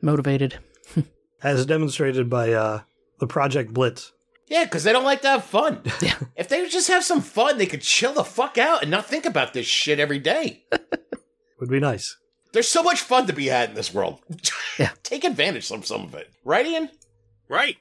Motivated. 0.00 0.58
as 1.42 1.66
demonstrated 1.66 2.30
by 2.30 2.52
uh, 2.52 2.82
the 3.18 3.26
Project 3.26 3.72
Blitz. 3.74 4.12
Yeah, 4.46 4.64
because 4.64 4.82
they 4.84 4.92
don't 4.92 5.04
like 5.04 5.20
to 5.22 5.28
have 5.28 5.44
fun. 5.44 5.82
Yeah. 6.00 6.14
If 6.36 6.48
they 6.48 6.60
would 6.62 6.70
just 6.70 6.88
have 6.88 7.04
some 7.04 7.20
fun, 7.20 7.58
they 7.58 7.66
could 7.66 7.82
chill 7.82 8.12
the 8.14 8.24
fuck 8.24 8.56
out 8.56 8.82
and 8.82 8.90
not 8.90 9.06
think 9.06 9.26
about 9.26 9.52
this 9.52 9.66
shit 9.66 9.98
every 10.00 10.18
day. 10.20 10.64
Would 11.60 11.68
be 11.70 11.80
nice. 11.80 12.16
There's 12.52 12.68
so 12.68 12.82
much 12.84 13.00
fun 13.00 13.26
to 13.26 13.32
be 13.32 13.46
had 13.46 13.70
in 13.70 13.74
this 13.74 13.92
world. 13.92 14.20
Yeah. 14.78 14.92
Take 15.02 15.24
advantage 15.24 15.70
of 15.72 15.84
some 15.84 16.02
of 16.04 16.14
it. 16.14 16.30
Right, 16.44 16.64
Ian? 16.66 16.88
Right. 17.48 17.76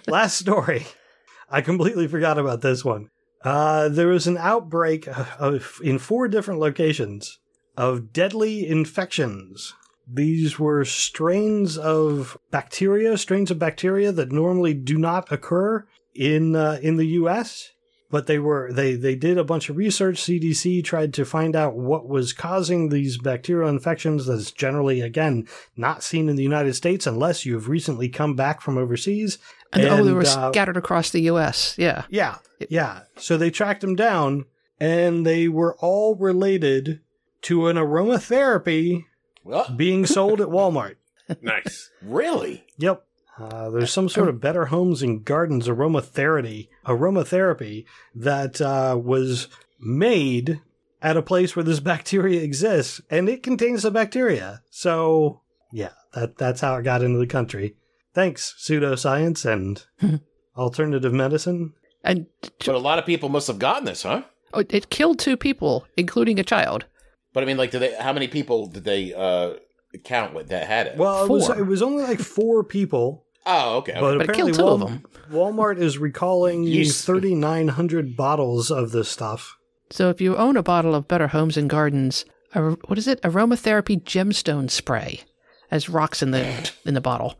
Last 0.06 0.38
story. 0.38 0.86
I 1.50 1.60
completely 1.60 2.08
forgot 2.08 2.38
about 2.38 2.62
this 2.62 2.84
one. 2.84 3.10
Uh, 3.44 3.88
there 3.88 4.08
was 4.08 4.26
an 4.26 4.38
outbreak 4.38 5.06
of, 5.38 5.80
in 5.82 5.98
four 5.98 6.28
different 6.28 6.60
locations 6.60 7.38
of 7.76 8.12
deadly 8.12 8.66
infections. 8.66 9.74
These 10.06 10.58
were 10.58 10.84
strains 10.84 11.78
of 11.78 12.38
bacteria, 12.50 13.16
strains 13.18 13.50
of 13.50 13.58
bacteria 13.58 14.12
that 14.12 14.32
normally 14.32 14.74
do 14.74 14.98
not 14.98 15.30
occur 15.32 15.86
in 16.14 16.54
uh, 16.54 16.78
in 16.82 16.96
the 16.96 17.06
U.S. 17.06 17.72
But 18.12 18.26
they 18.26 18.38
were 18.38 18.70
they 18.72 18.94
they 18.94 19.16
did 19.16 19.38
a 19.38 19.42
bunch 19.42 19.70
of 19.70 19.76
research. 19.76 20.22
CDC 20.22 20.84
tried 20.84 21.14
to 21.14 21.24
find 21.24 21.56
out 21.56 21.74
what 21.74 22.06
was 22.08 22.34
causing 22.34 22.90
these 22.90 23.16
bacterial 23.16 23.70
infections. 23.70 24.26
That's 24.26 24.52
generally 24.52 25.00
again 25.00 25.48
not 25.76 26.04
seen 26.04 26.28
in 26.28 26.36
the 26.36 26.42
United 26.42 26.74
States 26.74 27.06
unless 27.06 27.46
you've 27.46 27.68
recently 27.68 28.10
come 28.10 28.36
back 28.36 28.60
from 28.60 28.76
overseas. 28.76 29.38
And, 29.72 29.86
oh, 29.86 30.04
they 30.04 30.12
were 30.12 30.26
uh, 30.26 30.52
scattered 30.52 30.76
across 30.76 31.08
the 31.08 31.22
U.S. 31.22 31.74
Yeah. 31.78 32.04
yeah, 32.10 32.36
yeah. 32.68 33.04
So 33.16 33.38
they 33.38 33.50
tracked 33.50 33.80
them 33.80 33.96
down, 33.96 34.44
and 34.78 35.24
they 35.24 35.48
were 35.48 35.74
all 35.78 36.14
related 36.14 37.00
to 37.42 37.68
an 37.68 37.76
aromatherapy 37.76 39.04
Well, 39.42 39.72
being 39.74 40.04
sold 40.04 40.40
at 40.40 40.48
Walmart. 40.48 40.96
Nice. 41.40 41.88
really? 42.02 42.66
Yep. 42.76 43.06
Uh, 43.38 43.70
there's 43.70 43.92
some 43.92 44.08
sort 44.08 44.28
of 44.28 44.40
Better 44.40 44.66
Homes 44.66 45.02
and 45.02 45.24
Gardens 45.24 45.68
aromatherapy, 45.68 46.68
aromatherapy 46.86 47.86
that 48.14 48.60
uh, 48.60 48.98
was 49.02 49.48
made 49.80 50.60
at 51.00 51.16
a 51.16 51.22
place 51.22 51.56
where 51.56 51.64
this 51.64 51.80
bacteria 51.92 52.42
exists, 52.42 53.00
and 53.10 53.28
it 53.28 53.42
contains 53.42 53.82
the 53.82 53.90
bacteria. 53.90 54.62
So 54.70 55.40
yeah, 55.72 55.92
that 56.14 56.36
that's 56.36 56.60
how 56.60 56.76
it 56.76 56.82
got 56.82 57.02
into 57.02 57.18
the 57.18 57.26
country. 57.26 57.76
Thanks, 58.14 58.54
pseudoscience 58.60 59.44
and 59.44 60.20
alternative 60.56 61.12
medicine. 61.14 61.72
And 62.04 62.26
But 62.58 62.74
a 62.74 62.78
lot 62.78 62.98
of 62.98 63.06
people 63.06 63.28
must 63.28 63.46
have 63.46 63.58
gotten 63.58 63.84
this, 63.84 64.02
huh? 64.02 64.24
oh, 64.52 64.64
it 64.68 64.90
killed 64.90 65.18
two 65.18 65.36
people, 65.36 65.86
including 65.96 66.38
a 66.38 66.44
child. 66.44 66.84
But 67.32 67.42
I 67.42 67.46
mean, 67.46 67.56
like, 67.56 67.70
did 67.70 67.80
they? 67.80 67.94
How 67.94 68.12
many 68.12 68.28
people 68.28 68.66
did 68.66 68.84
they 68.84 69.14
uh, 69.14 69.54
count 70.04 70.34
with 70.34 70.48
that 70.48 70.66
had 70.66 70.88
it? 70.88 70.96
Well, 70.98 71.24
it 71.24 71.30
was 71.30 71.48
it 71.48 71.66
was 71.66 71.80
only 71.82 72.04
like 72.04 72.20
four 72.20 72.62
people, 72.62 73.21
oh, 73.46 73.76
okay. 73.78 73.92
but, 73.94 74.00
But 74.00 74.08
it 74.16 74.22
apparently 74.30 74.52
killed 74.52 74.78
two 74.78 74.84
of 74.84 74.90
them. 74.90 75.04
Walmart 75.30 75.78
is 75.78 75.98
recalling 75.98 76.64
Yes. 76.64 77.04
3,900 77.04 78.16
bottles 78.16 78.70
of 78.70 78.92
this 78.92 79.08
stuff. 79.08 79.56
So 79.90 80.08
if 80.10 80.20
you 80.20 80.36
own 80.36 80.56
a 80.56 80.62
bottle 80.62 80.94
of 80.94 81.08
Better 81.08 81.28
Homes 81.28 81.56
and 81.56 81.68
Gardens, 81.68 82.24
ar- 82.54 82.70
what 82.86 82.98
is 82.98 83.06
it? 83.08 83.20
Aromatherapy 83.22 84.02
gemstone 84.02 84.70
spray, 84.70 85.20
has 85.70 85.88
rocks 85.88 86.22
in 86.22 86.30
the 86.30 86.70
in 86.84 86.94
the 86.94 87.00
bottle, 87.00 87.34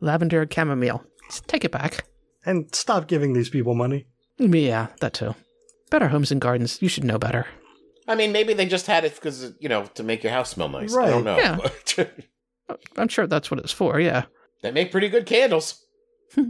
lavender 0.00 0.46
chamomile. 0.50 1.02
Just 1.28 1.48
take 1.48 1.64
it 1.64 1.72
back. 1.72 2.04
And 2.46 2.74
stop 2.74 3.08
giving 3.08 3.32
these 3.32 3.48
people 3.48 3.74
money. 3.74 4.06
Yeah, 4.38 4.88
that 5.00 5.14
too. 5.14 5.34
Better 5.90 6.08
Homes 6.08 6.30
and 6.30 6.40
Gardens. 6.40 6.82
You 6.82 6.88
should 6.88 7.04
know 7.04 7.18
better. 7.18 7.46
I 8.06 8.14
mean, 8.16 8.32
maybe 8.32 8.52
they 8.52 8.66
just 8.66 8.86
had 8.86 9.04
it 9.06 9.14
because 9.14 9.54
you 9.60 9.68
know 9.70 9.84
to 9.94 10.02
make 10.02 10.22
your 10.22 10.32
house 10.32 10.50
smell 10.50 10.68
nice. 10.68 10.94
I 10.94 11.08
don't 11.08 11.24
know. 11.24 11.38
Yeah. 11.38 11.58
I'm 12.96 13.08
sure 13.08 13.26
that's 13.26 13.50
what 13.50 13.60
it's 13.60 13.72
for. 13.72 14.00
Yeah. 14.00 14.24
They 14.64 14.70
make 14.70 14.90
pretty 14.90 15.10
good 15.10 15.26
candles. 15.26 15.84
All 16.36 16.48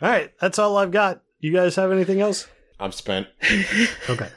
right, 0.00 0.32
that's 0.40 0.58
all 0.58 0.76
I've 0.76 0.90
got. 0.90 1.22
You 1.38 1.52
guys 1.52 1.76
have 1.76 1.92
anything 1.92 2.20
else? 2.20 2.48
I'm 2.80 2.90
spent. 2.90 3.28
Okay. 4.10 4.28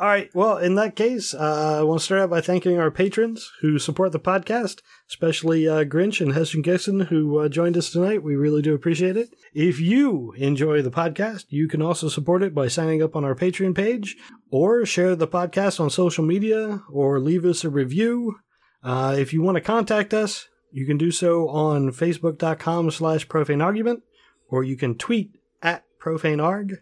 all 0.00 0.08
right. 0.08 0.28
Well, 0.34 0.58
in 0.58 0.74
that 0.74 0.96
case, 0.96 1.32
uh, 1.32 1.78
I 1.78 1.82
want 1.84 2.00
to 2.00 2.04
start 2.04 2.22
out 2.22 2.30
by 2.30 2.40
thanking 2.40 2.76
our 2.76 2.90
patrons 2.90 3.52
who 3.60 3.78
support 3.78 4.10
the 4.10 4.18
podcast, 4.18 4.80
especially 5.08 5.68
uh, 5.68 5.84
Grinch 5.84 6.20
and 6.20 6.32
Heston 6.34 6.62
Gibson, 6.62 6.98
who 7.00 7.38
uh, 7.38 7.48
joined 7.48 7.76
us 7.76 7.90
tonight. 7.90 8.24
We 8.24 8.34
really 8.34 8.60
do 8.60 8.74
appreciate 8.74 9.16
it. 9.16 9.28
If 9.54 9.78
you 9.80 10.32
enjoy 10.32 10.82
the 10.82 10.90
podcast, 10.90 11.44
you 11.50 11.68
can 11.68 11.80
also 11.80 12.08
support 12.08 12.42
it 12.42 12.52
by 12.52 12.66
signing 12.66 13.00
up 13.00 13.14
on 13.14 13.24
our 13.24 13.36
Patreon 13.36 13.76
page 13.76 14.16
or 14.50 14.84
share 14.84 15.14
the 15.14 15.28
podcast 15.28 15.78
on 15.78 15.88
social 15.88 16.24
media 16.24 16.82
or 16.90 17.20
leave 17.20 17.44
us 17.44 17.62
a 17.62 17.70
review. 17.70 18.34
Uh, 18.82 19.14
if 19.16 19.32
you 19.32 19.40
want 19.40 19.54
to 19.54 19.60
contact 19.60 20.12
us, 20.12 20.47
you 20.70 20.86
can 20.86 20.98
do 20.98 21.10
so 21.10 21.48
on 21.48 21.90
facebook.com 21.90 22.90
slash 22.90 23.28
profane 23.28 23.60
argument 23.60 24.02
or 24.48 24.64
you 24.64 24.76
can 24.76 24.96
tweet 24.96 25.38
at 25.62 25.84
profanearg. 26.00 26.78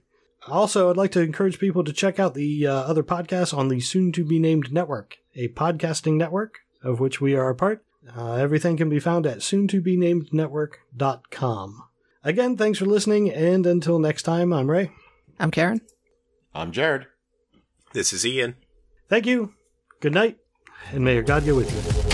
Also, 0.48 0.90
I'd 0.90 0.96
like 0.96 1.12
to 1.12 1.22
encourage 1.22 1.58
people 1.58 1.82
to 1.84 1.92
check 1.92 2.20
out 2.20 2.34
the 2.34 2.66
uh, 2.66 2.72
other 2.72 3.02
podcasts 3.02 3.56
on 3.56 3.68
the 3.68 3.80
soon 3.80 4.12
to 4.12 4.24
be 4.24 4.38
named 4.38 4.72
network, 4.72 5.16
a 5.34 5.48
podcasting 5.48 6.14
network 6.14 6.60
of 6.82 7.00
which 7.00 7.20
we 7.20 7.34
are 7.34 7.50
a 7.50 7.54
part. 7.54 7.84
Uh, 8.16 8.34
everything 8.34 8.76
can 8.76 8.88
be 8.88 9.00
found 9.00 9.26
at 9.26 9.42
soon 9.42 9.66
to 9.68 9.80
be 9.80 9.96
named 9.96 10.32
network.com. 10.32 11.82
Again, 12.22 12.56
thanks 12.56 12.78
for 12.78 12.86
listening, 12.86 13.32
and 13.32 13.66
until 13.66 13.98
next 13.98 14.22
time, 14.22 14.52
I'm 14.52 14.70
Ray. 14.70 14.90
I'm 15.38 15.50
Karen. 15.50 15.80
I'm 16.54 16.72
Jared. 16.72 17.06
This 17.92 18.12
is 18.12 18.24
Ian. 18.24 18.56
Thank 19.08 19.26
you, 19.26 19.54
good 20.00 20.14
night, 20.14 20.38
and 20.92 21.04
may 21.04 21.14
your 21.14 21.22
God 21.22 21.44
go 21.44 21.56
with 21.56 21.72
you. 21.72 22.05